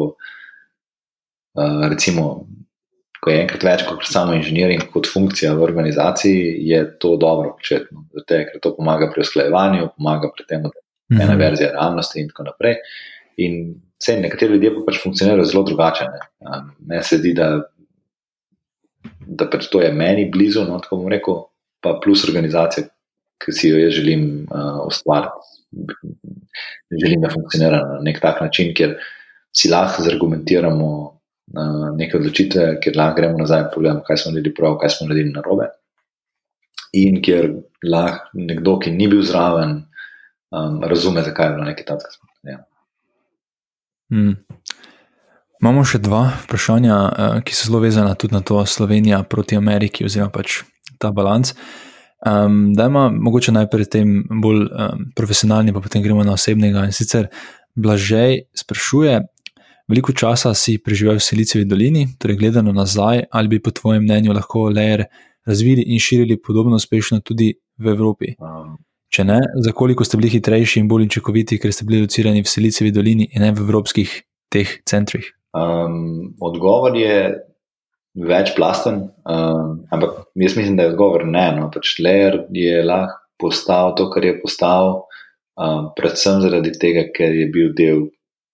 uh, 1.58 1.86
recimo, 1.90 2.28
ko 3.24 3.32
je 3.32 3.40
enkrat 3.42 3.66
več 3.66 3.86
kot 3.88 4.06
samo 4.06 4.36
inženiring, 4.38 4.86
kot 4.94 5.10
funkcija 5.10 5.56
v 5.58 5.66
organizaciji, 5.66 6.54
je 6.70 6.84
to 7.02 7.16
dobro 7.18 7.56
početi. 7.58 7.90
No. 7.96 8.06
Zato, 8.14 8.44
ker 8.52 8.62
to 8.62 8.76
pomaga 8.78 9.10
pri 9.10 9.26
usklajevanju, 9.26 9.90
pomaga 9.98 10.30
pri 10.36 10.46
tem, 10.50 10.68
da 10.68 10.74
je 10.78 11.18
ena 11.18 11.34
mhm. 11.34 11.42
verzija 11.42 11.72
realnosti 11.74 12.22
in 12.22 12.30
tako 12.30 12.52
naprej. 12.52 12.78
In 13.42 13.58
Vse, 14.04 14.18
nekateri 14.20 14.58
ljudje 14.58 14.74
pa 14.76 14.82
pač 14.90 14.98
funkcionirajo 15.00 15.48
zelo 15.48 15.64
drugače. 15.64 16.06
Ne, 16.12 16.58
ne 16.92 16.98
se 17.08 17.22
zdi, 17.22 17.32
da, 17.38 17.46
da 19.40 19.48
pač 19.48 19.70
to 19.72 19.80
je 19.80 19.94
meni 19.96 20.26
blizu, 20.32 20.66
no, 20.68 20.82
tako 20.84 21.00
bom 21.00 21.12
rekel, 21.14 21.38
pa 21.84 21.94
plus 22.04 22.26
organizacija, 22.28 22.90
ki 23.40 23.56
si 23.56 23.72
jo 23.72 23.80
jaz 23.80 23.96
želim 23.96 24.26
uh, 24.44 24.82
ustvariti. 24.84 25.48
Želim, 26.92 27.24
da 27.24 27.32
funkcionira 27.32 27.80
na 27.94 28.02
nek 28.04 28.20
tak 28.22 28.42
način, 28.44 28.74
kjer 28.76 28.98
si 29.56 29.72
lahko 29.72 30.04
zargumentiramo 30.04 30.90
uh, 31.00 31.88
neke 31.96 32.20
odločitve, 32.20 32.68
kjer 32.84 33.00
lahko 33.00 33.22
gremo 33.22 33.40
nazaj 33.40 33.64
in 33.64 33.72
pogledamo, 33.72 34.04
kaj 34.04 34.20
smo 34.20 34.34
naredili 34.36 34.56
prav, 34.60 34.78
kaj 34.84 34.98
smo 34.98 35.08
naredili 35.08 35.32
narobe. 35.38 35.72
In 37.00 37.24
kjer 37.24 37.50
lahko 37.88 38.44
nekdo, 38.52 38.76
ki 38.84 38.92
ni 39.00 39.08
bil 39.16 39.24
zraven, 39.24 39.80
um, 40.52 40.78
razume, 40.92 41.24
zakaj 41.24 41.50
je 41.50 41.56
bilo 41.56 41.72
nekaj 41.72 41.92
takega. 41.94 42.64
Hmm. 44.14 44.36
Imamo 45.64 45.82
še 45.88 45.98
dva 46.04 46.28
vprašanja, 46.44 46.96
uh, 46.96 47.38
ki 47.42 47.56
so 47.56 47.72
zelo 47.72 47.80
vezana 47.82 48.14
tudi 48.20 48.36
na 48.36 48.44
to, 48.46 48.60
Slovenija 48.68 49.24
proti 49.26 49.58
Ameriki, 49.58 50.06
oziroma 50.06 50.30
pač 50.30 50.60
ta 51.02 51.10
balans. 51.16 51.56
Um, 52.24 52.72
da 52.78 52.86
ima 52.92 53.08
mogoče 53.10 53.52
najprej 53.56 53.90
tem 53.96 54.12
bolj 54.44 54.68
um, 54.70 55.08
profesionalni, 55.18 55.74
pa 55.74 55.82
potem 55.82 56.04
gremo 56.06 56.24
na 56.24 56.38
osebnega. 56.38 56.86
In 56.86 56.94
sicer 56.96 57.32
Blažej 57.74 58.44
sprašuje, 58.54 59.18
veliko 59.90 60.14
časa 60.14 60.54
si 60.54 60.78
preživel 60.78 61.18
v 61.18 61.26
Silicijevi 61.26 61.66
dolini, 61.66 62.06
torej 62.22 62.38
gledano 62.44 62.76
nazaj, 62.76 63.26
ali 63.34 63.56
bi 63.56 63.64
po 63.64 63.74
tvojem 63.74 64.06
mnenju 64.06 64.38
lahko 64.38 64.70
Leer 64.70 65.08
razvili 65.48 65.90
in 65.90 66.00
širili 66.00 66.38
podobno 66.38 66.78
uspešno 66.78 67.24
tudi 67.26 67.56
v 67.82 67.96
Evropi. 67.98 68.36
Um. 68.38 68.78
Če 69.14 69.24
ne, 69.30 69.38
za 69.62 69.72
koliko 69.78 70.06
ste 70.08 70.18
bili 70.18 70.32
hitrejši 70.34 70.82
in 70.82 70.88
bolj 70.90 71.06
učinkoviti, 71.06 71.60
ker 71.62 71.74
ste 71.76 71.86
bili 71.86 72.02
locirani 72.02 72.42
v 72.42 72.50
Silicijevi 72.50 72.94
dolini 72.96 73.28
in 73.30 73.44
ne 73.46 73.52
v 73.54 73.62
evropskih 73.62 74.14
teh 74.50 74.72
centrih? 74.90 75.28
Um, 75.54 76.34
odgovor 76.42 76.98
je 76.98 77.18
večplasten, 78.18 78.98
um, 79.30 79.76
ampak 79.94 80.26
jaz 80.34 80.58
mislim, 80.58 80.78
da 80.78 80.88
je 80.88 80.94
odgovor 80.96 81.28
ne. 81.30 81.46
No. 81.60 81.70
Pač 81.74 82.00
Leer 82.02 82.44
je 82.54 82.82
lahko 82.82 83.22
postal 83.38 83.94
to, 83.98 84.10
kar 84.10 84.26
je 84.26 84.40
postal, 84.42 85.06
um, 85.62 85.92
predvsem 85.98 86.42
zaradi 86.42 86.74
tega, 86.82 87.06
ker 87.14 87.38
je 87.38 87.48
bil 87.54 87.70
del 87.78 88.08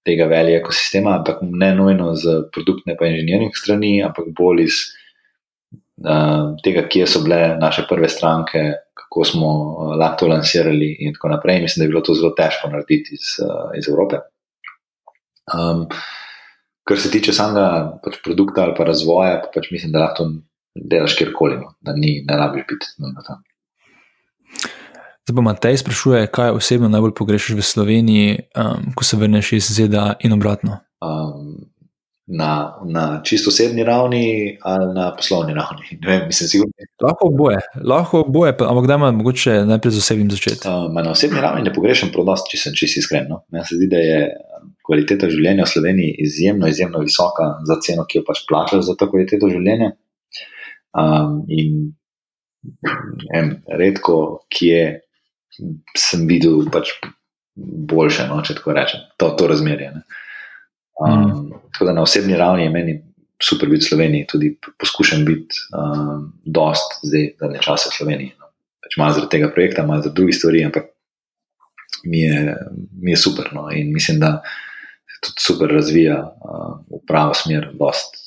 tega 0.08 0.28
velikega 0.28 0.64
ekosistema, 0.64 1.16
ampak 1.20 1.40
ne 1.44 1.72
nujno 1.78 2.14
z 2.20 2.42
produktne 2.52 2.98
pa 3.00 3.08
inženiring 3.08 3.56
strani, 3.56 4.00
ampak 4.04 4.32
bolj 4.36 4.66
iz 4.66 4.80
uh, 6.04 6.56
tega, 6.66 6.84
kje 6.92 7.08
so 7.08 7.24
bile 7.24 7.56
naše 7.62 7.88
prve 7.88 8.12
stranke, 8.12 8.66
kako 9.10 9.26
smo 9.26 9.48
uh, 9.48 9.96
lahko 9.98 10.26
to 10.26 10.28
lansirali, 10.28 10.96
in 11.00 11.14
tako 11.14 11.34
naprej. 11.34 11.62
Mislim, 11.62 11.82
da 11.82 11.86
je 11.86 11.94
bilo 11.94 12.02
to 12.06 12.14
zelo 12.14 12.30
težko 12.38 12.70
narediti 12.70 13.18
iz, 13.18 13.34
uh, 13.42 13.72
iz 13.78 13.90
Evrope. 13.90 14.22
Um, 15.50 15.88
kar 16.88 17.00
se 17.00 17.12
tiče 17.12 17.34
samega 17.34 18.00
pač 18.04 18.22
produkta 18.24 18.64
ali 18.64 18.76
pa 18.78 18.86
razvoja, 18.86 19.42
pa 19.42 19.50
pač 19.56 19.72
mislim, 19.74 19.92
da 19.92 20.06
lahko 20.06 20.24
to 20.24 20.30
delaš 20.76 21.18
kjerkoli, 21.18 21.58
no, 21.58 21.74
da 21.82 21.96
ni, 21.98 22.20
ne 22.28 22.38
rabiš 22.38 22.68
biti 22.70 22.94
na 23.02 23.26
tam. 23.26 23.42
Zdaj 25.26 25.36
pa 25.36 25.42
Matej 25.46 25.78
sprašuje, 25.78 26.28
kaj 26.34 26.56
osebno 26.58 26.90
najbolj 26.90 27.14
pogrešaš 27.18 27.58
v 27.58 27.66
Sloveniji, 27.66 28.38
um, 28.58 28.94
ko 28.98 29.06
se 29.06 29.18
vrneš 29.18 29.52
iz 29.58 29.74
ZDA 29.74 30.14
in 30.26 30.34
obratno. 30.34 30.80
Um, 31.02 31.70
na, 32.32 32.78
na 32.86 33.22
čisto 33.24 33.50
osebni 33.50 33.84
ravni 33.84 34.58
ali 34.62 34.94
na 34.94 35.16
poslovni 35.16 35.54
ravni. 35.54 35.98
Vem, 36.08 36.22
mislim, 36.28 36.64
lahko 37.02 37.28
oboje, 37.28 37.58
lahko 37.84 38.22
oboje, 38.22 38.54
ampak 38.60 38.88
da 38.88 38.94
imaš 38.94 39.16
mogoče 39.16 39.66
najprej 39.66 39.92
z 39.92 39.98
osebnim 39.98 40.32
začeti. 40.32 40.68
Uh, 40.68 41.04
na 41.04 41.12
osebni 41.12 41.42
ravni 41.42 41.64
ne 41.66 41.74
pogrešam 41.74 42.14
prodost, 42.14 42.52
če 42.52 42.62
sem 42.62 42.78
čisto 42.78 43.02
iskren. 43.02 43.26
No? 43.30 43.42
Meni 43.52 43.66
se 43.66 43.80
zdi, 43.80 43.90
da 43.90 44.04
je 44.04 44.20
kvaliteta 44.86 45.30
življenja 45.30 45.66
v 45.66 45.74
Sloveniji 45.74 46.16
izjemno, 46.26 46.70
izjemno 46.70 47.02
visoka 47.02 47.50
za 47.66 47.80
ceno, 47.82 48.06
ki 48.06 48.22
jo 48.22 48.28
pač 48.28 48.46
plačaš 48.50 48.86
za 48.92 48.98
to 49.00 49.10
kvaliteto 49.10 49.50
življenja. 49.50 49.96
Um, 51.00 51.44
in 51.50 51.94
en, 53.34 53.56
redko, 53.80 54.46
kje 54.54 55.02
sem 55.98 56.30
videl 56.30 56.66
pač 56.74 56.94
boljše, 57.56 58.30
no, 58.30 58.40
če 58.46 58.60
tako 58.60 58.74
rečem, 58.78 59.06
to, 59.18 59.34
to 59.38 59.50
razmerje. 59.50 59.94
Ne? 59.98 60.28
Um, 61.00 61.54
tako 61.74 61.86
da 61.86 61.94
na 61.94 62.02
osebni 62.02 62.38
ravni 62.38 62.64
je 62.64 62.70
meni 62.70 62.94
super 63.44 63.70
biti 63.70 63.86
v 63.86 63.88
Sloveniji, 63.88 64.28
tudi 64.28 64.58
poskušam 64.80 65.26
biti 65.26 65.64
um, 65.72 66.32
dost 66.44 67.00
zdaj, 67.04 67.30
da 67.40 67.48
ne 67.48 67.62
časa 67.64 67.90
v 67.90 67.98
Sloveniji. 67.98 68.32
No. 68.40 68.50
Pač 68.84 68.98
malo 69.00 69.16
zaradi 69.16 69.32
tega 69.32 69.52
projekta, 69.54 69.86
malo 69.88 70.04
zaradi 70.04 70.20
drugih 70.20 70.36
stvari, 70.36 70.64
ampak 70.68 70.90
mi 72.04 72.26
je, 72.26 72.56
mi 73.00 73.16
je 73.16 73.22
super. 73.22 73.48
No. 73.56 73.70
In 73.72 73.94
mislim, 73.96 74.20
da 74.20 74.42
se 75.08 75.22
tudi 75.30 75.46
super 75.46 75.72
razvija 75.72 76.20
uh, 76.20 76.82
v 76.92 77.00
pravo 77.08 77.34
smer, 77.34 77.72
dost, 77.80 78.20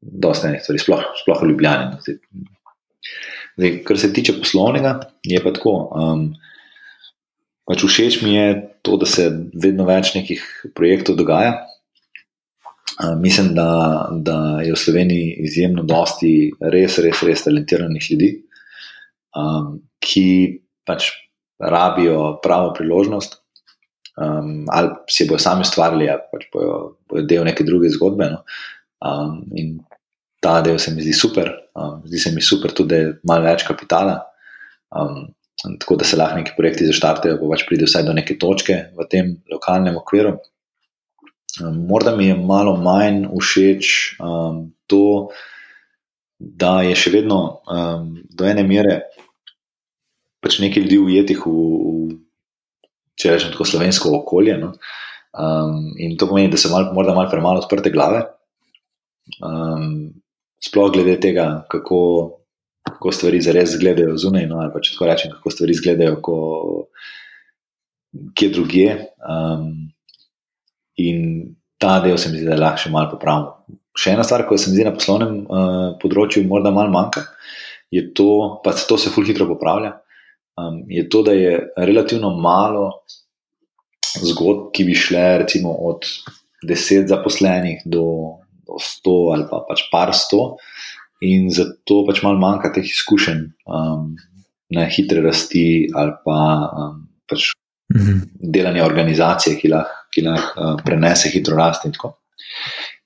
dost 0.00 0.44
enih 0.44 0.60
stvari, 0.60 0.84
sploh, 0.84 1.08
sploh 1.22 1.40
v 1.40 1.50
Ljubljani. 1.54 1.88
No. 1.94 2.04
Zdaj, 2.04 2.20
zdaj, 3.56 3.74
kar 3.88 3.98
se 3.98 4.12
tiče 4.12 4.36
poslovnega, 4.42 4.98
je 5.24 5.40
pa 5.40 5.56
tako. 5.56 5.74
Um, 5.96 6.28
pač 7.64 7.86
všeč 7.86 8.20
mi 8.26 8.36
je 8.36 8.60
to, 8.84 9.00
da 9.00 9.08
se 9.08 9.30
vedno 9.56 9.88
več 9.88 10.12
nekih 10.18 10.44
projektov 10.76 11.16
dogaja 11.16 11.69
mislim, 13.20 13.54
da, 13.54 14.08
da 14.12 14.60
je 14.64 14.72
v 14.72 14.78
Sloveniji 14.78 15.36
izjemno 15.46 15.82
dosti 15.88 16.52
res, 16.60 16.98
res, 16.98 17.22
res 17.26 17.44
talentiranih 17.44 18.08
ljudi, 18.10 18.30
um, 19.36 19.78
ki 20.02 20.26
pač 20.88 21.12
rabijo 21.60 22.40
pravo 22.42 22.72
priložnost. 22.76 23.38
Um, 24.20 24.66
ali 24.68 24.90
si 25.08 25.24
bojo 25.28 25.38
sami 25.40 25.64
ustvarjali, 25.64 26.08
ali 26.12 26.26
pač 26.32 26.48
bojo, 26.52 26.76
bojo 27.08 27.24
del 27.28 27.46
neke 27.46 27.64
druge 27.64 27.92
zgodbe. 27.94 28.30
No? 28.34 28.42
Um, 29.00 29.38
in 29.56 29.78
ta 30.44 30.60
del 30.64 30.78
se 30.78 30.92
mi 30.94 31.04
zdi 31.04 31.14
super, 31.16 31.52
um, 31.76 32.00
zdi 32.08 32.18
se 32.18 32.32
mi 32.34 32.44
super 32.44 32.74
tudi, 32.76 32.90
da 32.90 33.00
je 33.00 33.12
malo 33.28 33.46
več 33.46 33.64
kapitala, 33.68 34.18
um, 34.96 35.28
tako 35.80 35.96
da 36.00 36.08
se 36.08 36.18
lahko 36.20 36.40
neki 36.40 36.56
projekti 36.56 36.88
zaštartejo, 36.88 37.38
pa 37.40 37.52
pač 37.54 37.64
pride 37.68 37.88
vsaj 37.88 38.06
do 38.08 38.16
neke 38.16 38.36
točke 38.40 38.78
v 38.96 39.08
tem 39.12 39.34
lokalnem 39.52 39.96
okviru. 40.00 40.38
Morda 41.58 42.14
mi 42.16 42.28
je 42.28 42.36
malo 42.36 42.76
manj 42.78 43.26
všeč 43.34 44.16
um, 44.22 44.70
to, 44.86 45.30
da 46.38 46.80
je 46.86 46.94
še 46.96 47.12
vedno 47.12 47.40
um, 47.66 48.12
do 48.30 48.46
ene 48.48 48.62
mere 48.64 49.00
pač 50.40 50.58
nekaj 50.62 50.82
ljudi 50.84 50.98
ujetih 50.98 51.44
v, 51.44 51.52
v 51.52 52.18
če 53.20 53.34
rečem 53.34 53.52
tako, 53.52 53.68
slovensko 53.68 54.12
okolje. 54.22 54.56
No? 54.60 54.72
Um, 55.36 55.92
in 56.00 56.16
to 56.18 56.28
pomeni, 56.30 56.50
da 56.52 56.58
se 56.58 56.70
mal, 56.72 56.90
morda 56.96 57.14
malo 57.14 57.30
premalo 57.30 57.60
odprte 57.62 57.92
glave. 57.92 58.24
Um, 59.44 60.22
sploh 60.64 60.90
glede 60.92 61.18
tega, 61.22 61.46
kako, 61.70 62.00
kako 62.88 63.12
stvari 63.14 63.42
zares 63.44 63.76
izgledajo 63.76 64.16
zunaj, 64.20 64.48
no, 64.50 64.58
ali 64.64 64.72
pa 64.72 64.82
če 64.82 64.96
tako 64.96 65.10
rečem, 65.10 65.34
kako 65.36 65.52
stvari 65.54 65.76
izgledajo, 65.76 66.18
ko, 66.24 66.38
kje 68.36 68.50
drugje. 68.56 68.96
Um, 69.20 69.92
In 71.00 71.54
ta 71.80 71.98
del 72.04 72.18
se 72.18 72.30
mi 72.30 72.38
zdi, 72.38 72.48
da 72.48 72.56
je 72.56 72.60
lahko 72.60 72.84
še 72.84 72.92
malo 72.92 73.12
popravljen. 73.14 73.78
Še 73.96 74.14
ena 74.14 74.24
stvar, 74.26 74.44
ki 74.48 74.58
se 74.60 74.70
mi 74.70 74.76
zdi 74.78 74.86
na 74.86 74.94
poslovnem 74.94 75.38
uh, 75.44 75.86
področju, 76.02 76.44
morda 76.48 76.72
malo 76.74 76.92
manjka, 76.94 77.24
je 77.90 78.04
to, 78.14 78.60
pa 78.64 78.74
se 78.76 78.86
to 78.88 78.98
se 79.00 79.10
fulh 79.14 79.26
hitro 79.26 79.48
popravlja. 79.48 79.96
Um, 80.60 80.82
je 80.92 81.06
to, 81.10 81.22
da 81.26 81.34
je 81.34 81.56
relativno 81.80 82.34
malo 82.36 83.02
zgodb, 84.20 84.70
ki 84.74 84.84
bi 84.86 84.96
šle 84.98 85.24
recimo 85.44 85.72
od 85.88 86.06
deset 86.66 87.08
zaposlenih 87.08 87.82
do, 87.86 88.04
do 88.66 88.78
sto 88.82 89.30
ali 89.34 89.46
pa 89.50 89.62
pač 89.68 89.86
par 89.92 90.12
sto, 90.16 90.56
in 91.24 91.48
zato 91.52 92.02
pač 92.08 92.22
malo 92.26 92.40
manjka 92.42 92.72
teh 92.76 92.86
izkušenj, 92.86 93.46
um, 93.70 94.12
ne 94.76 94.84
hitre 94.92 95.24
rasti 95.24 95.64
ali 95.96 96.14
pa 96.26 96.40
um, 96.68 97.00
pač 97.30 97.50
mhm. 97.94 98.20
delanje 98.52 98.84
organizacije, 98.84 99.56
ki 99.60 99.72
lahko 99.72 99.99
ki 100.14 100.24
lahko 100.26 100.60
uh, 100.60 100.76
prenese 100.84 101.30
hitro 101.32 101.58
rast. 101.58 101.86
In, 101.86 101.96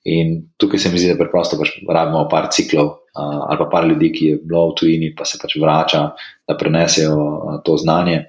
in 0.05 0.35
tukaj 0.57 0.81
se 0.81 0.91
mi 0.91 1.01
zdi, 1.01 1.13
da 1.13 1.19
preprosto 1.19 1.59
pač 1.59 1.75
rabimo 1.85 2.25
par 2.31 2.49
ciklov 2.53 2.91
uh, 3.15 3.41
ali 3.49 3.59
pa 3.61 3.69
par 3.71 3.87
ljudi, 3.87 4.11
ki 4.13 4.31
je 4.31 4.39
bilo 4.43 4.69
v 4.71 4.77
tujini, 4.79 5.11
pa 5.17 5.25
se 5.25 5.39
pač 5.41 5.57
vrača, 5.61 6.07
da 6.47 6.57
prenesejo 6.57 7.15
uh, 7.17 7.59
to 7.65 7.77
znanje 7.77 8.23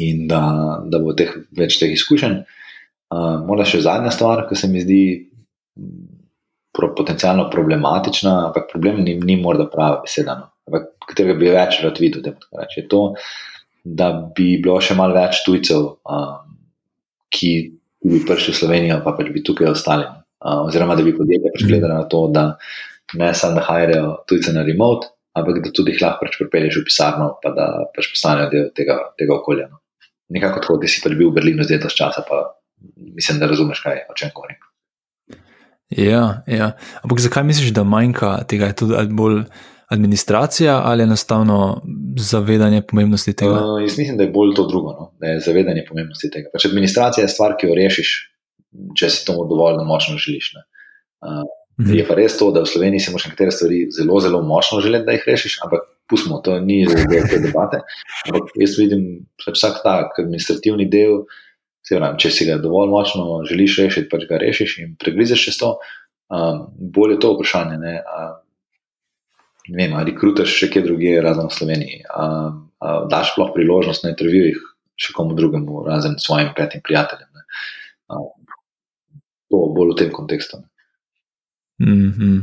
in 0.00 0.26
da, 0.28 0.42
da 0.90 0.98
bo 0.98 1.14
teh, 1.14 1.30
več 1.54 1.78
teh 1.78 1.92
izkušenj. 1.94 2.40
Uh, 3.14 3.44
morda 3.46 3.66
še 3.68 3.84
zadnja 3.84 4.10
stvar, 4.14 4.46
ki 4.48 4.58
se 4.58 4.70
mi 4.70 4.82
zdi. 4.82 5.04
Pro, 6.74 6.88
potencialno 6.98 7.44
problematična, 7.52 8.30
ampak 8.48 8.64
problem 8.66 8.96
ni, 9.06 9.12
ni 9.22 9.36
morda 9.38 9.68
prava 9.70 10.00
beseda, 10.02 10.34
no. 10.40 10.48
ampak 10.66 10.88
katerega 11.06 11.36
bi 11.38 11.52
več 11.54 11.76
rad 11.84 12.00
videl. 12.02 12.24
Da, 12.24 12.64
je 12.74 12.82
to, 12.90 13.02
da 13.84 14.08
bi 14.34 14.56
bilo 14.62 14.80
še 14.82 14.96
malo 14.98 15.14
več 15.14 15.44
tujcev, 15.46 15.84
um, 16.02 16.56
ki 17.34 17.50
bi 18.04 18.20
prišli 18.26 18.54
v 18.54 18.58
Slovenijo, 18.60 19.00
pa 19.04 19.14
pač 19.16 19.32
bi 19.34 19.42
tukaj 19.44 19.72
ostali. 19.72 20.06
Uh, 20.44 20.66
oziroma, 20.68 20.96
da 20.96 21.04
bi 21.06 21.16
podjetja 21.16 21.52
pač 21.54 21.64
gledala 21.64 22.02
na 22.02 22.08
to, 22.10 22.26
da 22.32 22.44
ne 23.16 23.30
samo 23.34 23.58
da 23.58 23.64
hajrajo 23.64 24.10
tujce 24.28 24.52
na 24.52 24.64
remote, 24.66 25.08
ampak 25.34 25.62
da 25.64 25.72
tudi 25.74 25.94
jih 25.94 26.02
lahko 26.04 26.26
pač 26.26 26.36
pripelješ 26.40 26.82
v 26.82 26.84
pisarno, 26.90 27.30
pa 27.42 27.54
da 27.56 27.68
pač 27.96 28.10
postanejo 28.12 28.50
del 28.52 28.68
tega, 28.76 28.98
tega 29.18 29.38
okolja. 29.38 29.70
No. 29.72 29.80
Nekako 30.34 30.60
tako, 30.60 30.78
da 30.82 30.90
si 30.90 31.02
pač 31.04 31.16
bil 31.16 31.32
v 31.32 31.38
Berlinu 31.38 31.66
zdaj 31.66 31.82
dosti 31.84 32.02
časa, 32.02 32.24
pa 32.28 32.44
mislim, 33.16 33.40
da 33.40 33.48
razumeš, 33.50 33.80
kaj, 33.84 34.04
o 34.10 34.16
čem 34.18 34.32
govorim. 34.36 34.60
Ja, 35.94 36.42
ja. 36.50 36.72
ampak 37.04 37.20
zakaj 37.22 37.44
misliš, 37.46 37.72
da 37.76 37.84
manjka 37.86 38.36
tega? 38.50 38.72
To 38.80 38.88
bolj 39.14 39.44
administracija 39.88 40.80
ali 40.84 41.02
enostavno 41.02 41.82
zavedanje 42.16 42.82
pomembnosti 42.82 43.32
tega? 43.36 43.52
Uh, 43.52 43.82
jaz 43.82 43.98
mislim, 43.98 44.16
da 44.16 44.22
je 44.22 44.30
bolj 44.30 44.54
to 44.54 44.66
drugo, 44.66 44.92
no? 44.92 45.10
da 45.20 45.26
je 45.26 45.40
zavedanje 45.40 45.84
pomembnosti 45.88 46.30
tega. 46.30 46.48
Pač 46.52 46.66
administracija 46.66 47.24
je 47.24 47.28
stvar, 47.28 47.56
ki 47.60 47.66
jo 47.66 47.76
rešiš, 47.78 48.14
če 48.98 49.10
si 49.10 49.26
to 49.26 49.36
dovolj 49.50 49.82
močno 49.86 50.16
želiš. 50.18 50.52
Uh, 50.56 51.42
mhm. 51.80 51.94
Je 51.98 52.06
pa 52.08 52.16
res 52.18 52.38
to, 52.38 52.50
da 52.54 52.64
v 52.64 52.70
Sloveniji 52.70 53.06
si 53.06 53.14
moraš 53.14 53.28
nekatere 53.30 53.54
stvari 53.54 53.80
zelo, 53.94 54.20
zelo 54.20 54.42
močno 54.42 54.80
želeti, 54.84 55.06
da 55.08 55.18
jih 55.18 55.26
rešiš, 55.26 55.58
ampak 55.66 55.88
pustimo, 56.10 56.40
to 56.44 56.58
ni 56.60 56.84
del 56.86 57.26
te 57.30 57.40
debate. 57.40 57.82
Ampak 58.28 58.54
jaz 58.60 58.78
vidim, 58.78 59.24
pač 59.44 59.58
vsak 59.58 59.82
ta 59.84 59.98
administrativni 60.18 60.88
del, 60.90 61.24
vram, 61.92 62.16
če 62.20 62.30
si 62.32 62.46
ga 62.48 62.56
dovolj 62.62 62.92
močno 62.92 63.42
želiš 63.48 63.78
rešiti, 63.82 64.08
pač 64.12 64.24
ga 64.30 64.40
rešiš 64.40 64.78
in 64.84 64.96
pregrizeš 65.00 65.50
čez 65.50 65.60
to. 65.60 65.76
Um, 66.32 66.64
bolje 66.72 67.18
to 67.20 67.34
vprašanje. 67.34 67.76
Ne? 67.78 67.98
Ne 69.68 69.76
vem, 69.78 69.96
ali 69.96 70.14
krutaš 70.16 70.52
še 70.58 70.68
kje 70.72 70.84
drugje, 70.84 71.18
razen 71.24 71.48
v 71.48 71.56
Sloveniji. 71.56 72.00
A, 72.12 72.24
a 72.84 72.94
daš 73.10 73.32
sploh 73.32 73.52
priložnost 73.54 74.04
na 74.04 74.12
intervjujih 74.12 74.60
še 75.00 75.14
komu 75.16 75.34
drugemu, 75.38 75.84
razen 75.88 76.18
svojim 76.22 76.52
petim 76.56 76.84
prijateljem. 76.84 77.30
A, 78.12 78.20
to 79.50 79.62
bolj 79.74 79.94
v 79.94 79.98
tem 80.02 80.12
kontekstu. 80.12 80.62
Mm 81.82 82.10
-hmm. 82.10 82.42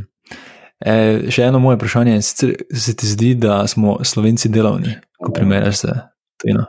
e, 0.84 1.30
še 1.30 1.42
eno 1.42 1.58
moje 1.58 1.76
vprašanje 1.76 2.12
je, 2.12 2.22
se 2.22 2.96
ti 2.96 3.06
zdi, 3.06 3.34
da 3.34 3.66
smo 3.66 3.98
slovenci 4.04 4.48
delavni, 4.48 4.96
ko 5.18 5.32
primerjaš 5.32 5.76
se 5.76 5.92
tujino? 6.42 6.66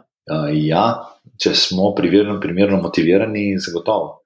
Ja, 0.54 1.04
če 1.38 1.56
smo 1.56 1.94
primerno, 1.96 2.40
primerno 2.40 2.78
motivirani, 2.78 3.60
zagotovo. 3.60 4.24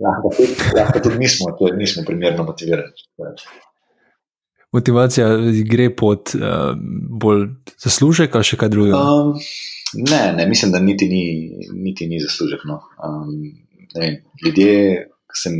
Lahko 0.00 0.32
tudi, 0.36 0.54
lahko 0.76 1.00
tudi 1.00 1.18
nismo, 1.18 1.56
nismo 1.76 2.02
primerno 2.06 2.44
motivirani 2.44 2.92
motivacija 4.72 5.28
gre 5.66 5.90
pod 5.96 6.34
uh, 6.34 6.72
bolj 7.22 7.48
zaslužek 7.82 8.34
ali 8.34 8.46
še 8.46 8.58
kaj 8.60 8.70
drugega? 8.72 9.00
Um, 9.00 9.32
ne, 9.94 10.20
ne, 10.36 10.46
mislim, 10.48 10.72
da 10.72 10.80
niti 10.82 11.08
ni, 11.10 11.24
niti 11.74 12.06
ni 12.10 12.20
zaslužek. 12.22 12.64
No. 12.68 12.80
Um, 13.02 13.34
vem, 13.96 14.20
ljudje, 14.44 14.76
sem, 15.34 15.58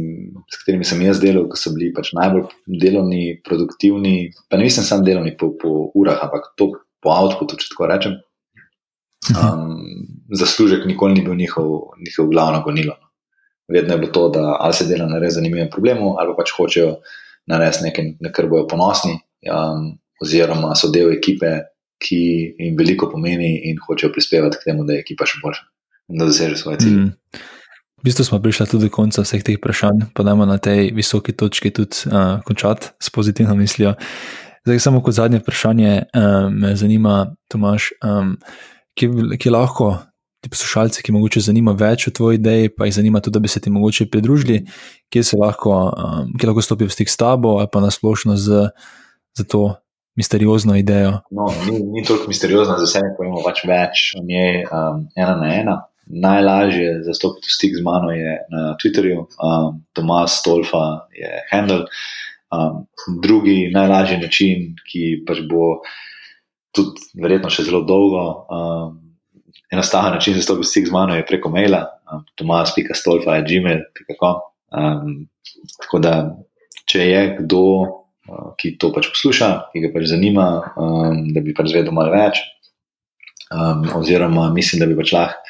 s 0.50 0.60
katerimi 0.62 0.86
sem 0.86 1.02
jaz 1.02 1.20
delal, 1.22 1.48
ki 1.50 1.58
so 1.58 1.74
bili 1.74 1.90
pač 1.94 2.12
najbolj 2.16 2.48
delovni, 2.82 3.40
produktivni. 3.46 4.30
Pa 4.48 4.58
ne 4.60 4.66
mislim 4.68 4.86
samo 4.86 5.06
delovni 5.06 5.36
po, 5.38 5.52
po 5.58 5.90
urah, 5.98 6.22
ampak 6.26 6.52
to 6.58 6.72
po 7.02 7.14
outputu, 7.14 7.58
če 7.60 7.70
tako 7.72 7.90
rečem. 7.90 8.18
Um, 9.34 9.78
zaslužek 10.40 10.86
nikoli 10.86 11.18
ni 11.18 11.24
bil 11.26 11.38
njihov, 11.38 11.96
njihov 11.98 12.30
glavno 12.30 12.62
gonilo. 12.66 12.94
No. 12.94 13.10
Vedno 13.70 13.94
je 13.94 13.98
bilo 14.02 14.12
to, 14.12 14.28
da 14.34 14.56
ali 14.60 14.74
se 14.74 14.86
dela 14.86 15.06
na 15.06 15.18
res 15.22 15.36
zanimivem 15.36 15.70
problemu, 15.70 16.16
ali 16.18 16.34
pač 16.38 16.50
hočejo 16.56 16.96
narediti 17.48 17.86
nekaj, 17.88 18.12
na 18.20 18.32
kar 18.32 18.48
bojo 18.50 18.66
ponosni, 18.68 19.18
um, 19.48 19.92
oziroma 20.20 20.74
so 20.76 20.90
del 20.92 21.12
ekipe, 21.14 21.60
ki 22.00 22.20
jim 22.56 22.76
veliko 22.78 23.10
pomeni 23.12 23.54
in 23.68 23.80
hočejo 23.84 24.12
prispevati 24.12 24.56
k 24.60 24.70
temu, 24.70 24.86
da 24.88 24.96
je 24.96 25.04
ekipa 25.04 25.26
še 25.28 25.40
boljša 25.42 25.64
in 26.10 26.20
da 26.20 26.28
doseže 26.28 26.56
svoje 26.56 26.80
cilje. 26.80 26.96
Mm. 26.96 27.40
V 28.00 28.08
bistvu 28.08 28.24
smo 28.24 28.40
prišli 28.40 28.64
tudi 28.66 28.88
do 28.88 28.92
konca 28.94 29.20
vseh 29.20 29.44
teh 29.44 29.58
vprašanj, 29.60 30.06
pa 30.16 30.24
dajmo 30.24 30.48
na 30.48 30.56
tej 30.56 30.88
visoki 30.96 31.36
točki 31.36 31.68
tudi 31.68 32.08
uh, 32.08 32.40
končati 32.48 32.94
s 32.96 33.12
pozitivno 33.12 33.54
mislijo. 33.54 33.92
Zdaj, 34.64 34.80
samo 34.80 35.02
kot 35.04 35.14
zadnje 35.16 35.42
vprašanje, 35.42 35.92
um, 36.16 36.56
me 36.64 36.72
zanima, 36.76 37.34
Tomaš, 37.52 37.92
um, 38.00 38.38
ki, 38.96 39.36
ki 39.36 39.52
lahko 39.52 39.98
ti 40.40 40.48
poslušalci, 40.48 41.02
ki 41.04 41.12
morda 41.12 41.42
zanima 41.44 41.74
več 41.76 42.08
o 42.08 42.14
tvoji 42.16 42.40
ideji, 42.40 42.70
pa 42.72 42.88
jih 42.88 42.96
zanima 42.96 43.20
tudi, 43.20 43.36
da 43.36 43.44
bi 43.44 43.48
se 43.52 43.60
ti 43.60 43.70
mogoče 43.70 44.08
pridružili, 44.10 44.62
kje 45.12 45.24
se 45.24 45.38
lahko, 45.40 45.74
um, 45.90 46.32
kje 46.38 46.48
lahko 46.48 46.64
stopijo 46.64 46.88
v 46.88 46.96
stik 46.96 47.12
s 47.12 47.20
tabo 47.20 47.58
ali 47.60 47.68
pa 47.72 47.82
nasplošno 47.84 48.36
z, 48.40 48.70
z 49.36 49.46
to 49.46 49.74
misteriozno 50.16 50.76
idejo. 50.80 51.20
No, 51.30 51.50
ni, 51.68 51.78
ni 51.92 52.04
toliko 52.04 52.28
misteriozno, 52.32 52.78
za 52.80 52.88
vse 52.88 53.04
pojmo 53.18 53.44
pač 53.44 53.62
več 53.68 54.10
o 54.18 54.24
njej, 54.24 54.64
um, 54.66 55.06
ena 55.16 55.36
na 55.40 55.54
ena 55.60 55.76
najlažje 56.10 57.02
za 57.06 57.14
stopiti 57.14 57.46
v 57.46 57.54
stik 57.54 57.76
z 57.76 57.82
mano 57.84 58.10
je 58.10 58.38
na 58.50 58.74
Twitterju, 58.82 59.26
um, 59.38 59.82
Tomas 59.92 60.40
Stolfa 60.40 61.06
je 61.14 61.30
handle. 61.50 61.86
Um, 62.50 62.86
drugi 63.22 63.70
najlažji 63.70 64.18
način, 64.18 64.74
ki 64.90 65.22
pač 65.26 65.44
bo 65.46 65.84
tudi 66.74 66.98
verjetno 67.22 67.50
še 67.50 67.62
zelo 67.62 67.84
dolgo, 67.86 68.24
um, 68.50 68.96
enostaven 69.70 70.12
način 70.12 70.34
za 70.34 70.42
stopiti 70.42 70.66
v 70.66 70.70
stik 70.70 70.88
z 70.88 70.92
mano 70.92 71.14
je 71.14 71.26
preko 71.26 71.50
maila, 71.50 71.86
um, 72.12 72.24
tomas.stolfa.gmail.com. 72.34 74.36
Um, 74.70 75.28
tako 75.80 75.98
da, 75.98 76.14
če 76.90 77.06
je 77.06 77.36
kdo, 77.40 77.64
uh, 78.28 78.50
ki 78.58 78.76
to 78.78 78.92
pač 78.94 79.10
posluša, 79.14 79.50
ki 79.72 79.84
ga 79.86 79.92
pač 79.94 80.10
zanima, 80.10 80.48
um, 80.76 81.28
da 81.34 81.42
bi 81.44 81.54
pač 81.54 81.70
zvedel 81.72 81.94
malo 81.94 82.12
več, 82.14 82.42
um, 83.50 83.86
oziroma 84.00 84.50
mislim, 84.54 84.82
da 84.82 84.90
bi 84.90 84.98
pač 84.98 85.14
lahko 85.16 85.46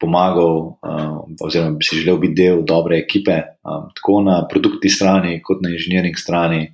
pomagal, 0.00 0.54
uh, 0.80 1.18
oziroma 1.44 1.76
bi 1.76 1.84
si 1.84 2.00
želel 2.00 2.20
biti 2.22 2.38
del 2.40 2.64
dobre 2.64 3.02
ekipe, 3.02 3.36
um, 3.68 3.90
tako 3.96 4.22
na 4.24 4.40
produktni 4.48 4.92
strani, 4.92 5.36
kot 5.44 5.60
na 5.60 5.74
inženiring 5.74 6.16
strani. 6.16 6.70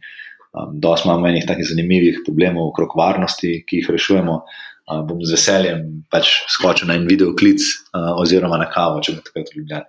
Um, 0.54 0.78
Dosti 0.80 1.08
imamo 1.08 1.26
enih 1.28 1.44
takih 1.48 1.66
zanimivih 1.66 2.22
problemov 2.26 2.70
okrog 2.70 2.94
varnosti, 2.96 3.58
ki 3.66 3.82
jih 3.82 3.90
rešujemo. 3.96 4.38
Uh, 4.86 5.02
bom 5.02 5.18
z 5.18 5.34
veseljem 5.34 6.06
pač 6.10 6.30
skočil 6.46 6.86
na 6.86 6.94
en 6.94 7.08
video 7.10 7.34
klic, 7.34 7.58
uh, 7.90 8.14
oziroma 8.22 8.58
na 8.60 8.68
kavo, 8.70 9.00
če 9.02 9.16
bo 9.16 9.24
tako 9.26 9.42
ljubljeno. 9.56 9.88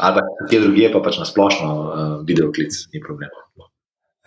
Ali 0.00 0.20
pa 0.20 0.48
kje 0.48 0.60
drugje, 0.60 0.92
pa 0.92 1.00
pač 1.04 1.18
na 1.20 1.26
splošno 1.28 1.68
uh, 1.72 2.12
video 2.28 2.52
klic, 2.52 2.76
ni 2.92 3.00
problem. 3.00 3.32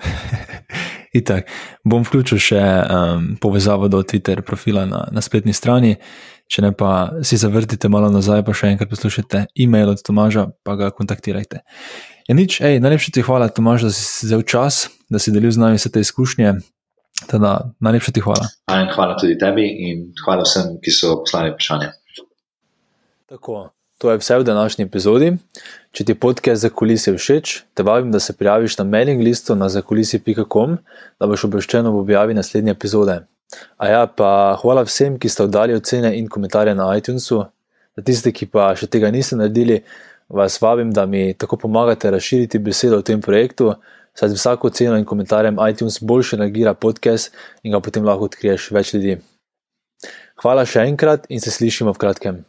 Itak, 1.19 1.49
bom 1.85 2.01
vključil 2.01 2.41
še 2.41 2.59
um, 2.59 3.25
povezavo 3.41 3.85
do 3.93 4.01
Twitter 4.01 4.41
profila 4.41 4.87
na, 4.89 5.05
na 5.13 5.21
spletni 5.21 5.53
strani. 5.53 5.99
Če 6.49 6.65
ne 6.65 6.71
pa 6.75 7.21
si 7.25 7.37
zavrtite 7.37 7.89
malo 7.89 8.09
nazaj, 8.13 8.41
pa 8.45 8.55
še 8.57 8.73
enkrat 8.73 8.89
poslušajte 8.89 9.45
e-mail 9.53 9.93
od 9.93 10.01
Tomaža, 10.05 10.47
pa 10.65 10.75
ga 10.77 10.89
kontaktirajte. 10.93 11.61
Ja, 12.25 12.33
nič, 12.33 12.57
hej, 12.65 12.81
najlepša 12.81 13.13
ti 13.13 13.23
hvala, 13.25 13.51
Tomaž, 13.53 13.85
da 13.85 13.93
si 13.93 14.25
vzel 14.25 14.41
čas, 14.47 14.87
da 15.13 15.21
si 15.21 15.33
delil 15.33 15.53
z 15.53 15.61
nami 15.61 15.77
vse 15.77 15.93
te 15.93 16.01
izkušnje. 16.01 16.57
Teda, 17.29 17.53
najlepša 17.79 18.11
ti 18.11 18.21
hvala. 18.21 18.49
Hvala 18.95 19.17
tudi 19.19 19.37
tebi 19.39 19.65
in 19.89 20.09
hvala 20.25 20.45
vsem, 20.47 20.77
ki 20.83 20.91
so 20.91 21.15
poslali 21.23 21.53
vprašanje. 21.53 21.91
Tako, 23.33 23.69
to 23.97 24.11
je 24.11 24.19
vse 24.21 24.37
v 24.37 24.43
današnji 24.43 24.85
epizodi. 24.85 25.31
Če 25.91 26.05
ti 26.05 26.13
podcast 26.15 26.61
za 26.61 26.69
kulise 26.69 27.13
všeč, 27.13 27.53
te 27.73 27.83
vabim, 27.83 28.11
da 28.11 28.19
se 28.19 28.33
prijaviš 28.33 28.77
na 28.77 28.83
mailing 28.83 29.21
listu 29.21 29.55
na 29.55 29.69
zakulisi.com, 29.69 30.77
da 31.19 31.29
boš 31.29 31.45
obveščen 31.47 31.87
ob 31.87 32.01
objavi 32.01 32.33
naslednje 32.33 32.73
epizode. 32.73 33.19
A 33.77 33.87
ja, 33.87 34.05
pa 34.07 34.57
hvala 34.61 34.83
vsem, 34.87 35.19
ki 35.21 35.29
ste 35.29 35.45
oddali 35.45 35.75
ocene 35.77 36.15
in 36.17 36.27
komentarje 36.29 36.75
na 36.75 36.89
iTunesu. 36.97 37.43
Za 37.95 38.03
tiste, 38.05 38.33
ki 38.33 38.49
pa 38.49 38.71
še 38.75 38.89
tega 38.89 39.11
niste 39.13 39.37
naredili, 39.37 39.83
vas 40.33 40.57
vabim, 40.61 40.91
da 40.93 41.05
mi 41.05 41.33
tako 41.37 41.57
pomagate 41.61 42.11
razširiti 42.11 42.59
besedo 42.59 42.99
o 42.99 43.05
tem 43.05 43.21
projektu, 43.21 43.75
saj 44.17 44.29
z 44.29 44.39
vsako 44.39 44.67
oceno 44.67 44.97
in 44.97 45.05
komentarjem 45.05 45.57
iTunes 45.69 45.99
boljše 46.01 46.37
nagira 46.37 46.73
podcast 46.73 47.33
in 47.63 47.71
ga 47.71 47.79
potem 47.79 48.05
lahko 48.05 48.29
odkriješ 48.31 48.71
več 48.71 48.93
ljudi. 48.93 49.17
Hvala 50.41 50.65
še 50.65 50.87
enkrat 50.89 51.29
in 51.29 51.41
se 51.41 51.51
slišimo 51.51 51.93
v 51.93 52.01
kratkem. 52.01 52.43